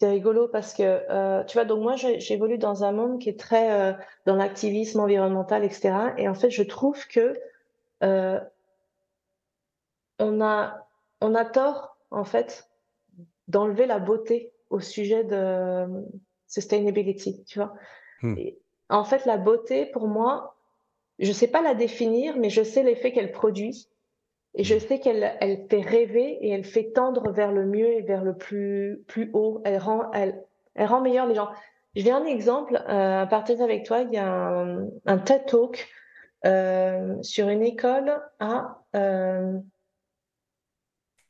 C'est 0.00 0.10
rigolo 0.10 0.48
parce 0.48 0.74
que, 0.74 0.82
euh, 0.84 1.44
tu 1.44 1.54
vois, 1.54 1.64
donc 1.66 1.82
moi, 1.82 1.96
j'évolue 1.96 2.58
dans 2.58 2.84
un 2.84 2.92
monde 2.92 3.20
qui 3.20 3.30
est 3.30 3.38
très 3.40 3.96
dans 4.26 4.36
l'activisme 4.36 5.00
environnemental, 5.00 5.64
etc. 5.64 6.14
Et 6.18 6.28
en 6.28 6.34
fait, 6.34 6.50
je 6.50 6.62
trouve 6.62 7.06
que 7.08 7.34
on 10.18 10.40
a, 10.42 10.88
on 11.20 11.34
a 11.36 11.44
tort, 11.44 11.93
en 12.14 12.24
fait, 12.24 12.68
d'enlever 13.48 13.86
la 13.86 13.98
beauté 13.98 14.52
au 14.70 14.80
sujet 14.80 15.24
de 15.24 15.36
euh, 15.36 15.86
sustainability, 16.46 17.44
tu 17.44 17.58
vois. 17.58 17.74
Hmm. 18.22 18.36
Et 18.38 18.58
en 18.88 19.04
fait, 19.04 19.26
la 19.26 19.36
beauté, 19.36 19.86
pour 19.86 20.08
moi, 20.08 20.56
je 21.18 21.32
sais 21.32 21.48
pas 21.48 21.62
la 21.62 21.74
définir, 21.74 22.36
mais 22.36 22.50
je 22.50 22.62
sais 22.62 22.82
l'effet 22.82 23.12
qu'elle 23.12 23.32
produit. 23.32 23.88
Et 24.56 24.62
je 24.62 24.78
sais 24.78 25.00
qu'elle 25.00 25.36
elle 25.40 25.66
fait 25.68 25.80
rêver 25.80 26.38
et 26.40 26.50
elle 26.50 26.64
fait 26.64 26.92
tendre 26.92 27.32
vers 27.32 27.50
le 27.50 27.66
mieux 27.66 27.88
et 27.88 28.02
vers 28.02 28.22
le 28.22 28.36
plus, 28.36 29.02
plus 29.08 29.30
haut. 29.32 29.60
Elle 29.64 29.78
rend, 29.78 30.12
elle, 30.12 30.44
elle 30.74 30.86
rend 30.86 31.00
meilleur 31.00 31.26
les 31.26 31.34
gens. 31.34 31.48
Je 31.96 32.02
vais 32.02 32.12
un 32.12 32.24
exemple 32.24 32.76
euh, 32.88 33.22
à 33.22 33.26
partager 33.26 33.62
avec 33.62 33.84
toi. 33.84 34.02
Il 34.02 34.12
y 34.12 34.16
a 34.16 34.28
un, 34.28 34.86
un 35.06 35.18
TED 35.18 35.46
Talk 35.46 35.88
euh, 36.46 37.16
sur 37.22 37.48
une 37.48 37.62
école 37.62 38.20
à, 38.38 38.82
euh, 38.94 39.58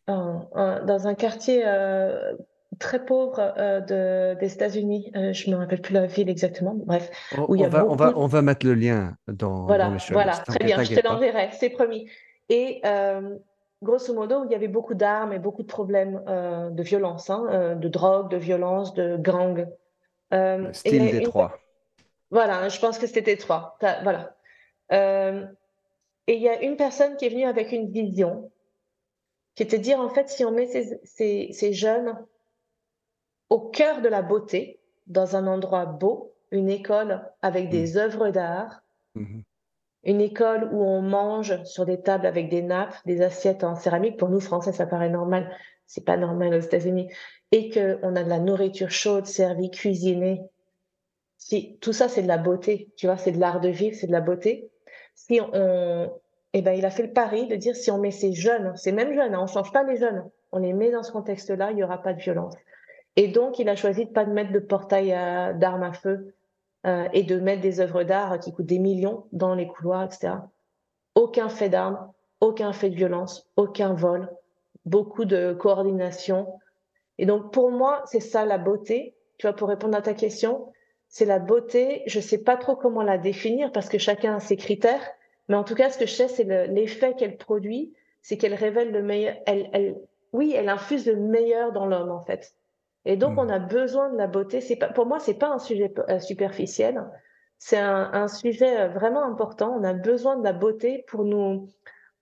un- 0.06 0.46
un- 0.54 0.84
dans 0.84 1.06
un 1.06 1.14
quartier 1.14 1.62
euh, 1.66 2.34
très 2.78 3.04
pauvre 3.04 3.38
euh, 3.56 3.80
de, 3.80 4.38
des 4.40 4.52
États-Unis. 4.52 5.12
Euh, 5.16 5.32
je 5.32 5.50
me 5.50 5.56
rappelle 5.56 5.80
plus 5.80 5.94
la 5.94 6.06
ville 6.06 6.28
exactement. 6.28 6.74
Bref, 6.76 7.10
On, 7.38 7.46
où 7.48 7.54
il 7.54 7.60
y 7.60 7.64
on 7.64 7.66
a 7.66 7.70
va, 7.70 7.86
on, 7.86 7.94
va, 7.94 8.12
on 8.16 8.26
va 8.26 8.42
mettre 8.42 8.66
le 8.66 8.74
lien 8.74 9.16
dans, 9.28 9.34
dans 9.34 9.66
voilà, 9.66 9.90
les 9.90 9.98
show 9.98 10.12
voilà, 10.14 10.32
très 10.32 10.64
bien, 10.64 10.82
je 10.82 10.94
te 10.94 11.06
l'enverrai, 11.06 11.50
c'est 11.52 11.70
promis. 11.70 12.08
Et 12.48 12.80
euh, 12.84 13.36
grosso 13.82 14.12
modo, 14.14 14.44
il 14.44 14.50
y 14.52 14.54
avait 14.54 14.68
beaucoup 14.68 14.94
d'armes 14.94 15.32
et 15.32 15.38
beaucoup 15.38 15.62
de 15.62 15.68
problèmes 15.68 16.22
de 16.26 16.82
violence, 16.82 17.30
hein, 17.30 17.76
de 17.76 17.88
drogue, 17.88 18.30
de 18.30 18.36
violence, 18.36 18.92
de 18.94 19.16
y 19.16 20.74
Style 20.74 21.02
une- 21.02 21.10
Détroit. 21.10 21.58
Voilà, 22.30 22.68
je 22.68 22.80
pense 22.80 22.98
que 22.98 23.06
c'était 23.06 23.36
trois. 23.36 23.78
Voilà. 24.02 24.34
Et 26.26 26.34
il 26.34 26.42
y 26.42 26.48
a 26.48 26.62
une 26.62 26.76
personne 26.76 27.16
qui 27.16 27.26
est 27.26 27.28
venue 27.28 27.44
avec 27.44 27.70
une 27.72 27.90
vision, 27.90 28.50
qui 29.54 29.62
était 29.62 29.78
de 29.78 29.82
dire 29.82 30.00
en 30.00 30.08
fait, 30.08 30.28
si 30.28 30.44
on 30.44 30.50
met 30.50 30.66
ces, 30.66 31.00
ces, 31.04 31.48
ces 31.52 31.72
jeunes 31.72 32.18
au 33.50 33.60
cœur 33.60 34.00
de 34.02 34.08
la 34.08 34.22
beauté, 34.22 34.80
dans 35.06 35.36
un 35.36 35.46
endroit 35.46 35.86
beau, 35.86 36.32
une 36.50 36.70
école 36.70 37.22
avec 37.42 37.68
des 37.68 37.96
œuvres 37.96 38.30
d'art, 38.30 38.82
Mhm. 39.14 39.42
une 40.02 40.20
école 40.20 40.70
où 40.72 40.82
on 40.82 41.00
mange 41.00 41.62
sur 41.64 41.86
des 41.86 42.00
tables 42.00 42.26
avec 42.26 42.48
des 42.48 42.62
nappes, 42.62 42.96
des 43.06 43.22
assiettes 43.22 43.64
en 43.64 43.76
céramique. 43.76 44.18
Pour 44.18 44.28
nous, 44.28 44.40
Français, 44.40 44.72
ça 44.72 44.86
paraît 44.86 45.08
normal. 45.08 45.50
C'est 45.86 46.04
pas 46.04 46.16
normal 46.16 46.52
aux 46.54 46.60
États-Unis. 46.60 47.12
Et 47.52 47.70
qu'on 47.70 48.16
a 48.16 48.24
de 48.24 48.28
la 48.28 48.40
nourriture 48.40 48.90
chaude, 48.90 49.26
servie, 49.26 49.70
cuisinée. 49.70 50.42
Si, 51.38 51.78
tout 51.80 51.92
ça, 51.92 52.08
c'est 52.08 52.22
de 52.22 52.28
la 52.28 52.38
beauté. 52.38 52.90
Tu 52.96 53.06
vois, 53.06 53.16
c'est 53.16 53.32
de 53.32 53.38
l'art 53.38 53.60
de 53.60 53.68
vivre, 53.68 53.96
c'est 53.96 54.08
de 54.08 54.12
la 54.12 54.20
beauté. 54.20 54.70
Si 55.14 55.40
on, 55.40 56.10
eh 56.54 56.62
ben, 56.62 56.72
il 56.72 56.86
a 56.86 56.90
fait 56.90 57.02
le 57.02 57.12
pari 57.12 57.48
de 57.48 57.56
dire 57.56 57.76
si 57.76 57.90
on 57.90 57.98
met 57.98 58.10
ces 58.12 58.32
jeunes, 58.32 58.74
ces 58.76 58.92
mêmes 58.92 59.12
jeunes, 59.14 59.34
hein, 59.34 59.40
on 59.42 59.46
change 59.46 59.72
pas 59.72 59.82
les 59.82 59.96
jeunes, 59.96 60.24
on 60.52 60.58
les 60.58 60.72
met 60.72 60.90
dans 60.90 61.02
ce 61.02 61.12
contexte-là, 61.12 61.72
il 61.72 61.78
y 61.78 61.84
aura 61.84 62.00
pas 62.02 62.14
de 62.14 62.20
violence. 62.20 62.54
Et 63.16 63.28
donc, 63.28 63.58
il 63.58 63.68
a 63.68 63.76
choisi 63.76 64.06
de 64.06 64.10
pas 64.12 64.24
mettre 64.24 64.52
de 64.52 64.60
portail 64.60 65.12
à- 65.12 65.52
d'armes 65.52 65.82
à 65.82 65.92
feu 65.92 66.34
euh, 66.86 67.08
et 67.12 67.22
de 67.24 67.38
mettre 67.40 67.62
des 67.62 67.80
œuvres 67.80 68.04
d'art 68.04 68.38
qui 68.40 68.52
coûtent 68.52 68.66
des 68.66 68.78
millions 68.78 69.26
dans 69.32 69.54
les 69.54 69.66
couloirs, 69.66 70.04
etc. 70.04 70.34
Aucun 71.14 71.48
fait 71.48 71.68
d'armes, 71.68 72.12
aucun 72.40 72.72
fait 72.72 72.90
de 72.90 72.96
violence, 72.96 73.48
aucun 73.56 73.94
vol, 73.94 74.30
beaucoup 74.84 75.24
de 75.24 75.52
coordination. 75.54 76.58
Et 77.18 77.26
donc, 77.26 77.52
pour 77.52 77.70
moi, 77.70 78.02
c'est 78.06 78.20
ça 78.20 78.44
la 78.44 78.58
beauté. 78.58 79.14
Tu 79.38 79.46
vois, 79.46 79.56
pour 79.56 79.68
répondre 79.68 79.96
à 79.96 80.02
ta 80.02 80.14
question, 80.14 80.72
c'est 81.08 81.24
la 81.24 81.38
beauté. 81.38 82.02
Je 82.06 82.20
sais 82.20 82.38
pas 82.38 82.56
trop 82.56 82.76
comment 82.76 83.02
la 83.02 83.18
définir 83.18 83.72
parce 83.72 83.88
que 83.88 83.98
chacun 83.98 84.36
a 84.36 84.40
ses 84.40 84.56
critères. 84.56 85.02
Mais 85.48 85.56
en 85.56 85.64
tout 85.64 85.74
cas, 85.74 85.90
ce 85.90 85.98
que 85.98 86.06
je 86.06 86.12
sais, 86.14 86.28
c'est 86.28 86.44
le- 86.44 86.64
l'effet 86.72 87.14
qu'elle 87.14 87.36
produit, 87.36 87.92
c'est 88.22 88.36
qu'elle 88.38 88.54
révèle 88.54 88.90
le 88.92 89.02
meilleur. 89.02 89.36
Elle, 89.46 89.68
elle, 89.72 89.96
oui, 90.32 90.54
elle 90.56 90.68
infuse 90.68 91.06
le 91.06 91.16
meilleur 91.16 91.72
dans 91.72 91.86
l'homme, 91.86 92.10
en 92.10 92.20
fait. 92.20 92.54
Et 93.04 93.16
donc, 93.16 93.38
on 93.38 93.48
a 93.50 93.58
besoin 93.58 94.10
de 94.10 94.16
la 94.16 94.26
beauté. 94.26 94.60
C'est 94.62 94.76
pas, 94.76 94.88
pour 94.88 95.04
moi, 95.06 95.20
c'est 95.20 95.34
pas 95.38 95.48
un 95.48 95.58
sujet 95.58 95.92
euh, 96.08 96.18
superficiel. 96.20 97.04
C'est 97.58 97.76
un, 97.78 98.10
un 98.14 98.28
sujet 98.28 98.80
euh, 98.80 98.88
vraiment 98.88 99.22
important. 99.22 99.76
On 99.78 99.84
a 99.84 99.92
besoin 99.92 100.36
de 100.36 100.44
la 100.44 100.54
beauté 100.54 101.04
pour 101.06 101.24
nous, 101.24 101.68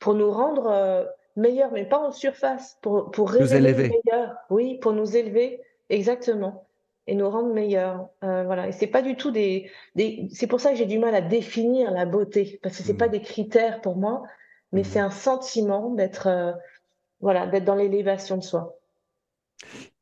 pour 0.01 0.15
nous 0.15 0.31
rendre 0.31 0.67
euh, 0.67 1.05
meilleurs, 1.37 1.71
mais 1.71 1.85
pas 1.89 1.99
en 1.99 2.11
surface, 2.11 2.79
pour, 2.83 3.13
pour 3.13 3.31
révéler 3.31 3.71
élever. 3.71 3.93
meilleur. 4.05 4.35
Oui, 4.51 4.79
pour 4.81 4.93
nous 4.93 5.17
élever, 5.17 5.63
exactement, 5.89 6.67
et 7.07 7.15
nous 7.15 7.29
rendre 7.31 7.53
meilleurs. 7.55 8.09
Euh, 8.25 8.45
voilà. 8.45 8.69
Et 8.69 8.73
c'est 8.73 8.87
pas 8.87 9.03
du 9.03 9.17
tout 9.17 9.31
des, 9.31 9.71
des. 9.97 10.29
C'est 10.33 10.47
pour 10.47 10.61
ça 10.61 10.71
que 10.71 10.77
j'ai 10.77 10.87
du 10.87 10.99
mal 10.99 11.15
à 11.15 11.21
définir 11.21 11.91
la 11.93 12.07
beauté, 12.07 12.61
parce 12.63 12.77
que 12.77 12.83
c'est 12.83 12.97
Mm. 12.97 12.99
pas 12.99 13.09
des 13.09 13.21
critères 13.23 13.81
pour 13.81 13.97
moi, 13.97 14.23
mais 14.73 14.83
Mm. 14.83 14.85
c'est 14.85 15.01
un 15.01 15.11
sentiment 15.11 15.91
d'être, 15.95 16.27
euh, 16.29 16.53
voilà, 17.21 17.47
d'être 17.49 17.65
dans 17.65 17.77
l'élévation 17.77 18.37
de 18.39 18.43
soi. 18.45 18.79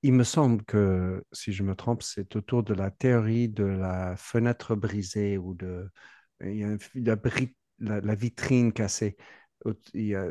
Il 0.03 0.13
me 0.15 0.25
semble 0.25 0.65
que, 0.65 1.25
si 1.33 1.53
je 1.53 1.63
me 1.63 1.75
trompe, 1.75 2.03
c'est 2.03 2.37
autour 2.37 2.63
de 2.63 2.75
la 2.75 2.91
théorie 2.91 3.49
de 3.49 3.65
la 3.65 4.17
fenêtre 4.17 4.75
brisée 4.75 5.39
ou 5.39 5.55
de 5.55 5.91
la, 6.41 7.17
bri- 7.17 7.55
la- 7.79 8.01
la 8.01 8.15
vitrine 8.15 8.73
cassée. 8.73 9.17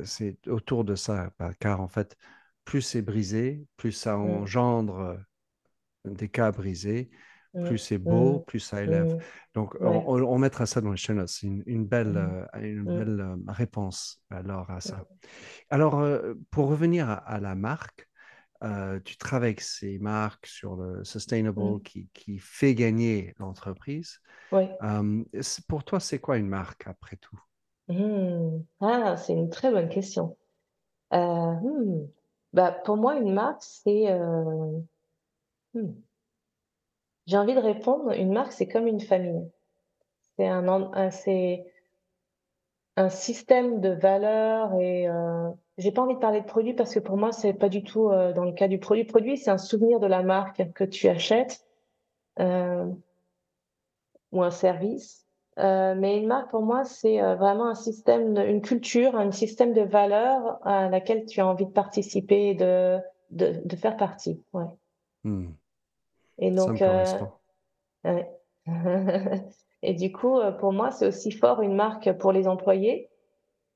C'est 0.06 0.38
autour 0.48 0.84
de 0.84 0.96
ça, 0.96 1.32
bah, 1.40 1.54
car 1.60 1.82
en 1.82 1.88
fait, 1.88 2.18
plus 2.66 2.82
c'est 2.82 3.02
brisé, 3.02 3.66
plus 3.78 3.92
ça 3.92 4.18
Mm. 4.22 4.50
engendre 4.50 5.20
des 6.06 6.30
cas 6.30 6.52
brisés, 6.52 7.10
plus 7.66 7.78
c'est 7.78 7.98
beau, 7.98 8.40
plus 8.48 8.60
ça 8.60 8.82
élève. 8.84 9.16
Donc, 9.54 9.76
Ouais. 9.82 10.04
on, 10.06 10.38
mettra 10.38 10.66
ça 10.66 10.82
dans 10.82 10.92
les 10.92 10.98
chaînes. 10.98 11.26
C'est 11.28 11.48
une, 11.48 11.64
une 11.66 11.86
belle, 11.86 12.16
euh, 12.16 12.46
une 12.62 12.86
belle 12.86 13.20
euh, 13.20 13.36
réponse 13.48 14.22
alors 14.30 14.70
à 14.70 14.82
ça. 14.82 15.04
Alors, 15.70 16.00
euh, 16.00 16.34
pour 16.52 16.68
revenir 16.70 17.10
à, 17.10 17.16
à 17.16 17.40
la 17.40 17.56
marque, 17.56 18.08
euh, 18.64 19.00
tu 19.04 19.18
travailles 19.18 19.50
avec 19.50 19.62
ces 19.62 20.00
marques 20.00 20.46
sur 20.46 20.76
le 20.76 21.04
sustainable 21.04 21.62
Mm. 21.62 21.80
qui, 21.84 22.08
qui 22.14 22.40
fait 22.40 22.76
gagner 22.76 23.34
l'entreprise. 23.40 24.20
Euh, 24.54 25.24
c'est- 25.42 25.66
pour 25.68 25.84
toi, 25.84 26.00
c'est 26.00 26.20
quoi 26.20 26.38
une 26.38 26.48
marque 26.48 26.88
après 26.88 27.18
tout? 27.18 27.40
Hmm. 27.88 28.60
Ah, 28.82 29.18
c'est 29.18 29.34
une 29.34 29.50
très 29.50 29.72
bonne 29.72 29.90
question. 29.90 30.38
Euh, 31.14 31.18
hmm. 31.18 32.08
Bah, 32.54 32.72
pour 32.72 32.98
moi, 32.98 33.16
une 33.18 33.34
marque, 33.34 33.64
c'est... 33.64 34.08
hmm. 35.74 35.94
J'ai 37.30 37.38
envie 37.38 37.54
de 37.54 37.60
répondre, 37.60 38.12
une 38.18 38.34
marque, 38.34 38.54
c'est 38.54 38.68
comme 38.68 38.88
une 38.88 39.02
famille. 39.02 39.48
C'est 40.36 40.48
un, 40.48 41.12
système 43.10 43.82
de 43.82 43.90
valeurs 43.90 44.74
et 44.74 45.08
euh, 45.08 45.50
j'ai 45.78 45.92
pas 45.92 46.02
envie 46.02 46.16
de 46.16 46.20
parler 46.20 46.42
de 46.42 46.48
produit 46.48 46.74
parce 46.74 46.94
que 46.94 47.00
pour 47.00 47.18
moi, 47.18 47.32
c'est 47.32 47.54
pas 47.54 47.70
du 47.70 47.84
tout 47.84 48.10
euh, 48.10 48.34
dans 48.34 48.46
le 48.46 48.52
cas 48.52 48.68
du 48.68 48.80
produit. 48.80 49.04
Produit, 49.04 49.38
c'est 49.38 49.52
un 49.52 49.60
souvenir 49.60 50.00
de 50.00 50.08
la 50.08 50.24
marque 50.24 50.74
que 50.74 50.84
tu 50.84 51.08
achètes 51.08 51.64
euh, 52.40 52.88
ou 54.32 54.42
un 54.42 54.52
service. 54.52 55.28
Euh, 55.60 55.94
mais 55.96 56.18
une 56.18 56.28
marque, 56.28 56.50
pour 56.50 56.64
moi, 56.64 56.84
c'est 56.84 57.22
vraiment 57.36 57.68
un 57.68 57.76
système, 57.76 58.38
une 58.38 58.62
culture, 58.62 59.16
un 59.16 59.32
système 59.32 59.74
de 59.74 59.82
valeurs 59.82 60.60
à 60.66 60.90
laquelle 60.90 61.26
tu 61.26 61.42
as 61.42 61.48
envie 61.48 61.68
de 61.68 61.72
participer, 61.72 62.56
de, 62.56 62.98
de 63.30 63.76
faire 63.76 63.98
partie. 63.98 64.42
Ouais. 64.54 64.66
Hmm, 65.24 65.52
Et 66.38 66.52
ça 66.56 66.72
me 66.72 66.78
donc, 66.78 66.82
euh, 66.82 67.20
ouais. 68.06 68.30
Et 69.82 69.94
du 69.94 70.12
coup, 70.12 70.38
euh, 70.40 70.52
pour 70.52 70.74
moi, 70.74 70.92
c'est 70.92 71.08
aussi 71.08 71.32
fort 71.32 71.62
une 71.62 71.76
marque 71.76 72.12
pour 72.18 72.32
les 72.32 72.48
employés 72.48 73.10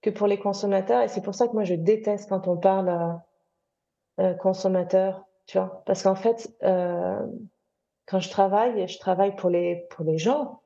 que 0.02 0.10
pour 0.10 0.28
les 0.28 0.40
consommateurs. 0.40 1.02
Et 1.02 1.08
c'est 1.08 1.22
pour 1.22 1.36
ça 1.36 1.48
que 1.48 1.54
moi, 1.54 1.64
je 1.64 1.76
déteste 1.76 2.30
quand 2.30 2.48
on 2.48 2.58
parle 2.58 3.20
euh, 4.20 4.34
consommateur, 4.36 5.26
tu 5.46 5.58
vois. 5.58 5.84
Parce 5.86 6.04
qu'en 6.04 6.16
fait, 6.16 6.54
euh, 6.64 7.20
quand 8.06 8.20
je 8.20 8.30
travaille, 8.30 8.88
je 8.88 9.00
travaille 9.00 9.36
pour 9.36 9.50
les, 9.50 9.88
pour 9.92 10.06
les 10.06 10.18
gens, 10.18 10.62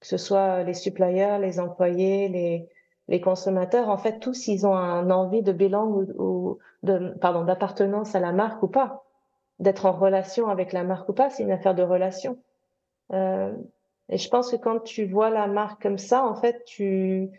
que 0.00 0.06
ce 0.06 0.16
soit 0.16 0.62
les 0.62 0.74
suppliers, 0.74 1.38
les 1.40 1.60
employés, 1.60 2.28
les, 2.28 2.68
les 3.08 3.20
consommateurs. 3.20 3.88
En 3.88 3.98
fait, 3.98 4.20
tous, 4.20 4.48
ils 4.48 4.66
ont 4.66 4.74
un 4.76 5.10
envie 5.10 5.42
de 5.42 5.52
bilan 5.52 5.86
ou, 5.86 6.02
ou 6.18 6.58
de, 6.82 7.14
pardon, 7.20 7.44
d'appartenance 7.44 8.14
à 8.14 8.20
la 8.20 8.32
marque 8.32 8.62
ou 8.62 8.68
pas. 8.68 9.04
D'être 9.58 9.86
en 9.86 9.92
relation 9.92 10.48
avec 10.48 10.72
la 10.72 10.82
marque 10.84 11.08
ou 11.08 11.12
pas, 11.12 11.30
c'est 11.30 11.42
une 11.42 11.52
affaire 11.52 11.74
de 11.74 11.82
relation. 11.82 12.38
Euh, 13.12 13.54
et 14.08 14.18
je 14.18 14.28
pense 14.28 14.50
que 14.50 14.56
quand 14.56 14.80
tu 14.80 15.06
vois 15.06 15.30
la 15.30 15.46
marque 15.46 15.82
comme 15.82 15.98
ça, 15.98 16.24
en 16.24 16.34
fait, 16.34 16.64
tu, 16.64 17.30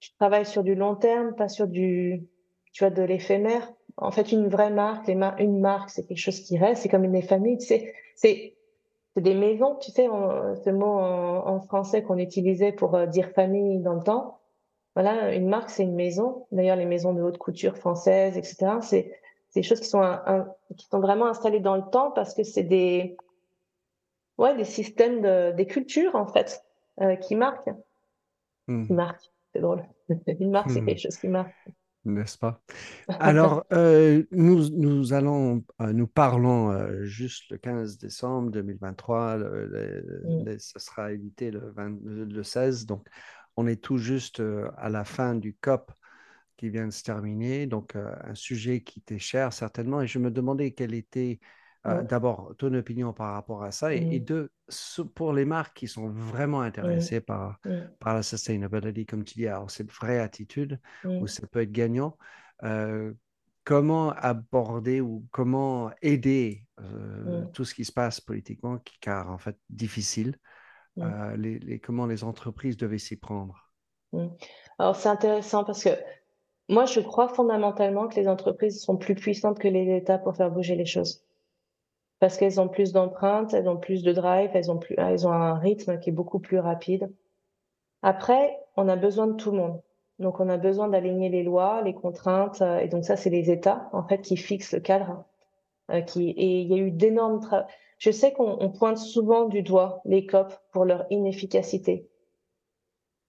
tu 0.00 0.10
travailles 0.18 0.46
sur 0.46 0.62
du 0.64 0.74
long 0.74 0.96
terme, 0.96 1.34
pas 1.34 1.48
sur 1.48 1.68
du, 1.68 2.24
tu 2.72 2.84
vois, 2.84 2.90
de 2.90 3.02
l'éphémère. 3.02 3.72
En 3.96 4.10
fait, 4.10 4.32
une 4.32 4.48
vraie 4.48 4.70
marque, 4.70 5.06
les 5.06 5.14
mar- 5.14 5.36
une 5.38 5.60
marque, 5.60 5.90
c'est 5.90 6.04
quelque 6.04 6.18
chose 6.18 6.40
qui 6.40 6.58
reste. 6.58 6.82
C'est 6.82 6.88
comme 6.88 7.04
une 7.04 7.22
famille, 7.22 7.58
tu 7.58 7.66
sais. 7.66 7.94
C'est, 8.16 8.54
des 9.16 9.34
maisons, 9.34 9.76
tu 9.76 9.90
sais, 9.90 10.06
ce 10.06 10.70
mot 10.70 10.86
en, 10.86 11.46
en 11.46 11.60
français 11.60 12.02
qu'on 12.02 12.16
utilisait 12.18 12.72
pour 12.72 12.94
euh, 12.94 13.06
dire 13.06 13.30
famille 13.30 13.78
dans 13.80 13.94
le 13.94 14.02
temps. 14.02 14.38
Voilà, 14.94 15.34
une 15.34 15.48
marque, 15.48 15.70
c'est 15.70 15.82
une 15.84 15.94
maison. 15.94 16.46
D'ailleurs, 16.50 16.76
les 16.76 16.86
maisons 16.86 17.12
de 17.12 17.22
haute 17.22 17.38
couture 17.38 17.76
françaises, 17.76 18.36
etc., 18.38 18.80
c'est 18.80 19.12
c'est 19.52 19.60
des 19.60 19.68
choses 19.68 19.80
qui 19.80 19.88
sont, 19.88 20.02
un- 20.02 20.22
un- 20.26 20.48
qui 20.76 20.86
sont 20.88 21.00
vraiment 21.00 21.26
installées 21.28 21.60
dans 21.60 21.76
le 21.76 21.84
temps 21.92 22.10
parce 22.10 22.34
que 22.34 22.42
c'est 22.42 22.64
des, 22.64 23.16
ouais, 24.38 24.56
des 24.56 24.64
systèmes 24.64 25.20
de, 25.22 25.52
des 25.52 25.66
cultures, 25.66 26.14
en 26.16 26.26
fait, 26.26 26.62
euh, 27.00 27.16
qui 27.16 27.36
marquent. 27.36 27.70
Hmm, 28.66 28.84
Qui 28.86 28.92
marquent. 28.94 29.32
C'est 29.52 29.60
drôle. 29.60 29.84
Une 30.26 30.50
marque, 30.50 30.70
c'est 30.70 30.80
Hmm. 30.80 30.86
quelque 30.86 31.00
chose 31.00 31.16
qui 31.18 31.28
marque. 31.28 31.54
n'est-ce 32.04 32.38
pas? 32.38 32.60
Alors, 33.20 33.64
euh, 33.72 34.24
nous, 34.32 34.68
nous 34.70 35.12
allons, 35.12 35.64
euh, 35.80 35.92
nous 35.92 36.06
parlons 36.06 37.04
juste 37.04 37.50
le 37.50 37.58
15 37.58 37.98
décembre 37.98 38.50
2023. 38.50 39.36
le- 39.36 39.66
le- 39.66 40.24
Mm. 40.24 40.44
le- 40.44 40.58
ce 40.58 40.78
sera 40.78 41.12
édité 41.12 41.50
le, 41.50 41.70
20 41.72 41.96
le 42.04 42.42
16. 42.42 42.86
Donc, 42.86 43.06
on 43.56 43.66
est 43.66 43.76
tout 43.82 43.98
juste 43.98 44.42
à 44.78 44.88
la 44.88 45.04
fin 45.04 45.34
du 45.34 45.54
COP 45.54 45.92
qui 46.62 46.70
vient 46.70 46.86
de 46.86 46.92
se 46.92 47.02
terminer. 47.02 47.66
Donc, 47.66 47.96
euh, 47.96 48.14
un 48.22 48.34
sujet 48.36 48.82
qui 48.82 49.00
t'est 49.00 49.18
cher 49.18 49.52
certainement. 49.52 50.00
Et 50.00 50.06
je 50.06 50.20
me 50.20 50.30
demandais 50.30 50.70
quelle 50.72 50.94
était 50.94 51.40
euh, 51.86 52.02
d'abord 52.04 52.54
ton 52.56 52.72
opinion 52.74 53.12
par 53.12 53.32
rapport 53.34 53.64
à 53.64 53.72
ça. 53.72 53.92
Et, 53.92 54.06
et 54.10 54.20
Mm. 54.20 54.24
deux, 54.24 54.52
pour 55.16 55.32
les 55.32 55.44
marques 55.44 55.76
qui 55.76 55.88
sont 55.88 56.08
vraiment 56.08 56.60
intéressées 56.60 57.20
par, 57.20 57.58
par 57.98 58.14
la 58.14 58.22
sustainability, 58.22 59.04
comme 59.06 59.24
tu 59.24 59.34
dis, 59.34 59.48
alors 59.48 59.70
cette 59.70 59.90
vraie 59.90 60.20
attitude 60.20 60.80
où 61.20 61.26
ça 61.26 61.44
peut 61.48 61.62
être 61.62 61.72
gagnant. 61.72 62.16
euh, 62.62 63.12
comment 63.64 64.10
aborder 64.10 65.00
ou 65.00 65.26
comment 65.32 65.90
aider 66.02 66.64
tout 67.52 67.64
ce 67.64 67.74
qui 67.74 67.84
se 67.84 67.92
passe 67.92 68.20
politiquement, 68.20 68.78
qui, 68.78 68.98
car 69.00 69.30
en 69.30 69.38
fait 69.38 69.56
difficile, 69.68 70.38
les, 71.36 71.58
les- 71.58 71.80
comment 71.80 72.06
les 72.06 72.24
entreprises 72.24 72.76
devaient 72.76 72.98
s'y 72.98 73.16
prendre? 73.16 73.72
Alors, 74.78 74.96
c'est 74.96 75.08
intéressant 75.08 75.64
parce 75.64 75.84
que 75.84 75.90
moi, 76.72 76.86
je 76.86 77.00
crois 77.00 77.28
fondamentalement 77.28 78.08
que 78.08 78.18
les 78.18 78.28
entreprises 78.28 78.82
sont 78.82 78.96
plus 78.96 79.14
puissantes 79.14 79.58
que 79.58 79.68
les 79.68 79.94
États 79.94 80.18
pour 80.18 80.34
faire 80.34 80.50
bouger 80.50 80.74
les 80.74 80.86
choses. 80.86 81.22
Parce 82.18 82.38
qu'elles 82.38 82.60
ont 82.60 82.68
plus 82.68 82.92
d'empreintes, 82.92 83.52
elles 83.52 83.68
ont 83.68 83.76
plus 83.76 84.02
de 84.02 84.12
drive, 84.12 84.50
elles 84.54 84.70
ont 84.70 84.78
plus, 84.78 84.94
elles 84.96 85.26
ont 85.26 85.32
un 85.32 85.54
rythme 85.54 85.98
qui 85.98 86.08
est 86.08 86.14
beaucoup 86.14 86.38
plus 86.38 86.58
rapide. 86.58 87.12
Après, 88.00 88.58
on 88.76 88.88
a 88.88 88.96
besoin 88.96 89.26
de 89.26 89.34
tout 89.34 89.50
le 89.50 89.58
monde. 89.58 89.82
Donc, 90.18 90.40
on 90.40 90.48
a 90.48 90.56
besoin 90.56 90.88
d'aligner 90.88 91.28
les 91.28 91.42
lois, 91.42 91.82
les 91.82 91.92
contraintes. 91.92 92.62
et 92.80 92.88
donc, 92.88 93.04
ça, 93.04 93.16
c'est 93.16 93.30
les 93.30 93.50
États, 93.50 93.90
en 93.92 94.02
fait, 94.04 94.22
qui 94.22 94.38
fixent 94.38 94.72
le 94.72 94.80
cadre. 94.80 95.24
qui, 96.06 96.30
et 96.30 96.60
il 96.60 96.68
y 96.68 96.74
a 96.74 96.78
eu 96.78 96.90
d'énormes 96.90 97.40
Je 97.98 98.10
sais 98.10 98.32
qu'on 98.32 98.70
pointe 98.70 98.98
souvent 98.98 99.44
du 99.44 99.62
doigt 99.62 100.00
les 100.06 100.24
COP 100.24 100.54
pour 100.72 100.86
leur 100.86 101.04
inefficacité. 101.10 102.08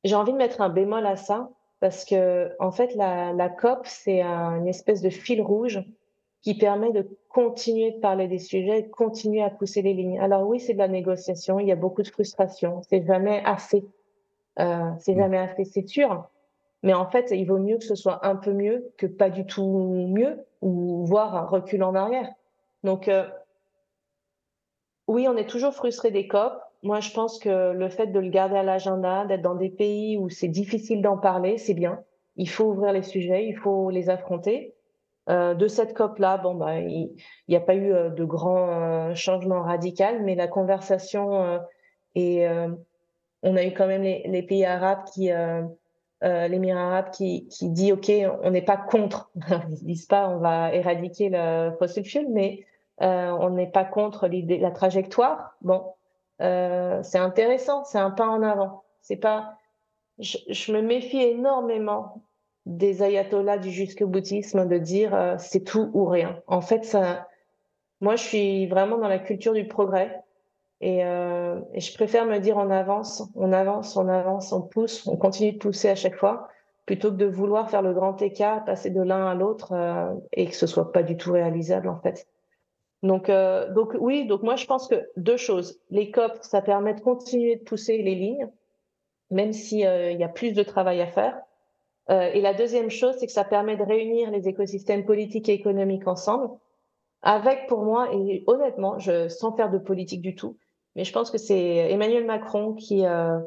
J'ai 0.06 0.16
envie 0.16 0.32
de 0.32 0.38
mettre 0.38 0.62
un 0.62 0.70
bémol 0.70 1.06
à 1.06 1.18
ça 1.18 1.50
parce 1.84 2.06
que 2.06 2.56
en 2.60 2.72
fait 2.72 2.96
la, 2.96 3.34
la 3.34 3.50
COP 3.50 3.82
c'est 3.84 4.22
une 4.22 4.70
espèce 4.70 5.02
de 5.02 5.10
fil 5.10 5.42
rouge 5.42 5.84
qui 6.42 6.58
permet 6.58 6.94
de 6.94 7.06
continuer 7.28 7.92
de 7.92 8.00
parler 8.00 8.30
des 8.30 8.40
sujets, 8.40 8.84
de 8.84 8.88
continuer 8.88 9.44
à 9.44 9.50
pousser 9.50 9.82
les 9.82 9.94
lignes. 9.94 10.18
Alors 10.18 10.48
oui, 10.48 10.62
c'est 10.62 10.76
de 10.76 10.78
la 10.78 10.88
négociation, 10.88 11.60
il 11.60 11.68
y 11.68 11.74
a 11.74 11.76
beaucoup 11.76 12.02
de 12.02 12.08
frustration, 12.08 12.82
c'est 12.84 13.06
jamais 13.06 13.42
assez, 13.44 13.84
euh, 14.62 14.92
c'est 15.00 15.14
jamais 15.14 15.38
assez, 15.38 15.66
c'est 15.66 15.86
sûr. 15.86 16.30
Mais 16.84 16.94
en 16.94 17.06
fait, 17.06 17.32
il 17.32 17.44
vaut 17.46 17.60
mieux 17.60 17.78
que 17.78 17.84
ce 17.84 17.96
soit 17.96 18.26
un 18.26 18.38
peu 18.38 18.54
mieux 18.54 18.94
que 18.96 19.06
pas 19.06 19.30
du 19.30 19.46
tout 19.46 20.08
mieux, 20.08 20.46
ou 20.62 21.06
voire 21.06 21.36
un 21.36 21.46
recul 21.46 21.84
en 21.84 21.96
arrière. 21.96 22.30
Donc 22.86 23.10
euh, 23.10 23.28
oui, 25.10 25.28
on 25.28 25.36
est 25.36 25.50
toujours 25.50 25.74
frustré 25.74 26.12
des 26.12 26.30
COP, 26.30 26.54
moi, 26.84 27.00
je 27.00 27.12
pense 27.12 27.40
que 27.40 27.72
le 27.72 27.90
fait 27.90 28.08
de 28.08 28.20
le 28.20 28.30
garder 28.30 28.58
à 28.58 28.64
l'agenda, 28.64 29.26
d'être 29.26 29.42
dans 29.42 29.56
des 29.56 29.70
pays 29.70 30.18
où 30.18 30.30
c'est 30.30 30.50
difficile 30.50 31.02
d'en 31.02 31.18
parler, 31.18 31.58
c'est 31.58 31.74
bien. 31.74 32.04
Il 32.36 32.50
faut 32.50 32.66
ouvrir 32.66 32.92
les 32.92 33.04
sujets, 33.04 33.48
il 33.48 33.56
faut 33.56 33.90
les 33.90 34.10
affronter. 34.10 34.76
Euh, 35.30 35.54
de 35.54 35.68
cette 35.68 35.94
COP-là, 35.94 36.38
bon, 36.38 36.56
bah, 36.56 36.80
il 36.80 37.16
n'y 37.48 37.56
a 37.56 37.62
pas 37.62 37.76
eu 37.76 37.94
euh, 37.94 38.10
de 38.10 38.26
grands 38.26 38.68
euh, 38.70 39.16
changements 39.16 39.62
radicaux, 39.62 40.20
mais 40.22 40.36
la 40.36 40.48
conversation 40.48 41.42
euh, 41.42 41.60
et 42.16 42.46
on 43.42 43.56
a 43.56 43.64
eu 43.64 43.74
quand 43.74 43.88
même 43.88 44.04
les, 44.04 44.44
pays 44.44 44.66
arabes 44.66 45.04
qui, 45.12 45.32
l'émirat 46.22 46.82
arabe 46.82 47.10
qui, 47.10 47.48
qui 47.48 47.70
dit, 47.70 47.92
OK, 47.92 48.12
on 48.44 48.52
n'est 48.52 48.62
pas 48.62 48.78
contre. 48.78 49.32
Ils 49.72 49.84
disent 49.84 50.06
pas, 50.06 50.30
on 50.30 50.38
va 50.38 50.72
éradiquer 50.74 51.30
le 51.32 51.72
fossil 51.80 52.06
fuel, 52.06 52.28
mais 52.30 52.66
on 53.00 53.50
n'est 53.50 53.72
pas 53.72 53.84
contre 53.84 54.28
l'idée, 54.28 54.60
la 54.60 54.70
trajectoire. 54.70 55.56
Bon, 55.62 55.84
euh, 56.42 57.02
c'est 57.04 57.20
intéressant, 57.20 57.84
c'est 57.84 57.98
un 57.98 58.12
pas 58.12 58.28
en 58.28 58.42
avant. 58.42 58.84
C'est 59.02 59.18
pas, 59.18 59.58
je, 60.20 60.72
me 60.72 60.82
méfie 60.82 61.22
énormément 61.22 62.24
des 62.66 63.04
ayatollahs 63.04 63.58
du 63.58 63.72
jusque 63.72 64.04
boutisme 64.04 64.68
de 64.68 64.78
dire 64.78 65.14
euh, 65.14 65.36
c'est 65.38 65.64
tout 65.64 65.92
ou 65.94 66.06
rien. 66.06 66.42
En 66.48 66.62
fait, 66.62 66.86
ça, 66.86 67.28
moi, 68.02 68.16
je 68.16 68.24
suis 68.24 68.68
vraiment 68.68 68.98
dans 68.98 69.08
la 69.08 69.20
culture 69.20 69.54
du 69.54 69.68
progrès 69.68 70.22
et, 70.82 71.06
euh, 71.06 71.60
je 71.76 71.94
préfère 71.94 72.26
me 72.26 72.40
dire 72.40 72.58
on 72.58 72.70
avance, 72.70 73.24
on 73.36 73.52
avance, 73.54 73.96
on 73.96 74.08
avance, 74.08 74.52
on 74.52 74.62
pousse, 74.62 75.08
on 75.08 75.18
continue 75.18 75.54
de 75.54 75.58
pousser 75.58 75.90
à 75.90 75.96
chaque 75.96 76.16
fois 76.16 76.48
plutôt 76.86 77.12
que 77.12 77.16
de 77.16 77.26
vouloir 77.26 77.70
faire 77.70 77.82
le 77.82 77.94
grand 77.94 78.22
écart, 78.22 78.66
passer 78.66 78.90
de 78.90 79.02
l'un 79.02 79.26
à 79.26 79.36
l'autre 79.36 79.74
et 80.34 80.48
que 80.48 80.56
ce 80.56 80.68
soit 80.68 80.92
pas 80.92 81.02
du 81.02 81.16
tout 81.16 81.32
réalisable 81.32 81.88
en 81.88 81.98
fait. 82.02 82.28
Donc, 83.04 83.30
euh, 83.30 83.70
donc 83.74 83.96
oui, 84.00 84.26
donc 84.26 84.44
moi 84.44 84.56
je 84.56 84.66
pense 84.66 84.88
que 84.88 84.96
deux 85.18 85.36
choses. 85.36 85.78
Les 85.90 86.10
COP, 86.10 86.38
ça 86.42 86.62
permet 86.62 86.94
de 86.94 87.02
continuer 87.02 87.58
de 87.58 87.64
pousser 87.64 87.98
les 88.02 88.16
lignes, 88.16 88.50
même 89.30 89.52
s'il 89.52 89.86
euh, 89.86 90.12
y 90.14 90.24
a 90.24 90.30
plus 90.30 90.54
de 90.54 90.64
travail 90.64 91.02
à 91.02 91.08
faire. 91.08 91.38
Euh, 92.10 92.32
et 92.34 92.40
la 92.40 92.54
deuxième 92.54 92.90
chose, 92.90 93.16
c'est 93.20 93.26
que 93.26 93.34
ça 93.34 93.44
permet 93.44 93.76
de 93.76 93.84
réunir 93.84 94.32
les 94.32 94.48
écosystèmes 94.48 95.06
politiques 95.06 95.50
et 95.50 95.54
économiques 95.54 96.08
ensemble, 96.08 96.50
avec 97.22 97.68
pour 97.68 97.84
moi, 97.84 98.08
et 98.14 98.44
honnêtement, 98.48 98.98
je, 99.00 99.28
sans 99.28 99.54
faire 99.54 99.70
de 99.70 99.78
politique 99.78 100.22
du 100.22 100.36
tout, 100.36 100.58
mais 100.96 101.04
je 101.04 101.12
pense 101.12 101.30
que 101.30 101.38
c'est 101.38 101.92
Emmanuel 101.92 102.26
Macron 102.26 102.74
qui, 102.74 103.06
euh, 103.06 103.38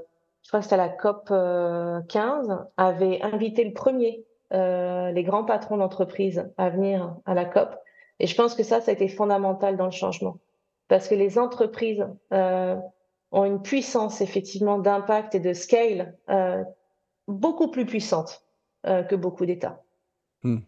je 0.42 0.48
crois 0.48 0.60
que 0.60 0.64
c'était 0.64 0.74
à 0.74 0.86
la 0.86 0.88
COP 0.90 1.28
15, 2.08 2.66
avait 2.76 3.22
invité 3.22 3.64
le 3.64 3.72
premier 3.72 4.22
les 4.50 5.24
grands 5.24 5.44
patrons 5.44 5.76
d'entreprise 5.76 6.48
à 6.56 6.70
venir 6.70 7.16
à 7.24 7.34
la 7.34 7.44
COP 7.44 7.74
et 8.18 8.26
je 8.26 8.34
pense 8.34 8.54
que 8.54 8.62
ça, 8.62 8.80
ça 8.80 8.90
a 8.90 8.94
été 8.94 9.08
fondamental 9.08 9.76
dans 9.76 9.84
le 9.84 9.90
changement. 9.90 10.40
Parce 10.88 11.08
que 11.08 11.14
les 11.14 11.38
entreprises 11.38 12.06
euh, 12.32 12.76
ont 13.32 13.44
une 13.44 13.60
puissance 13.60 14.20
effectivement 14.20 14.78
d'impact 14.78 15.34
et 15.34 15.40
de 15.40 15.52
scale 15.52 16.16
euh, 16.30 16.62
beaucoup 17.26 17.70
plus 17.70 17.84
puissante 17.86 18.44
euh, 18.86 19.02
que 19.02 19.16
beaucoup 19.16 19.46
d'États. 19.46 19.82
Hmm. 20.42 20.58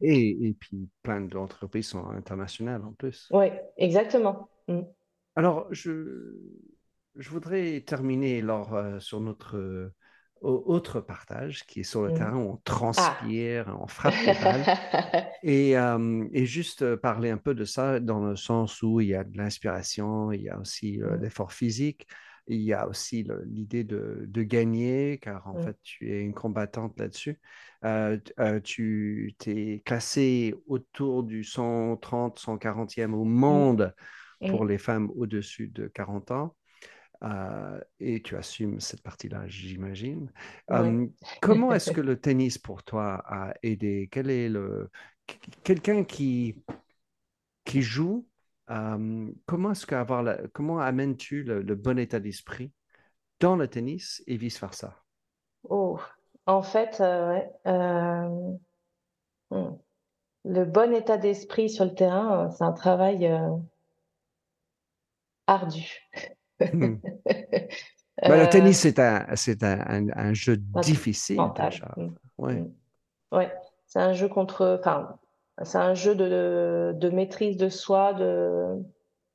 Et, 0.00 0.48
et, 0.48 0.54
puis 0.54 0.88
plein 1.02 1.20
d'entreprises 1.20 1.88
sont 1.88 2.06
internationales 2.10 2.84
en 2.84 2.92
plus. 2.92 3.28
Oui, 3.32 3.46
exactement. 3.76 4.48
Hmm. 4.68 4.82
Alors, 5.34 5.66
je, 5.72 6.36
je 7.16 7.30
voudrais 7.30 7.80
terminer 7.80 8.40
alors, 8.40 9.00
sur 9.00 9.20
notre 9.20 9.90
autre 10.40 11.00
partage 11.00 11.66
qui 11.66 11.80
est 11.80 11.84
sur 11.84 12.02
le 12.02 12.10
mmh. 12.10 12.14
terrain 12.14 12.36
où 12.36 12.50
on 12.52 12.56
transpire, 12.58 13.76
on 13.80 13.86
frappe 13.86 14.14
les 14.26 14.34
balles. 14.34 14.78
et, 15.42 15.72
et, 16.32 16.46
juste 16.46 16.96
parler 16.96 17.30
un 17.30 17.36
peu 17.36 17.54
de 17.54 17.64
ça 17.64 18.00
dans 18.00 18.24
le 18.24 18.36
sens 18.36 18.82
où 18.82 19.00
il 19.00 19.08
y 19.08 19.14
a 19.14 19.24
de 19.24 19.36
l'inspiration, 19.36 20.32
il 20.32 20.42
y 20.42 20.48
a 20.48 20.58
aussi 20.58 20.98
mmh. 20.98 21.14
l'effort 21.22 21.52
physique, 21.52 22.06
il 22.48 22.60
y 22.60 22.72
a 22.72 22.88
aussi 22.88 23.26
l'idée 23.46 23.84
de, 23.84 24.24
de, 24.26 24.42
gagner, 24.42 25.18
car 25.20 25.46
en 25.46 25.58
mmh. 25.58 25.62
fait, 25.62 25.76
tu 25.82 26.12
es 26.12 26.20
une 26.20 26.34
combattante 26.34 26.98
là-dessus. 26.98 27.38
Euh, 27.84 28.18
tu 28.64 29.34
t'es 29.38 29.82
classé 29.84 30.54
autour 30.66 31.22
du 31.22 31.44
130, 31.44 32.38
140e 32.38 33.12
au 33.12 33.24
monde 33.24 33.94
pour 34.48 34.64
les 34.64 34.78
femmes 34.78 35.10
au-dessus 35.16 35.68
de 35.68 35.88
40 35.88 36.30
ans. 36.30 36.56
Euh, 37.24 37.80
et 37.98 38.22
tu 38.22 38.36
assumes 38.36 38.80
cette 38.80 39.02
partie-là, 39.02 39.46
j'imagine. 39.48 40.30
comment 41.40 41.72
est-ce 41.72 41.90
que 41.90 42.00
le 42.00 42.20
tennis 42.20 42.58
pour 42.58 42.82
toi 42.84 43.22
a 43.26 43.54
aidé? 43.62 44.08
Quel 44.10 44.30
est 44.30 44.48
le 44.48 44.90
quelqu'un 45.62 46.04
qui 46.04 46.56
qui 47.64 47.82
joue 47.82 48.26
Comment 48.68 49.72
est-ce 49.72 49.86
qu'avoir 49.86 50.22
la... 50.22 50.38
comment 50.52 50.78
amènes-tu 50.78 51.42
le, 51.42 51.74
bon 51.74 51.98
état 51.98 52.20
d'esprit 52.20 52.72
dans 53.40 53.56
le 53.56 53.66
tennis 53.66 54.22
et 54.26 54.36
vice 54.36 54.60
versa 54.60 54.94
Oh, 55.64 55.98
en 56.46 56.62
fait, 56.62 57.00
euh, 57.00 57.40
euh, 57.66 58.52
hmm, 59.50 59.76
le 60.44 60.64
bon 60.64 60.94
état 60.94 61.16
d'esprit 61.16 61.68
sur 61.68 61.84
le 61.84 61.94
terrain, 61.94 62.50
c'est 62.50 62.64
un 62.64 62.72
travail 62.72 63.28
ardu. 65.46 66.08
Hmm. 66.60 66.96
Bah, 68.20 68.36
le 68.36 68.48
tennis, 68.48 68.80
c'est 68.80 68.98
un, 68.98 69.26
c'est 69.36 69.62
un, 69.62 70.08
un, 70.12 70.34
jeu 70.34 70.56
difficile. 70.56 71.38
Hmm. 71.38 72.08
Ouais. 72.36 72.54
Hmm. 72.54 72.72
ouais. 73.30 73.52
c'est 73.86 74.00
un 74.00 74.12
jeu 74.12 74.28
contre. 74.28 74.76
Enfin, 74.80 75.16
c'est 75.62 75.78
un 75.78 75.94
jeu 75.94 76.16
de, 76.16 76.94
de, 76.96 77.10
maîtrise 77.10 77.56
de 77.56 77.68
soi, 77.68 78.14
de 78.14 78.74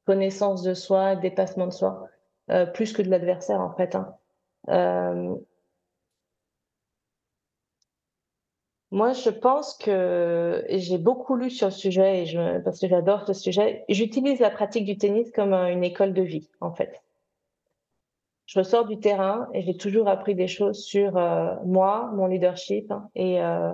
connaissance 0.06 0.64
de 0.64 0.74
soi, 0.74 1.16
de 1.16 1.22
dépassement 1.22 1.68
de 1.68 1.72
soi, 1.72 2.10
euh, 2.52 2.66
plus 2.66 2.92
que 2.92 3.02
de 3.02 3.10
l'adversaire 3.10 3.62
en 3.62 3.74
fait. 3.74 3.96
Hein. 3.96 4.16
Euh, 4.68 5.34
Moi, 8.94 9.14
je 9.14 9.32
pense 9.32 9.74
que 9.74 10.64
j'ai 10.70 11.00
beaucoup 11.00 11.36
lu 11.36 11.50
sur 11.50 11.70
le 11.70 11.72
sujet 11.72 12.22
et 12.22 12.26
je, 12.28 12.60
parce 12.60 12.80
que 12.80 12.88
j'adore 12.88 13.26
ce 13.26 13.34
sujet. 13.34 13.86
J'utilise 13.90 14.40
la 14.40 14.52
pratique 14.52 14.86
du 14.86 15.00
tennis 15.00 15.32
comme 15.32 15.52
une 15.52 15.84
école 15.84 16.14
de 16.14 16.22
vie, 16.22 16.48
en 16.62 16.72
fait. 16.76 17.02
Je 18.46 18.60
ressors 18.60 18.86
du 18.86 19.00
terrain 19.00 19.48
et 19.54 19.62
j'ai 19.62 19.78
toujours 19.78 20.08
appris 20.08 20.36
des 20.36 20.48
choses 20.48 20.84
sur 20.84 21.18
euh, 21.18 21.56
moi, 21.66 22.12
mon 22.14 22.28
leadership 22.28 22.92
hein, 22.92 23.10
et 23.16 23.42
euh, 23.42 23.72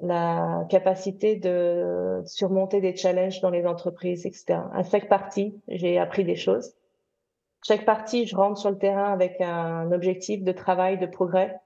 la 0.00 0.64
capacité 0.68 1.36
de 1.36 2.22
surmonter 2.24 2.80
des 2.80 2.94
challenges 2.94 3.40
dans 3.40 3.50
les 3.50 3.66
entreprises, 3.66 4.24
etc. 4.24 4.60
À 4.72 4.82
chaque 4.84 5.08
partie, 5.08 5.60
j'ai 5.68 5.98
appris 5.98 6.24
des 6.24 6.36
choses. 6.36 6.74
Chaque 7.66 7.84
partie, 7.84 8.26
je 8.26 8.36
rentre 8.36 8.58
sur 8.58 8.70
le 8.70 8.78
terrain 8.78 9.12
avec 9.12 9.40
un 9.40 9.90
objectif 9.90 10.44
de 10.44 10.52
travail, 10.52 10.98
de 10.98 11.06
progrès 11.06 11.60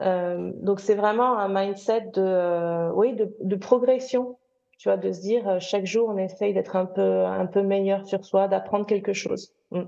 euh, 0.00 0.50
donc 0.56 0.80
c'est 0.80 0.94
vraiment 0.94 1.38
un 1.38 1.48
mindset 1.48 2.10
de, 2.14 2.20
euh, 2.20 2.90
oui, 2.94 3.14
de, 3.14 3.34
de, 3.40 3.56
progression, 3.56 4.36
tu 4.78 4.88
vois, 4.88 4.96
de 4.96 5.12
se 5.12 5.20
dire 5.20 5.48
euh, 5.48 5.58
chaque 5.60 5.86
jour 5.86 6.08
on 6.08 6.16
essaye 6.16 6.52
d'être 6.52 6.74
un 6.74 6.86
peu, 6.86 7.24
un 7.24 7.46
peu 7.46 7.62
meilleur 7.62 8.04
sur 8.06 8.24
soi, 8.24 8.48
d'apprendre 8.48 8.86
quelque 8.86 9.12
chose. 9.12 9.52
Mm. 9.70 9.82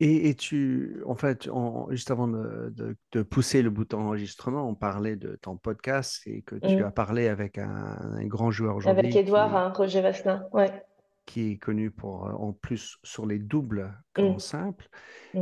Et, 0.00 0.28
et, 0.28 0.34
tu, 0.34 1.02
en 1.06 1.16
fait, 1.16 1.48
juste 1.90 2.10
avant 2.12 2.28
de, 2.28 2.72
de, 2.76 2.96
de, 3.12 3.22
pousser 3.22 3.62
le 3.62 3.70
bouton 3.70 3.98
enregistrement, 4.00 4.68
on 4.68 4.76
parlait 4.76 5.16
de 5.16 5.36
ton 5.42 5.56
podcast 5.56 6.22
et 6.26 6.42
que 6.42 6.54
tu 6.54 6.76
mm. 6.76 6.84
as 6.84 6.90
parlé 6.92 7.26
avec 7.26 7.58
un, 7.58 7.98
un 8.12 8.24
grand 8.26 8.52
joueur 8.52 8.76
aujourd'hui. 8.76 9.00
Avec 9.00 9.16
Edouard, 9.16 9.56
hein, 9.56 9.72
Roger 9.74 10.00
Vasselin, 10.00 10.46
ouais. 10.52 10.84
Qui 11.26 11.52
est 11.52 11.56
connu 11.58 11.90
pour, 11.90 12.24
en 12.24 12.52
plus, 12.52 12.98
sur 13.02 13.26
les 13.26 13.40
doubles 13.40 13.92
qu'en 14.14 14.34
mm. 14.34 14.38
simple. 14.38 14.88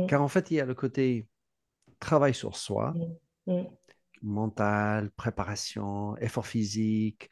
Car 0.07 0.23
en 0.23 0.27
fait, 0.27 0.49
il 0.49 0.55
y 0.55 0.59
a 0.59 0.65
le 0.65 0.73
côté 0.73 1.27
travail 1.99 2.33
sur 2.33 2.55
soi, 2.55 2.93
mmh. 3.45 3.53
Mmh. 3.53 3.65
mental, 4.21 5.11
préparation, 5.11 6.17
effort 6.17 6.45
physique, 6.45 7.29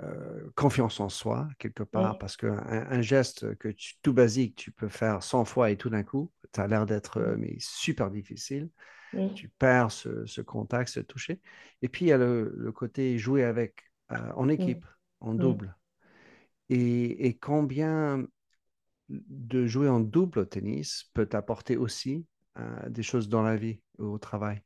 euh, 0.00 0.50
confiance 0.56 1.00
en 1.00 1.08
soi, 1.08 1.48
quelque 1.58 1.82
part, 1.82 2.18
parce 2.18 2.36
qu'un 2.36 2.58
un 2.66 3.02
geste 3.02 3.54
que 3.56 3.68
tu, 3.68 3.94
tout 4.02 4.12
basique, 4.12 4.56
tu 4.56 4.72
peux 4.72 4.88
faire 4.88 5.22
100 5.22 5.44
fois 5.44 5.70
et 5.70 5.76
tout 5.76 5.90
d'un 5.90 6.02
coup, 6.02 6.32
tu 6.52 6.60
as 6.60 6.66
l'air 6.66 6.86
d'être 6.86 7.36
mais 7.38 7.56
super 7.58 8.10
difficile. 8.10 8.70
Tu 9.34 9.50
perds 9.50 9.92
ce, 9.92 10.40
contact, 10.40 10.88
ce 10.88 11.00
toucher. 11.00 11.40
Et 11.82 11.88
puis, 11.88 12.06
il 12.06 12.08
y 12.08 12.12
a 12.12 12.18
le, 12.18 12.72
côté 12.74 13.18
jouer 13.18 13.44
avec, 13.44 13.84
en 14.08 14.48
équipe, 14.48 14.86
en 15.20 15.34
double. 15.34 15.76
Et, 16.70 17.26
et, 17.26 17.36
combien 17.36 18.26
de 19.10 19.66
jouer 19.66 19.88
en 19.90 20.00
double 20.00 20.38
au 20.38 20.44
tennis 20.46 21.10
peut 21.12 21.28
apporter 21.32 21.76
aussi 21.76 22.26
des 22.88 23.02
choses 23.02 23.28
dans 23.28 23.42
la 23.42 23.56
vie 23.56 23.80
ou 23.98 24.06
au 24.06 24.18
travail? 24.18 24.62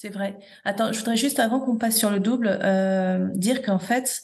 C'est 0.00 0.08
vrai. 0.08 0.38
Attends, 0.64 0.94
je 0.94 0.98
voudrais 0.98 1.18
juste, 1.18 1.40
avant 1.40 1.60
qu'on 1.60 1.76
passe 1.76 1.98
sur 1.98 2.10
le 2.10 2.20
double, 2.20 2.58
euh, 2.62 3.28
dire 3.34 3.60
qu'en 3.60 3.78
fait, 3.78 4.22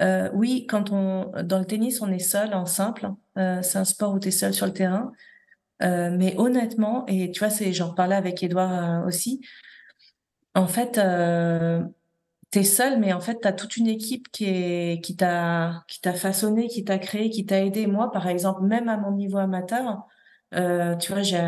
euh, 0.00 0.28
oui, 0.34 0.66
quand 0.68 0.90
on 0.90 1.30
dans 1.44 1.60
le 1.60 1.64
tennis, 1.64 2.00
on 2.02 2.10
est 2.10 2.18
seul 2.18 2.52
en 2.54 2.66
simple. 2.66 3.08
Euh, 3.38 3.62
c'est 3.62 3.78
un 3.78 3.84
sport 3.84 4.14
où 4.14 4.18
tu 4.18 4.28
es 4.28 4.30
seul 4.32 4.52
sur 4.52 4.66
le 4.66 4.72
terrain. 4.72 5.12
mais 5.80 6.34
honnêtement, 6.38 7.06
et 7.06 7.30
tu 7.30 7.38
vois, 7.38 7.50
c'est, 7.50 7.72
j'en 7.72 7.94
parlais 7.94 8.16
avec 8.16 8.42
Edouard 8.42 9.06
aussi. 9.06 9.40
En 10.56 10.66
fait, 10.66 10.94
tu 12.50 12.58
es 12.58 12.64
seul, 12.64 12.98
mais 12.98 13.12
en 13.12 13.20
fait, 13.20 13.40
tu 13.40 13.48
as 13.48 13.52
toute 13.52 13.76
une 13.76 13.86
équipe 13.86 14.28
qui 14.32 14.46
est 14.46 15.04
qui 15.04 15.16
t'a 15.16 15.84
qui 15.88 16.00
t'a 16.00 16.14
façonné, 16.14 16.66
qui 16.68 16.84
t'a 16.84 16.98
créé, 16.98 17.30
qui 17.30 17.46
t'a 17.46 17.64
aidé. 17.64 17.86
Moi, 17.86 18.10
par 18.10 18.26
exemple, 18.26 18.62
même 18.62 18.88
à 18.88 18.96
mon 18.96 19.12
niveau 19.12 19.38
amateur, 19.38 20.04
tu 20.52 21.12
vois, 21.12 21.22
j'ai 21.22 21.38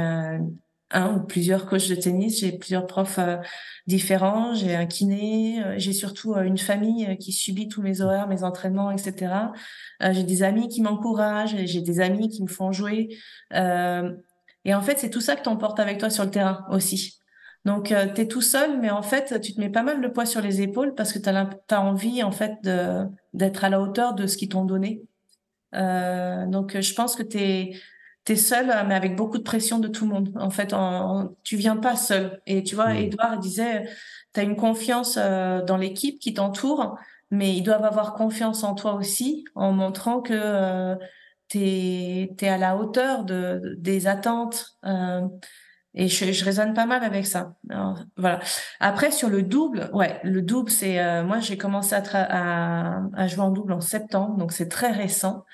un, 0.94 1.16
ou 1.16 1.20
plusieurs 1.20 1.66
coachs 1.66 1.88
de 1.88 1.94
tennis, 1.94 2.40
j'ai 2.40 2.52
plusieurs 2.52 2.86
profs 2.86 3.18
euh, 3.18 3.36
différents, 3.86 4.54
j'ai 4.54 4.74
un 4.74 4.86
kiné, 4.86 5.62
euh, 5.62 5.74
j'ai 5.76 5.92
surtout 5.92 6.34
euh, 6.34 6.42
une 6.42 6.56
famille 6.56 7.18
qui 7.18 7.32
subit 7.32 7.68
tous 7.68 7.82
mes 7.82 8.00
horaires, 8.00 8.28
mes 8.28 8.44
entraînements, 8.44 8.90
etc. 8.90 9.52
j'ai 10.00 10.22
des 10.22 10.42
amis 10.42 10.68
qui 10.68 10.80
m'encouragent, 10.80 11.56
j'ai 11.64 11.80
des 11.80 12.00
amis 12.00 12.28
qui 12.28 12.42
me 12.42 12.48
font 12.48 12.72
jouer. 12.72 13.16
et 13.52 14.74
en 14.74 14.82
fait, 14.82 14.98
c'est 14.98 15.10
tout 15.10 15.20
ça 15.20 15.36
que 15.36 15.42
tu 15.42 15.48
emportes 15.48 15.80
avec 15.80 15.98
toi 15.98 16.10
sur 16.10 16.24
le 16.24 16.30
terrain 16.30 16.64
aussi. 16.70 17.20
Donc, 17.64 17.86
tu 18.14 18.20
es 18.20 18.28
tout 18.28 18.42
seul, 18.42 18.78
mais 18.80 18.90
en 18.90 19.02
fait, 19.02 19.40
tu 19.40 19.54
te 19.54 19.60
mets 19.60 19.70
pas 19.70 19.82
mal 19.82 20.00
de 20.00 20.08
poids 20.08 20.26
sur 20.26 20.40
les 20.40 20.60
épaules 20.60 20.94
parce 20.94 21.12
que 21.12 21.18
tu 21.18 21.28
as, 21.28 21.80
envie, 21.80 22.22
en 22.22 22.32
fait, 22.32 22.52
d'être 23.32 23.64
à 23.64 23.70
la 23.70 23.80
hauteur 23.80 24.14
de 24.14 24.26
ce 24.26 24.36
qu'ils 24.36 24.50
t'ont 24.50 24.64
donné. 24.64 25.02
donc, 25.72 26.78
je 26.78 26.94
pense 26.94 27.16
que 27.16 27.22
tu 27.22 27.38
es 27.38 27.72
tu 28.24 28.32
es 28.32 28.36
seul, 28.36 28.70
euh, 28.70 28.84
mais 28.86 28.94
avec 28.94 29.16
beaucoup 29.16 29.38
de 29.38 29.42
pression 29.42 29.78
de 29.78 29.88
tout 29.88 30.06
le 30.06 30.12
monde. 30.12 30.32
En 30.36 30.50
fait, 30.50 30.72
en, 30.72 31.34
tu 31.42 31.56
viens 31.56 31.76
pas 31.76 31.96
seul. 31.96 32.40
Et 32.46 32.62
tu 32.62 32.74
vois, 32.74 32.94
Edouard 32.94 33.38
disait, 33.38 33.86
tu 34.34 34.40
as 34.40 34.42
une 34.42 34.56
confiance 34.56 35.18
euh, 35.18 35.62
dans 35.62 35.76
l'équipe 35.76 36.18
qui 36.18 36.34
t'entoure, 36.34 36.98
mais 37.30 37.54
ils 37.54 37.62
doivent 37.62 37.84
avoir 37.84 38.14
confiance 38.14 38.64
en 38.64 38.74
toi 38.74 38.94
aussi, 38.94 39.44
en 39.54 39.72
montrant 39.72 40.20
que 40.20 40.34
euh, 40.34 40.96
tu 41.48 41.58
es, 41.60 42.48
à 42.48 42.58
la 42.58 42.76
hauteur 42.76 43.24
de, 43.24 43.76
des 43.78 44.06
attentes. 44.06 44.76
Euh, 44.84 45.22
et 45.96 46.08
je, 46.08 46.32
je 46.32 46.44
raisonne 46.44 46.74
pas 46.74 46.86
mal 46.86 47.04
avec 47.04 47.24
ça. 47.24 47.54
voilà. 48.16 48.40
Après, 48.80 49.12
sur 49.12 49.28
le 49.28 49.42
double, 49.42 49.90
ouais, 49.92 50.20
le 50.24 50.42
double, 50.42 50.68
c'est 50.68 51.22
moi 51.22 51.38
j'ai 51.38 51.56
commencé 51.56 51.94
à, 51.94 52.02
à, 52.12 53.02
à, 53.14 53.26
jouer 53.28 53.42
en 53.42 53.52
double 53.52 53.72
en 53.72 53.80
septembre, 53.80 54.36
donc 54.36 54.50
c'est 54.50 54.68
très 54.68 54.90
récent. 54.90 55.44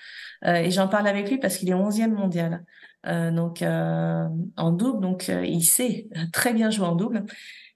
Euh, 0.47 0.55
et 0.55 0.71
j'en 0.71 0.89
parle 0.89 1.07
avec 1.07 1.29
lui 1.29 1.39
parce 1.39 1.57
qu'il 1.57 1.69
est 1.69 1.75
11e 1.75 2.13
mondial. 2.13 2.65
Euh, 3.07 3.31
donc 3.31 3.63
euh, 3.63 4.27
en 4.57 4.73
double, 4.73 5.01
donc 5.01 5.29
il 5.29 5.63
sait 5.63 6.09
très 6.33 6.53
bien 6.53 6.71
jouer 6.71 6.87
en 6.87 6.95
double. 6.95 7.25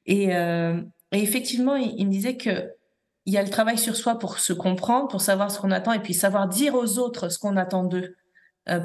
Et, 0.06 0.26
et 0.26 0.82
effectivement, 1.12 1.76
il, 1.76 2.06
me 2.06 2.10
disait 2.10 2.36
que 2.36 2.70
il 3.24 3.32
y 3.32 3.38
a 3.38 3.42
le 3.42 3.48
travail 3.48 3.78
sur 3.78 3.96
soi 3.96 4.18
pour 4.18 4.38
se 4.38 4.52
comprendre, 4.52 5.08
pour 5.08 5.22
savoir 5.22 5.50
ce 5.50 5.58
qu'on 5.58 5.70
attend 5.70 5.92
et 5.92 6.00
puis 6.00 6.12
savoir 6.12 6.46
dire 6.46 6.74
aux 6.74 6.98
autres 6.98 7.30
ce 7.30 7.38
qu'on 7.38 7.56
attend 7.56 7.84
d'eux 7.84 8.14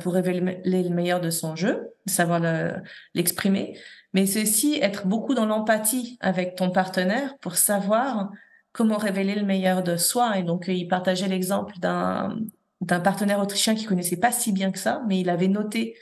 pour 0.02 0.14
révéler 0.14 0.60
le 0.64 0.96
meilleur 0.96 1.20
de 1.20 1.30
son 1.30 1.58
jeu, 1.58 1.90
savoir 2.06 2.42
l'exprimer. 3.14 3.78
Mais 4.14 4.26
c'est 4.26 4.44
aussi 4.44 4.80
être 4.82 5.08
beaucoup 5.08 5.34
dans 5.34 5.46
l'empathie 5.46 6.18
avec 6.22 6.56
ton 6.56 6.72
partenaire 6.72 7.38
pour 7.40 7.56
savoir 7.56 8.30
comment 8.72 8.98
révéler 8.98 9.36
le 9.36 9.46
meilleur 9.46 9.84
de 9.84 9.98
soi. 9.98 10.38
Et 10.38 10.44
donc, 10.44 10.66
il 10.70 10.88
partageait 10.88 11.28
l'exemple 11.28 11.78
d'un 11.80 12.38
d'un 12.82 13.00
partenaire 13.00 13.40
autrichien 13.40 13.76
qui 13.76 13.86
connaissait 13.86 14.18
pas 14.18 14.32
si 14.32 14.52
bien 14.52 14.72
que 14.72 14.80
ça, 14.80 15.02
mais 15.08 15.20
il 15.20 15.30
avait 15.30 15.48
noté 15.48 15.96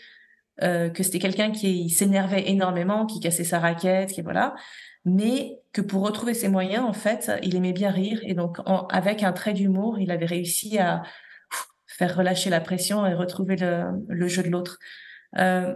euh, 0.63 0.89
que 0.89 1.03
c'était 1.03 1.19
quelqu'un 1.19 1.51
qui 1.51 1.89
s'énervait 1.89 2.49
énormément, 2.49 3.05
qui 3.05 3.19
cassait 3.19 3.43
sa 3.43 3.59
raquette, 3.59 4.11
qui 4.11 4.21
voilà, 4.21 4.55
mais 5.05 5.59
que 5.71 5.82
pour 5.82 6.03
retrouver 6.03 6.34
ses 6.34 6.49
moyens, 6.49 6.84
en 6.84 6.93
fait, 6.93 7.32
il 7.43 7.55
aimait 7.55 7.73
bien 7.73 7.91
rire 7.91 8.19
et 8.23 8.34
donc 8.34 8.57
avec 8.89 9.23
un 9.23 9.34
trait 9.34 9.53
d'humour, 9.53 9.99
il 9.99 10.11
avait 10.11 10.25
réussi 10.25 10.80
à 10.80 11.03
faire 11.88 12.15
relâcher 12.15 12.49
la 12.49 12.59
pression 12.59 13.05
et 13.05 13.13
retrouver 13.13 13.55
le, 13.55 14.28
jeu 14.28 14.43
de 14.43 14.49
l'autre. 14.49 14.80
Euh, 15.38 15.75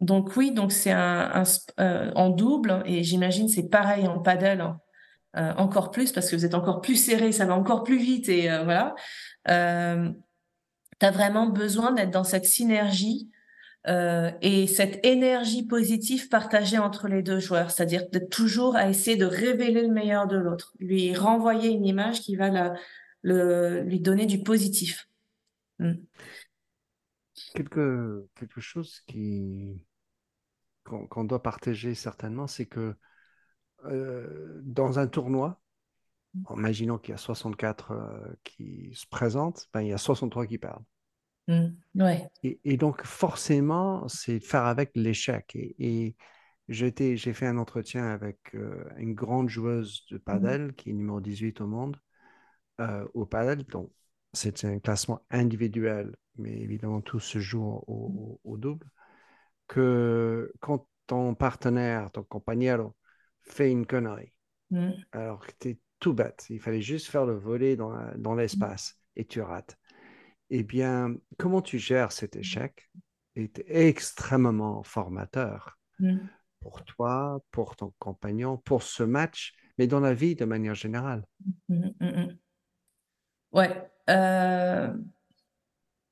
donc 0.00 0.36
oui, 0.36 0.52
donc 0.52 0.72
c'est 0.72 0.92
un, 0.92 1.44
euh, 1.80 2.10
en 2.14 2.30
double 2.30 2.82
et 2.86 3.02
j'imagine 3.02 3.48
c'est 3.48 3.68
pareil 3.68 4.06
en 4.06 4.20
paddle. 4.20 4.60
Hein. 5.34 5.54
encore 5.58 5.90
plus 5.90 6.10
parce 6.10 6.30
que 6.30 6.36
vous 6.36 6.44
êtes 6.44 6.54
encore 6.54 6.80
plus 6.80 6.96
serré, 6.96 7.30
ça 7.32 7.44
va 7.44 7.54
encore 7.54 7.84
plus 7.84 7.98
vite 7.98 8.28
et 8.28 8.48
voilà 8.64 8.94
tu 11.00 11.06
as 11.06 11.10
vraiment 11.10 11.46
besoin 11.46 11.92
d'être 11.92 12.10
dans 12.10 12.24
cette 12.24 12.44
synergie 12.44 13.30
euh, 13.86 14.30
et 14.42 14.66
cette 14.66 15.04
énergie 15.06 15.66
positive 15.66 16.28
partagée 16.28 16.78
entre 16.78 17.08
les 17.08 17.22
deux 17.22 17.38
joueurs, 17.38 17.70
c'est-à-dire 17.70 18.08
de 18.10 18.18
toujours 18.18 18.76
à 18.76 18.88
essayer 18.88 19.16
de 19.16 19.24
révéler 19.24 19.82
le 19.82 19.92
meilleur 19.92 20.26
de 20.26 20.36
l'autre, 20.36 20.74
lui 20.78 21.14
renvoyer 21.14 21.70
une 21.70 21.86
image 21.86 22.20
qui 22.20 22.36
va 22.36 22.74
le, 23.22 23.82
lui 23.82 24.00
donner 24.00 24.26
du 24.26 24.42
positif. 24.42 25.08
Hmm. 25.78 25.94
Quelque, 27.54 28.26
quelque 28.34 28.60
chose 28.60 29.00
qui 29.06 29.84
qu'on 30.84 31.24
doit 31.24 31.42
partager 31.42 31.94
certainement, 31.94 32.46
c'est 32.46 32.64
que 32.66 32.94
euh, 33.84 34.60
dans 34.64 34.98
un 34.98 35.06
tournoi, 35.06 35.60
imaginons 36.56 36.98
qu'il 36.98 37.12
y 37.12 37.14
a 37.14 37.18
64 37.18 37.92
euh, 37.92 38.34
qui 38.44 38.90
se 38.94 39.06
présentent, 39.06 39.68
ben, 39.72 39.82
il 39.82 39.88
y 39.88 39.92
a 39.92 39.98
63 39.98 40.46
qui 40.46 40.58
perdent. 40.58 40.84
Mmh, 41.48 41.68
ouais. 41.94 42.28
Et, 42.42 42.76
donc, 42.76 43.02
forcément, 43.04 44.06
c'est 44.06 44.38
faire 44.38 44.66
avec 44.66 44.90
l'échec. 44.94 45.56
Et, 45.56 45.74
et 45.78 46.14
j'ai 46.68 47.32
fait 47.32 47.46
un 47.46 47.56
entretien 47.56 48.06
avec 48.06 48.54
euh, 48.54 48.84
une 48.98 49.14
grande 49.14 49.48
joueuse 49.48 50.04
de 50.10 50.16
mmh. 50.16 50.20
padel, 50.20 50.74
qui 50.74 50.90
est 50.90 50.92
numéro 50.92 51.20
18 51.20 51.60
au 51.62 51.66
monde, 51.66 51.96
euh, 52.80 53.06
au 53.14 53.24
padel. 53.24 53.64
Donc, 53.64 53.90
c'est 54.34 54.64
un 54.66 54.78
classement 54.78 55.22
individuel, 55.30 56.14
mais 56.36 56.52
évidemment, 56.52 57.00
tout 57.00 57.20
se 57.20 57.38
joue 57.38 57.64
au, 57.86 58.40
au, 58.44 58.56
double. 58.58 58.86
Que 59.68 60.52
quand 60.60 60.86
ton 61.06 61.34
partenaire, 61.34 62.10
ton 62.10 62.22
compagnon 62.22 62.94
fait 63.40 63.70
une 63.70 63.86
connerie, 63.86 64.32
mmh. 64.70 64.90
alors 65.12 65.46
que 65.46 65.52
tu 65.58 65.68
es 65.70 65.78
tout 65.98 66.12
bête. 66.12 66.46
Il 66.50 66.60
fallait 66.60 66.82
juste 66.82 67.08
faire 67.08 67.26
le 67.26 67.34
volet 67.34 67.76
dans, 67.76 67.92
dans 68.16 68.34
mmh. 68.34 68.38
l'espace 68.38 68.98
et 69.16 69.24
tu 69.24 69.40
rates. 69.40 69.76
Eh 70.50 70.62
bien, 70.62 71.14
comment 71.36 71.60
tu 71.60 71.78
gères 71.78 72.12
cet 72.12 72.36
mmh. 72.36 72.40
échec 72.40 72.90
est 73.36 73.64
extrêmement 73.68 74.82
formateur 74.82 75.78
mmh. 75.98 76.18
pour 76.60 76.84
toi, 76.84 77.40
pour 77.50 77.76
ton 77.76 77.92
compagnon, 77.98 78.56
pour 78.56 78.82
ce 78.82 79.02
match, 79.02 79.54
mais 79.78 79.86
dans 79.86 80.00
la 80.00 80.14
vie 80.14 80.34
de 80.34 80.44
manière 80.44 80.74
générale. 80.74 81.24
Ouais. 83.52 83.90
Euh, 84.10 84.92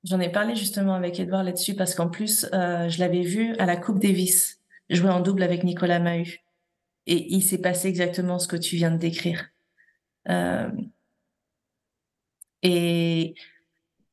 j'en 0.05 0.21
ai 0.21 0.31
parlé 0.31 0.55
justement 0.55 0.95
avec 0.95 1.19
Edouard 1.19 1.45
là-dessus 1.45 1.75
parce 1.75 1.95
qu'en 1.95 2.09
plus, 2.09 2.47
euh, 2.53 2.89
je 2.89 2.99
l'avais 3.01 3.23
vu 3.23 3.55
à 3.57 3.67
la 3.67 3.77
Coupe 3.77 3.99
Davis 3.99 4.61
jouer 4.91 5.11
en 5.11 5.21
double 5.21 5.43
avec 5.43 5.65
Nicolas 5.65 5.99
Mahut. 5.99 6.39
Et 7.07 7.33
il 7.33 7.43
s'est 7.43 7.61
passé 7.61 7.89
exactement 7.89 8.39
ce 8.39 8.49
que 8.49 8.57
tu 8.57 8.77
viens 8.77 8.91
de 8.91 8.99
décrire. 8.99 9.49
Euh, 10.29 10.69
et 12.63 13.35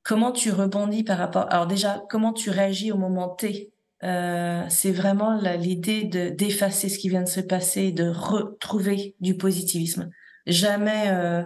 comment 0.03 0.31
tu 0.31 0.51
rebondis 0.51 1.03
par 1.03 1.17
rapport. 1.17 1.47
Alors 1.51 1.67
déjà, 1.67 2.03
comment 2.09 2.33
tu 2.33 2.49
réagis 2.49 2.91
au 2.91 2.97
moment 2.97 3.29
T? 3.29 3.71
Euh, 4.03 4.63
C'est 4.69 4.91
vraiment 4.91 5.39
l'idée 5.57 6.03
de 6.03 6.29
d'effacer 6.29 6.89
ce 6.89 6.99
qui 6.99 7.09
vient 7.09 7.23
de 7.23 7.27
se 7.27 7.39
passer, 7.39 7.91
de 7.91 8.07
retrouver 8.09 9.15
du 9.21 9.37
positivisme. 9.37 10.09
Jamais 10.45 11.07
euh, 11.07 11.43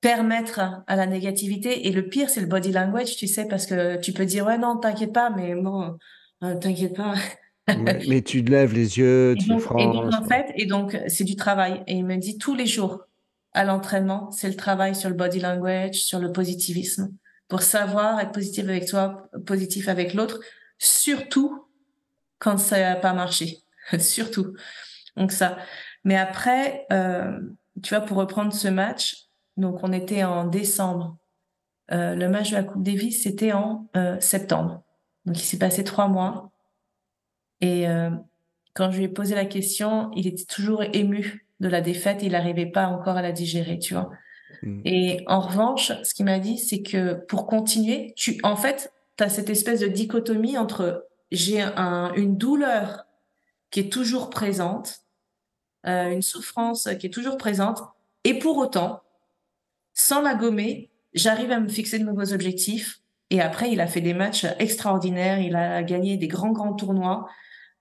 permettre 0.00 0.60
à 0.86 0.96
la 0.96 1.06
négativité. 1.06 1.86
Et 1.86 1.92
le 1.92 2.08
pire, 2.08 2.28
c'est 2.28 2.40
le 2.40 2.46
body 2.46 2.72
language, 2.72 3.16
tu 3.16 3.26
sais, 3.26 3.46
parce 3.46 3.66
que 3.66 3.98
tu 4.00 4.12
peux 4.12 4.26
dire 4.26 4.46
ouais 4.46 4.58
non, 4.58 4.76
t'inquiète 4.76 5.12
pas, 5.12 5.30
mais 5.30 5.54
bon, 5.54 5.96
t'inquiète 6.40 6.96
pas. 6.96 7.14
mais 8.08 8.20
tu 8.20 8.42
lèves 8.42 8.74
les 8.74 8.98
yeux, 8.98 9.34
tu 9.40 9.48
donc, 9.48 9.62
et 9.78 9.86
donc 9.86 10.12
en 10.12 10.24
fait, 10.24 10.52
et 10.56 10.66
donc 10.66 10.98
c'est 11.06 11.24
du 11.24 11.36
travail. 11.36 11.82
Et 11.86 11.94
il 11.94 12.04
me 12.04 12.16
dit 12.16 12.36
tous 12.36 12.54
les 12.54 12.66
jours, 12.66 13.06
à 13.54 13.64
l'entraînement, 13.64 14.30
c'est 14.30 14.48
le 14.48 14.56
travail 14.56 14.94
sur 14.94 15.08
le 15.08 15.14
body 15.14 15.40
language, 15.40 16.02
sur 16.02 16.18
le 16.18 16.32
positivisme, 16.32 17.10
pour 17.48 17.62
savoir 17.62 18.20
être 18.20 18.32
positif 18.32 18.64
avec 18.64 18.86
toi, 18.86 19.28
positif 19.46 19.88
avec 19.88 20.14
l'autre, 20.14 20.40
surtout 20.78 21.66
quand 22.38 22.58
ça 22.58 22.78
n'a 22.78 22.96
pas 22.96 23.12
marché, 23.12 23.58
surtout. 23.98 24.54
Donc 25.16 25.32
ça. 25.32 25.56
Mais 26.04 26.16
après, 26.16 26.86
euh, 26.92 27.38
tu 27.82 27.94
vois, 27.94 28.04
pour 28.04 28.16
reprendre 28.18 28.52
ce 28.52 28.68
match, 28.68 29.28
Donc, 29.56 29.84
on 29.84 29.92
était 29.92 30.24
en 30.24 30.46
décembre. 30.46 31.16
Euh, 31.92 32.16
le 32.16 32.28
match 32.28 32.50
de 32.50 32.56
la 32.56 32.64
Coupe 32.64 32.82
Davis, 32.82 33.22
c'était 33.22 33.52
en 33.52 33.88
euh, 33.96 34.18
septembre. 34.18 34.82
Donc, 35.26 35.38
il 35.38 35.44
s'est 35.44 35.58
passé 35.58 35.84
trois 35.84 36.08
mois. 36.08 36.50
Et 37.60 37.88
euh, 37.88 38.10
quand 38.74 38.90
je 38.90 38.98
lui 38.98 39.04
ai 39.04 39.08
posé 39.08 39.34
la 39.36 39.44
question, 39.44 40.10
il 40.16 40.26
était 40.26 40.44
toujours 40.44 40.82
ému 40.82 41.43
de 41.60 41.68
la 41.68 41.80
défaite. 41.80 42.22
Il 42.22 42.32
n'arrivait 42.32 42.66
pas 42.66 42.86
encore 42.86 43.16
à 43.16 43.22
la 43.22 43.32
digérer, 43.32 43.78
tu 43.78 43.94
vois. 43.94 44.10
Mm. 44.62 44.80
Et 44.84 45.24
en 45.26 45.40
revanche, 45.40 45.92
ce 46.02 46.14
qu'il 46.14 46.24
m'a 46.24 46.38
dit, 46.38 46.58
c'est 46.58 46.82
que 46.82 47.14
pour 47.14 47.46
continuer, 47.46 48.12
tu, 48.16 48.38
en 48.42 48.56
fait, 48.56 48.92
tu 49.16 49.24
as 49.24 49.28
cette 49.28 49.50
espèce 49.50 49.80
de 49.80 49.86
dichotomie 49.86 50.58
entre 50.58 51.06
j'ai 51.30 51.62
un, 51.62 52.12
une 52.14 52.36
douleur 52.36 53.04
qui 53.70 53.80
est 53.80 53.92
toujours 53.92 54.30
présente, 54.30 55.00
euh, 55.86 56.10
une 56.10 56.22
souffrance 56.22 56.88
qui 56.98 57.06
est 57.06 57.10
toujours 57.10 57.36
présente, 57.36 57.80
et 58.24 58.38
pour 58.38 58.56
autant, 58.58 59.02
sans 59.92 60.22
la 60.22 60.34
gommer, 60.34 60.90
j'arrive 61.12 61.50
à 61.50 61.60
me 61.60 61.68
fixer 61.68 61.98
de 61.98 62.04
nouveaux 62.04 62.32
objectifs. 62.32 63.00
Et 63.30 63.40
après, 63.40 63.70
il 63.70 63.80
a 63.80 63.86
fait 63.86 64.00
des 64.00 64.14
matchs 64.14 64.46
extraordinaires, 64.58 65.40
il 65.40 65.56
a 65.56 65.82
gagné 65.82 66.16
des 66.16 66.28
grands, 66.28 66.52
grands 66.52 66.74
tournois, 66.74 67.28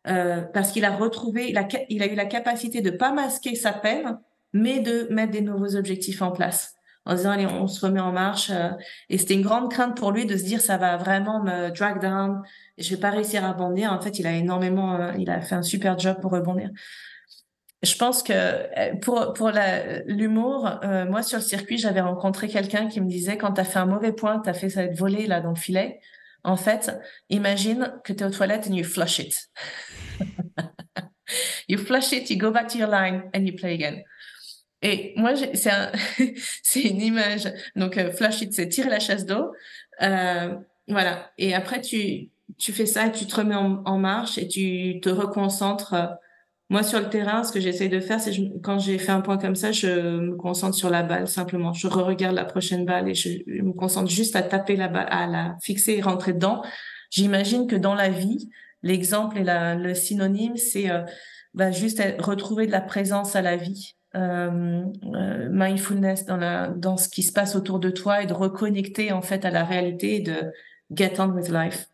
euh, 0.08 0.42
parce 0.42 0.72
qu'il 0.72 0.86
a 0.86 0.92
retrouvé, 0.92 1.50
il 1.50 1.58
a, 1.58 1.68
il 1.90 2.04
a 2.04 2.08
eu 2.08 2.16
la 2.16 2.26
capacité 2.26 2.82
de 2.82 2.92
pas 2.92 3.12
masquer 3.12 3.56
sa 3.56 3.74
peine, 3.74 4.20
mais 4.54 4.80
de 4.80 5.08
mettre 5.10 5.32
des 5.32 5.42
nouveaux 5.42 5.76
objectifs 5.76 6.22
en 6.22 6.32
place. 6.32 6.76
En 7.06 7.16
disant 7.16 7.32
allez 7.32 7.46
on 7.46 7.68
se 7.68 7.86
remet 7.86 8.00
en 8.00 8.14
marche 8.14 8.50
euh, 8.50 8.70
et 9.10 9.18
c'était 9.18 9.34
une 9.34 9.42
grande 9.42 9.70
crainte 9.70 9.98
pour 9.98 10.12
lui 10.12 10.26
de 10.26 10.38
se 10.38 10.44
dire 10.44 10.62
ça 10.62 10.78
va 10.78 10.96
vraiment 10.96 11.44
me 11.44 11.70
drag 11.70 12.02
down 12.02 12.42
je 12.78 12.90
vais 12.92 13.00
pas 13.00 13.10
réussir 13.10 13.44
à 13.44 13.52
rebondir. 13.52 13.92
En 13.92 14.00
fait 14.00 14.20
il 14.20 14.28
a 14.28 14.32
énormément 14.32 14.96
euh, 14.96 15.12
il 15.20 15.30
a 15.30 15.42
fait 15.42 15.56
un 15.56 15.64
super 15.64 16.00
job 16.00 16.18
pour 16.22 16.32
rebondir. 16.32 16.70
Je 17.82 17.96
pense 17.98 18.24
que 18.24 18.32
euh, 18.32 18.96
pour 19.02 19.34
pour 19.34 19.52
l'humour 20.06 20.70
moi 21.10 21.24
sur 21.24 21.40
le 21.40 21.44
circuit 21.44 21.78
j'avais 21.78 22.00
rencontré 22.00 22.48
quelqu'un 22.48 22.88
qui 22.88 23.02
me 23.02 23.10
disait 23.10 23.38
quand 23.38 23.54
tu 23.54 23.62
as 23.62 23.66
fait 23.66 23.80
un 23.80 23.86
mauvais 23.86 24.14
point 24.14 24.40
tu 24.40 24.50
as 24.50 24.54
fait 24.54 24.70
ça 24.70 24.84
être 24.84 24.98
volé 24.98 25.28
là 25.28 25.42
dans 25.42 25.50
le 25.50 25.56
filet 25.56 26.00
en 26.46 26.56
fait 26.56 26.98
imagine 27.30 27.94
que 28.06 28.14
tu 28.14 28.24
es 28.24 28.26
aux 28.26 28.32
toilettes 28.32 28.68
and 28.70 28.76
you 28.76 28.86
flush 28.86 29.20
it 29.20 29.36
you 31.68 31.78
flush 31.78 32.14
it 32.14 32.30
you 32.30 32.38
go 32.38 32.52
back 32.52 32.68
to 32.68 32.78
your 32.78 32.90
line 32.90 33.30
and 33.34 33.46
you 33.46 33.54
play 33.56 33.74
again 33.74 34.04
et 34.84 35.14
moi, 35.16 35.32
c'est 35.36 35.72
un, 35.72 35.92
une 36.76 37.02
image. 37.02 37.52
Donc, 37.76 37.98
euh, 37.98 38.12
flash 38.12 38.42
it, 38.42 38.54
c'est 38.54 38.68
tirer 38.68 38.90
la 38.90 39.00
chasse 39.00 39.26
d'eau. 39.26 39.54
Euh, 40.02 40.54
voilà. 40.90 41.32
Et 41.38 41.56
après, 41.56 41.82
tu, 41.82 42.30
tu 42.58 42.74
fais 42.74 42.86
ça, 42.86 43.10
tu 43.10 43.26
te 43.26 43.36
remets 43.36 43.56
en, 43.56 43.98
marche 43.98 44.38
et 44.38 44.48
tu 44.48 45.00
te 45.02 45.10
reconcentres. 45.10 45.96
Moi, 46.70 46.84
sur 46.84 47.00
le 47.00 47.08
terrain, 47.08 47.44
ce 47.44 47.54
que 47.54 47.62
j'essaie 47.62 47.88
de 47.88 48.00
faire, 48.00 48.20
c'est 48.20 48.34
quand 48.62 48.80
j'ai 48.80 48.98
fait 48.98 49.12
un 49.12 49.22
point 49.22 49.38
comme 49.38 49.56
ça, 49.56 49.72
je 49.72 50.20
me 50.20 50.36
concentre 50.36 50.76
sur 50.76 50.90
la 50.90 51.04
balle 51.04 51.28
simplement. 51.28 51.72
Je 51.72 51.88
re-regarde 51.88 52.36
la 52.36 52.46
prochaine 52.46 52.84
balle 52.84 53.08
et 53.08 53.16
je, 53.16 53.30
me 53.62 53.74
concentre 53.74 54.10
juste 54.10 54.36
à 54.36 54.42
taper 54.42 54.76
la 54.76 54.90
balle, 54.90 55.08
à 55.10 55.28
la 55.28 55.56
fixer 55.62 55.94
et 55.94 56.02
rentrer 56.02 56.34
dedans. 56.34 56.62
J'imagine 57.10 57.68
que 57.68 57.76
dans 57.76 57.96
la 57.96 58.10
vie, 58.10 58.50
l'exemple 58.84 59.40
et 59.40 59.44
la, 59.44 59.76
le 59.76 59.96
synonyme, 59.96 60.58
c'est 60.58 60.92
euh, 60.92 61.02
bah, 61.54 61.72
juste 61.72 62.02
retrouver 62.20 62.68
de 62.68 62.72
la 62.72 62.82
présence 62.82 63.36
à 63.36 63.42
la 63.42 63.58
vie. 63.58 63.96
Euh, 64.16 64.84
euh, 65.16 65.50
mindfulness 65.50 66.26
dans, 66.26 66.38
la, 66.38 66.68
dans 66.68 66.98
ce 66.98 67.10
qui 67.10 67.24
se 67.24 67.34
passe 67.34 67.56
autour 67.56 67.80
de 67.80 67.90
toi 67.90 68.22
et 68.22 68.28
de 68.28 68.34
reconnecter 68.34 69.12
en 69.12 69.24
fait 69.24 69.44
à 69.44 69.50
la 69.50 69.64
réalité 69.64 70.18
et 70.18 70.20
de 70.20 70.36
get 70.92 71.20
on 71.20 71.30
with 71.30 71.50
life. 71.50 71.88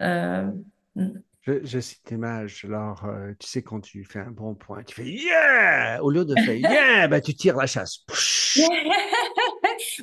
Euh, 0.00 0.48
mm. 0.94 1.20
je, 1.64 1.80
cite 1.80 2.08
l'image, 2.12 2.64
alors 2.64 3.04
tu 3.40 3.48
sais 3.48 3.62
quand 3.62 3.80
tu 3.80 4.04
fais 4.04 4.20
un 4.20 4.30
bon 4.30 4.54
point, 4.54 4.84
tu 4.84 4.94
fais 4.94 5.08
yeah 5.08 5.98
au 6.00 6.10
lieu 6.10 6.24
de 6.24 6.36
faire 6.36 6.54
yeah, 6.54 7.08
bah, 7.08 7.20
tu 7.20 7.34
tires 7.34 7.56
la 7.56 7.66
chasse. 7.66 8.04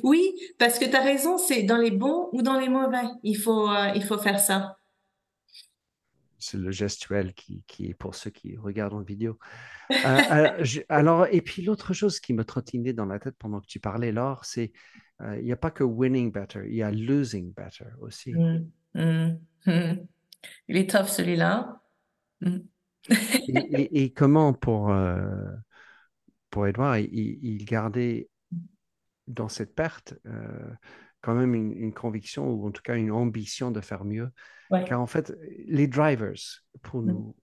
oui, 0.02 0.34
parce 0.58 0.78
que 0.78 0.84
tu 0.84 0.94
as 0.94 1.02
raison, 1.02 1.38
c'est 1.38 1.62
dans 1.62 1.78
les 1.78 1.90
bons 1.90 2.28
ou 2.32 2.42
dans 2.42 2.58
les 2.58 2.68
mauvais, 2.68 3.08
il 3.22 3.38
faut, 3.38 3.70
il 3.94 4.04
faut 4.04 4.18
faire 4.18 4.40
ça. 4.40 4.76
C'est 6.38 6.58
le 6.58 6.70
gestuel 6.70 7.32
qui, 7.34 7.62
qui 7.66 7.86
est 7.86 7.94
pour 7.94 8.14
ceux 8.14 8.30
qui 8.30 8.56
regardent 8.56 8.94
en 8.94 9.02
vidéo. 9.02 9.38
Euh, 9.90 10.20
euh, 10.30 10.64
alors, 10.88 11.26
et 11.30 11.40
puis 11.40 11.62
l'autre 11.62 11.94
chose 11.94 12.20
qui 12.20 12.34
me 12.34 12.44
trottinait 12.44 12.92
dans 12.92 13.06
la 13.06 13.18
tête 13.18 13.36
pendant 13.38 13.60
que 13.60 13.66
tu 13.66 13.80
parlais, 13.80 14.12
Laure, 14.12 14.44
c'est 14.44 14.72
euh, 15.22 15.38
il 15.38 15.44
n'y 15.44 15.52
a 15.52 15.56
pas 15.56 15.70
que 15.70 15.84
winning 15.84 16.30
better, 16.30 16.62
il 16.66 16.74
y 16.74 16.82
a 16.82 16.90
losing 16.90 17.52
better 17.54 17.86
aussi. 18.00 18.34
Mmh, 18.34 18.70
mmh, 18.94 19.38
mmh. 19.66 20.06
Il 20.68 20.76
est 20.76 20.90
tough 20.90 21.08
celui-là. 21.08 21.80
et, 23.08 24.12
comment 24.12 24.52
pour, 24.52 24.94
pour 26.50 26.66
Edouard, 26.66 26.98
il, 26.98 27.38
il, 27.42 27.64
gardait 27.64 28.28
dans 29.26 29.48
cette 29.48 29.74
perte 29.74 30.14
quand 31.22 31.34
même 31.34 31.54
une, 31.54 31.92
conviction 31.94 32.48
ou 32.48 32.68
en 32.68 32.70
tout 32.70 32.82
cas 32.82 32.96
une 32.96 33.10
ambition 33.10 33.70
de 33.70 33.80
faire 33.80 34.04
mieux? 34.04 34.30
Car 34.70 35.00
en 35.00 35.06
fait, 35.06 35.32
les 35.66 35.86
drivers, 35.86 36.62
pour 36.82 37.02
nous, 37.02 37.34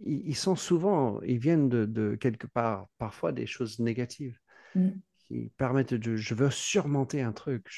ils, 0.00 0.36
sont 0.36 0.56
souvent, 0.56 1.20
ils 1.22 1.38
viennent 1.38 1.68
de, 1.68 2.14
quelque 2.16 2.46
part, 2.46 2.88
parfois 2.98 3.32
des 3.32 3.46
choses 3.46 3.78
négatives 3.78 4.38
mmh. 4.74 4.88
qui 5.26 5.52
permettent 5.56 5.94
de, 5.94 6.16
je 6.16 6.34
veux 6.34 6.50
surmonter 6.50 7.22
un 7.22 7.32
truc 7.32 7.68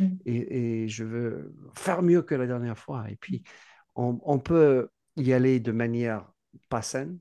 mmh. 0.00 0.04
et, 0.26 0.88
je 0.88 1.04
veux 1.04 1.54
faire 1.74 2.02
mieux 2.02 2.22
que 2.22 2.34
la 2.34 2.46
dernière 2.46 2.78
fois. 2.78 3.06
Et 3.10 3.16
puis, 3.16 3.42
on, 3.94 4.38
peut 4.38 4.88
y 5.16 5.32
aller 5.32 5.60
de 5.60 5.72
manière 5.72 6.30
pas 6.68 6.82
saine 6.82 7.18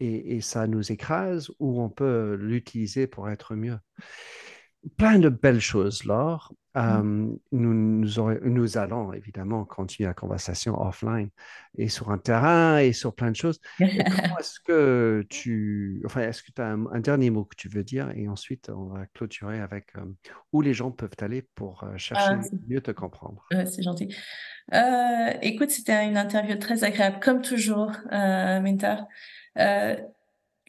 et, 0.00 0.36
et, 0.36 0.40
ça 0.40 0.66
nous 0.66 0.92
écrase 0.92 1.50
ou 1.58 1.82
on 1.82 1.88
peut 1.88 2.34
l'utiliser 2.34 3.06
pour 3.06 3.28
être 3.28 3.54
mieux 3.54 3.78
plein 4.96 5.18
de 5.18 5.28
belles 5.28 5.60
choses, 5.60 6.04
Laure. 6.04 6.52
Mmh. 6.74 7.36
nous, 7.52 7.74
nous, 7.74 8.78
allons 8.78 9.12
évidemment 9.12 9.66
continuer 9.66 10.08
la 10.08 10.14
conversation 10.14 10.80
offline 10.80 11.28
et 11.76 11.90
sur 11.90 12.10
un 12.10 12.16
terrain 12.16 12.78
et 12.78 12.94
sur 12.94 13.14
plein 13.14 13.30
de 13.30 13.36
choses. 13.36 13.60
comment 13.78 14.38
est-ce 14.38 14.58
que 14.58 15.22
tu. 15.28 16.00
Enfin, 16.06 16.22
est-ce 16.22 16.42
que 16.42 16.50
tu 16.50 16.62
as 16.62 16.68
un, 16.68 17.00
dernier 17.00 17.28
mot 17.28 17.44
que 17.44 17.56
tu 17.56 17.68
veux 17.68 17.84
dire 17.84 18.10
et 18.16 18.26
ensuite 18.26 18.70
on 18.70 18.86
va 18.86 19.04
clôturer 19.12 19.60
avec 19.60 19.92
où 20.54 20.62
les 20.62 20.72
gens 20.72 20.90
peuvent 20.90 21.10
aller 21.20 21.42
pour 21.54 21.84
euh, 21.84 21.98
chercher 21.98 22.36
ah, 22.40 22.56
mieux 22.66 22.80
te 22.80 22.90
comprendre? 22.90 23.44
c'est 23.50 23.82
gentil. 23.82 24.08
Euh, 24.72 25.32
écoute, 25.42 25.70
c'était 25.70 26.06
une 26.06 26.16
interview 26.16 26.56
très 26.56 26.84
agréable, 26.84 27.18
comme 27.20 27.42
toujours, 27.42 27.92
euh, 28.12 28.60
Minter. 28.60 28.96
Euh, 29.58 29.96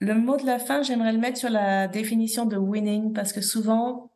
le 0.04 0.16
mot 0.16 0.36
de 0.36 0.45
la 0.45 0.60
fin, 0.60 0.84
j'aimerais 0.84 1.14
le 1.14 1.18
mettre 1.18 1.38
sur 1.38 1.49
la 1.49 1.88
définition 1.88 2.45
de 2.45 2.58
winning 2.58 3.14
parce 3.14 3.32
que 3.32 3.39
souvent, 3.39 4.12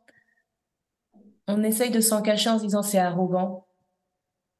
on 1.46 1.62
essaye 1.62 1.90
de 1.90 2.00
s'en 2.00 2.20
cacher 2.20 2.50
en 2.50 2.58
se 2.58 2.64
disant 2.64 2.82
c'est 2.82 2.98
arrogant 2.98 3.66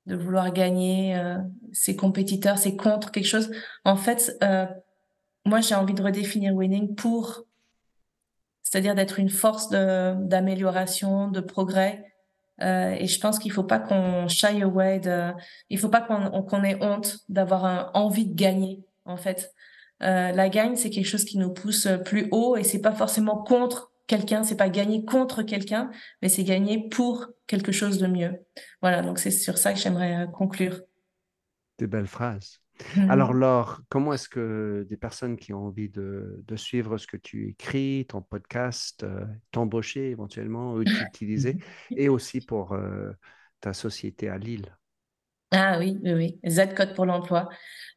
de 0.06 0.16
vouloir 0.16 0.54
gagner, 0.54 1.14
euh, 1.18 1.36
ses 1.70 1.96
compétiteurs, 1.96 2.56
c'est 2.56 2.76
contre 2.76 3.12
quelque 3.12 3.26
chose. 3.26 3.50
En 3.84 3.96
fait, 3.96 4.38
euh, 4.42 4.64
moi, 5.44 5.60
j'ai 5.60 5.74
envie 5.74 5.92
de 5.92 6.02
redéfinir 6.02 6.54
winning 6.54 6.94
pour, 6.94 7.44
c'est-à-dire 8.62 8.94
d'être 8.94 9.18
une 9.18 9.28
force 9.28 9.68
d'amélioration, 9.68 11.28
de, 11.28 11.40
progrès. 11.40 12.10
Euh, 12.62 12.96
et 12.98 13.06
je 13.06 13.20
pense 13.20 13.38
qu'il 13.38 13.52
faut 13.52 13.64
pas 13.64 13.78
qu'on 13.78 14.28
shy 14.28 14.62
away 14.62 14.98
de, 14.98 15.32
il 15.68 15.78
faut 15.78 15.90
pas 15.90 16.00
qu'on 16.00 16.64
ait 16.64 16.82
honte 16.82 17.18
d'avoir 17.28 17.90
envie 17.92 18.24
de 18.24 18.34
gagner, 18.34 18.82
en 19.04 19.18
fait. 19.18 19.52
Euh, 20.02 20.32
la 20.32 20.48
gagne, 20.48 20.76
c'est 20.76 20.90
quelque 20.90 21.06
chose 21.06 21.24
qui 21.24 21.38
nous 21.38 21.52
pousse 21.52 21.88
plus 22.04 22.28
haut 22.30 22.56
et 22.56 22.64
c'est 22.64 22.80
pas 22.80 22.92
forcément 22.92 23.42
contre 23.42 23.92
quelqu'un, 24.06 24.42
c'est 24.42 24.56
pas 24.56 24.68
gagner 24.68 25.04
contre 25.04 25.42
quelqu'un, 25.42 25.90
mais 26.22 26.28
c'est 26.28 26.44
gagner 26.44 26.88
pour 26.88 27.28
quelque 27.46 27.72
chose 27.72 27.98
de 27.98 28.06
mieux. 28.06 28.38
Voilà, 28.80 29.02
donc 29.02 29.18
c'est 29.18 29.30
sur 29.30 29.58
ça 29.58 29.72
que 29.72 29.78
j'aimerais 29.78 30.24
euh, 30.24 30.26
conclure. 30.26 30.80
Des 31.78 31.86
belles 31.86 32.06
phrases. 32.06 32.60
Mhm. 32.96 33.10
Alors 33.10 33.32
Laure, 33.32 33.80
comment 33.88 34.12
est-ce 34.12 34.28
que 34.28 34.86
des 34.88 34.96
personnes 34.96 35.36
qui 35.36 35.52
ont 35.52 35.66
envie 35.66 35.88
de, 35.88 36.44
suivre 36.54 36.96
ce 36.96 37.06
que 37.08 37.16
tu 37.16 37.48
écris, 37.48 38.06
ton 38.08 38.22
podcast, 38.22 39.02
euh, 39.02 39.24
t'embaucher 39.50 40.10
éventuellement 40.10 40.74
ou 40.74 40.84
t'utiliser, 41.12 41.56
et 41.90 42.08
aussi 42.08 42.40
pour 42.40 42.76
ta 43.60 43.72
société 43.72 44.28
à 44.28 44.38
Lille? 44.38 44.78
Ah 45.50 45.78
oui, 45.78 45.98
oui, 46.02 46.12
oui. 46.12 46.40
Z-Code 46.48 46.94
pour 46.94 47.06
l'emploi. 47.06 47.48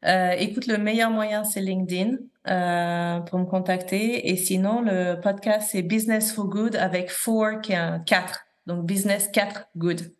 Euh, 0.04 0.32
écoute, 0.32 0.66
le 0.66 0.78
meilleur 0.78 1.10
moyen, 1.10 1.44
c'est 1.44 1.60
LinkedIn 1.60 2.16
euh, 2.48 3.20
pour 3.20 3.38
me 3.38 3.44
contacter. 3.44 4.30
Et 4.30 4.36
sinon, 4.36 4.80
le 4.80 5.20
podcast, 5.20 5.68
c'est 5.72 5.82
Business 5.82 6.32
for 6.32 6.46
Good 6.46 6.76
avec 6.76 7.10
four 7.10 7.60
qui 7.60 7.72
est 7.72 7.76
un 7.76 8.00
4. 8.00 8.40
Donc, 8.66 8.86
Business 8.86 9.28
4 9.28 9.68
Good 9.76 10.14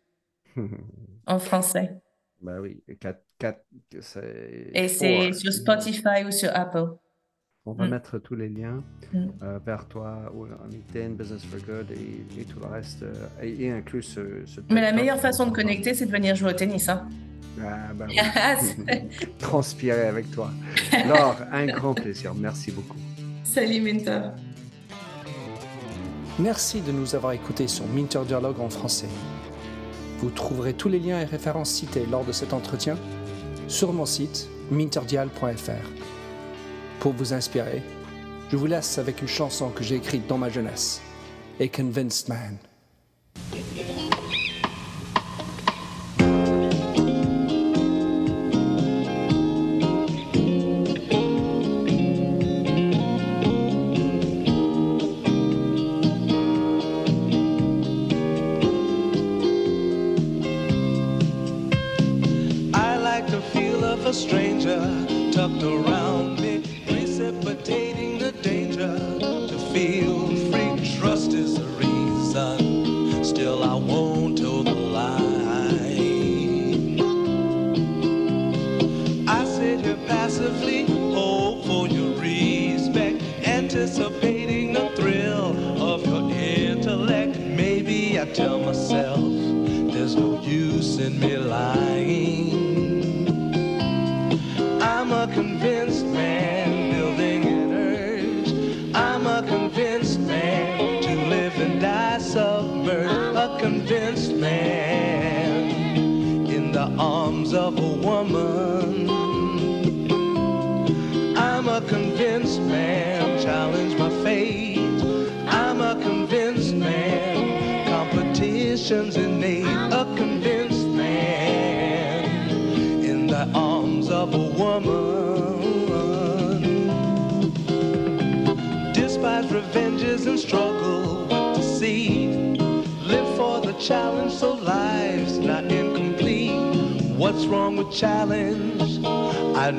en 1.27 1.39
français. 1.39 1.97
Bah 2.41 2.59
oui, 2.61 2.83
4, 2.99 3.19
4 3.39 3.59
c'est... 4.01 4.71
Et 4.73 4.87
c'est 4.87 5.33
sur 5.33 5.51
Spotify 5.51 6.25
ou 6.25 6.31
sur 6.31 6.49
Apple. 6.53 6.97
On 7.65 7.71
va 7.71 7.85
mm. 7.85 7.89
mettre 7.89 8.17
tous 8.17 8.35
les 8.35 8.49
liens 8.49 8.83
mm. 9.13 9.25
euh, 9.41 9.59
vers 9.65 9.85
toi, 9.87 10.31
Amiten, 10.65 11.15
Business 11.15 11.45
for 11.45 11.59
Good 11.59 11.91
et, 11.91 12.43
tout 12.43 12.59
le 12.59 12.67
reste, 12.67 13.03
euh, 13.03 13.13
et, 13.41 13.67
et, 13.67 14.01
ce, 14.01 14.19
Mais 14.69 14.81
la 14.81 14.91
meilleure 14.91 15.19
façon 15.19 15.47
de 15.47 15.51
connecter, 15.51 15.93
c'est 15.93 16.05
de 16.05 16.11
venir 16.11 16.35
jouer 16.35 16.49
au 16.49 16.55
tennis. 16.55 16.89
Hein. 16.89 17.07
Ah, 17.61 17.93
bah. 17.93 18.07
Transpirer 19.39 20.07
avec 20.07 20.29
toi. 20.31 20.51
Laure, 21.07 21.37
un 21.51 21.67
grand 21.67 21.93
plaisir. 21.93 22.33
Merci 22.35 22.71
beaucoup. 22.71 22.97
Salut, 23.45 23.79
Mentor. 23.79 24.31
Merci 26.39 26.81
de 26.81 26.91
nous 26.91 27.15
avoir 27.15 27.31
écoutés 27.31 27.67
sur 27.67 27.85
Minter 27.87 28.21
Dialogue 28.27 28.59
en 28.59 28.69
français. 28.69 29.07
Vous 30.17 30.31
trouverez 30.31 30.73
tous 30.73 30.89
les 30.89 30.99
liens 30.99 31.21
et 31.21 31.25
références 31.25 31.69
cités 31.69 32.05
lors 32.09 32.25
de 32.25 32.31
cet 32.31 32.53
entretien 32.53 32.97
sur 33.67 33.93
mon 33.93 34.05
site 34.05 34.49
minterdial.fr. 34.71 36.12
Pour 37.03 37.11
vous 37.11 37.33
inspirer, 37.33 37.83
je 38.49 38.55
vous 38.55 38.65
laisse 38.65 38.97
avec 38.97 39.21
une 39.21 39.27
chanson 39.27 39.71
que 39.71 39.83
j'ai 39.83 39.95
écrite 39.95 40.25
dans 40.25 40.37
ma 40.37 40.47
jeunesse, 40.47 41.01
A 41.59 41.67
Convinced 41.67 42.29
Man. 42.29 42.57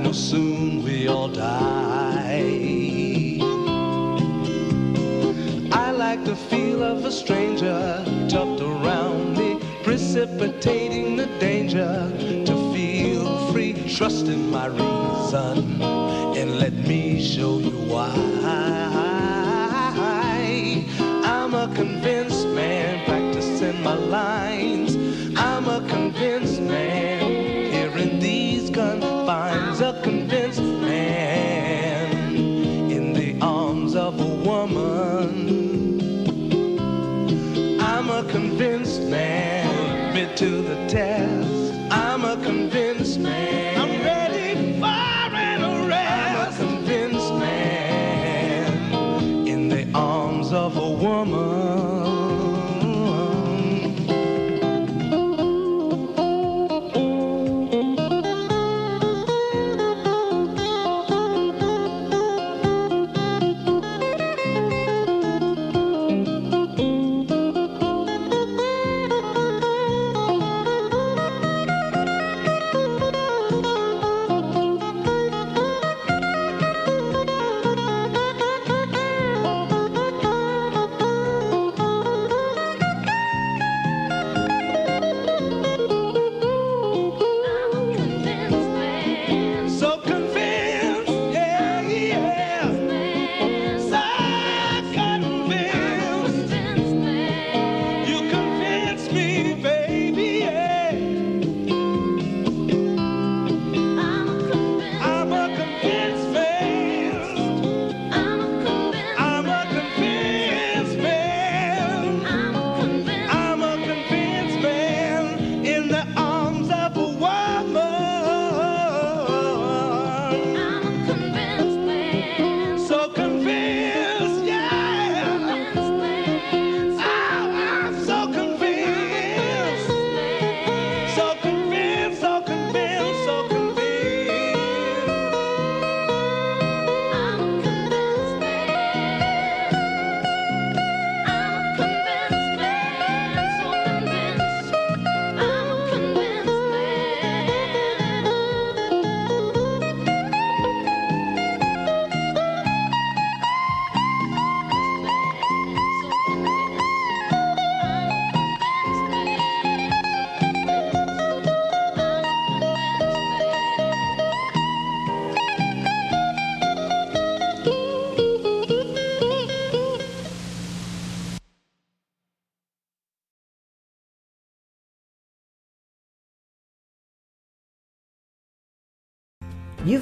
No, 0.03 0.12
soon 0.12 0.82
we 0.82 1.09
all 1.09 1.28
die. 1.28 2.40
I 5.72 5.90
like 5.92 6.24
the 6.24 6.36
feel 6.36 6.82
of 6.82 7.05
a 7.05 7.12
stranger 7.12 8.05
tucked 8.28 8.61
around 8.61 9.36
me, 9.38 9.61
precipitating 9.82 11.16
the 11.16 11.26
danger 11.38 12.11
to 12.47 12.72
feel 12.74 13.53
free. 13.53 13.72
Trust 13.97 14.26
in 14.26 14.51
my 14.51 14.66
reason 14.66 15.80
and 16.36 16.59
let 16.59 16.72
me 16.72 17.22
show 17.22 17.59
you 17.59 17.70
why. 17.92 18.12
I'm 21.24 21.55
a 21.55 21.72
convinced 21.74 22.47
man 22.49 23.05
practicing 23.07 23.82
my 23.82 23.95
lines. 23.95 24.93
to 40.37 40.62
the 40.62 40.74
test. 40.89 41.93
I'm 41.93 42.24
a 42.24 42.37
convinced 42.43 43.20
man. 43.20 43.64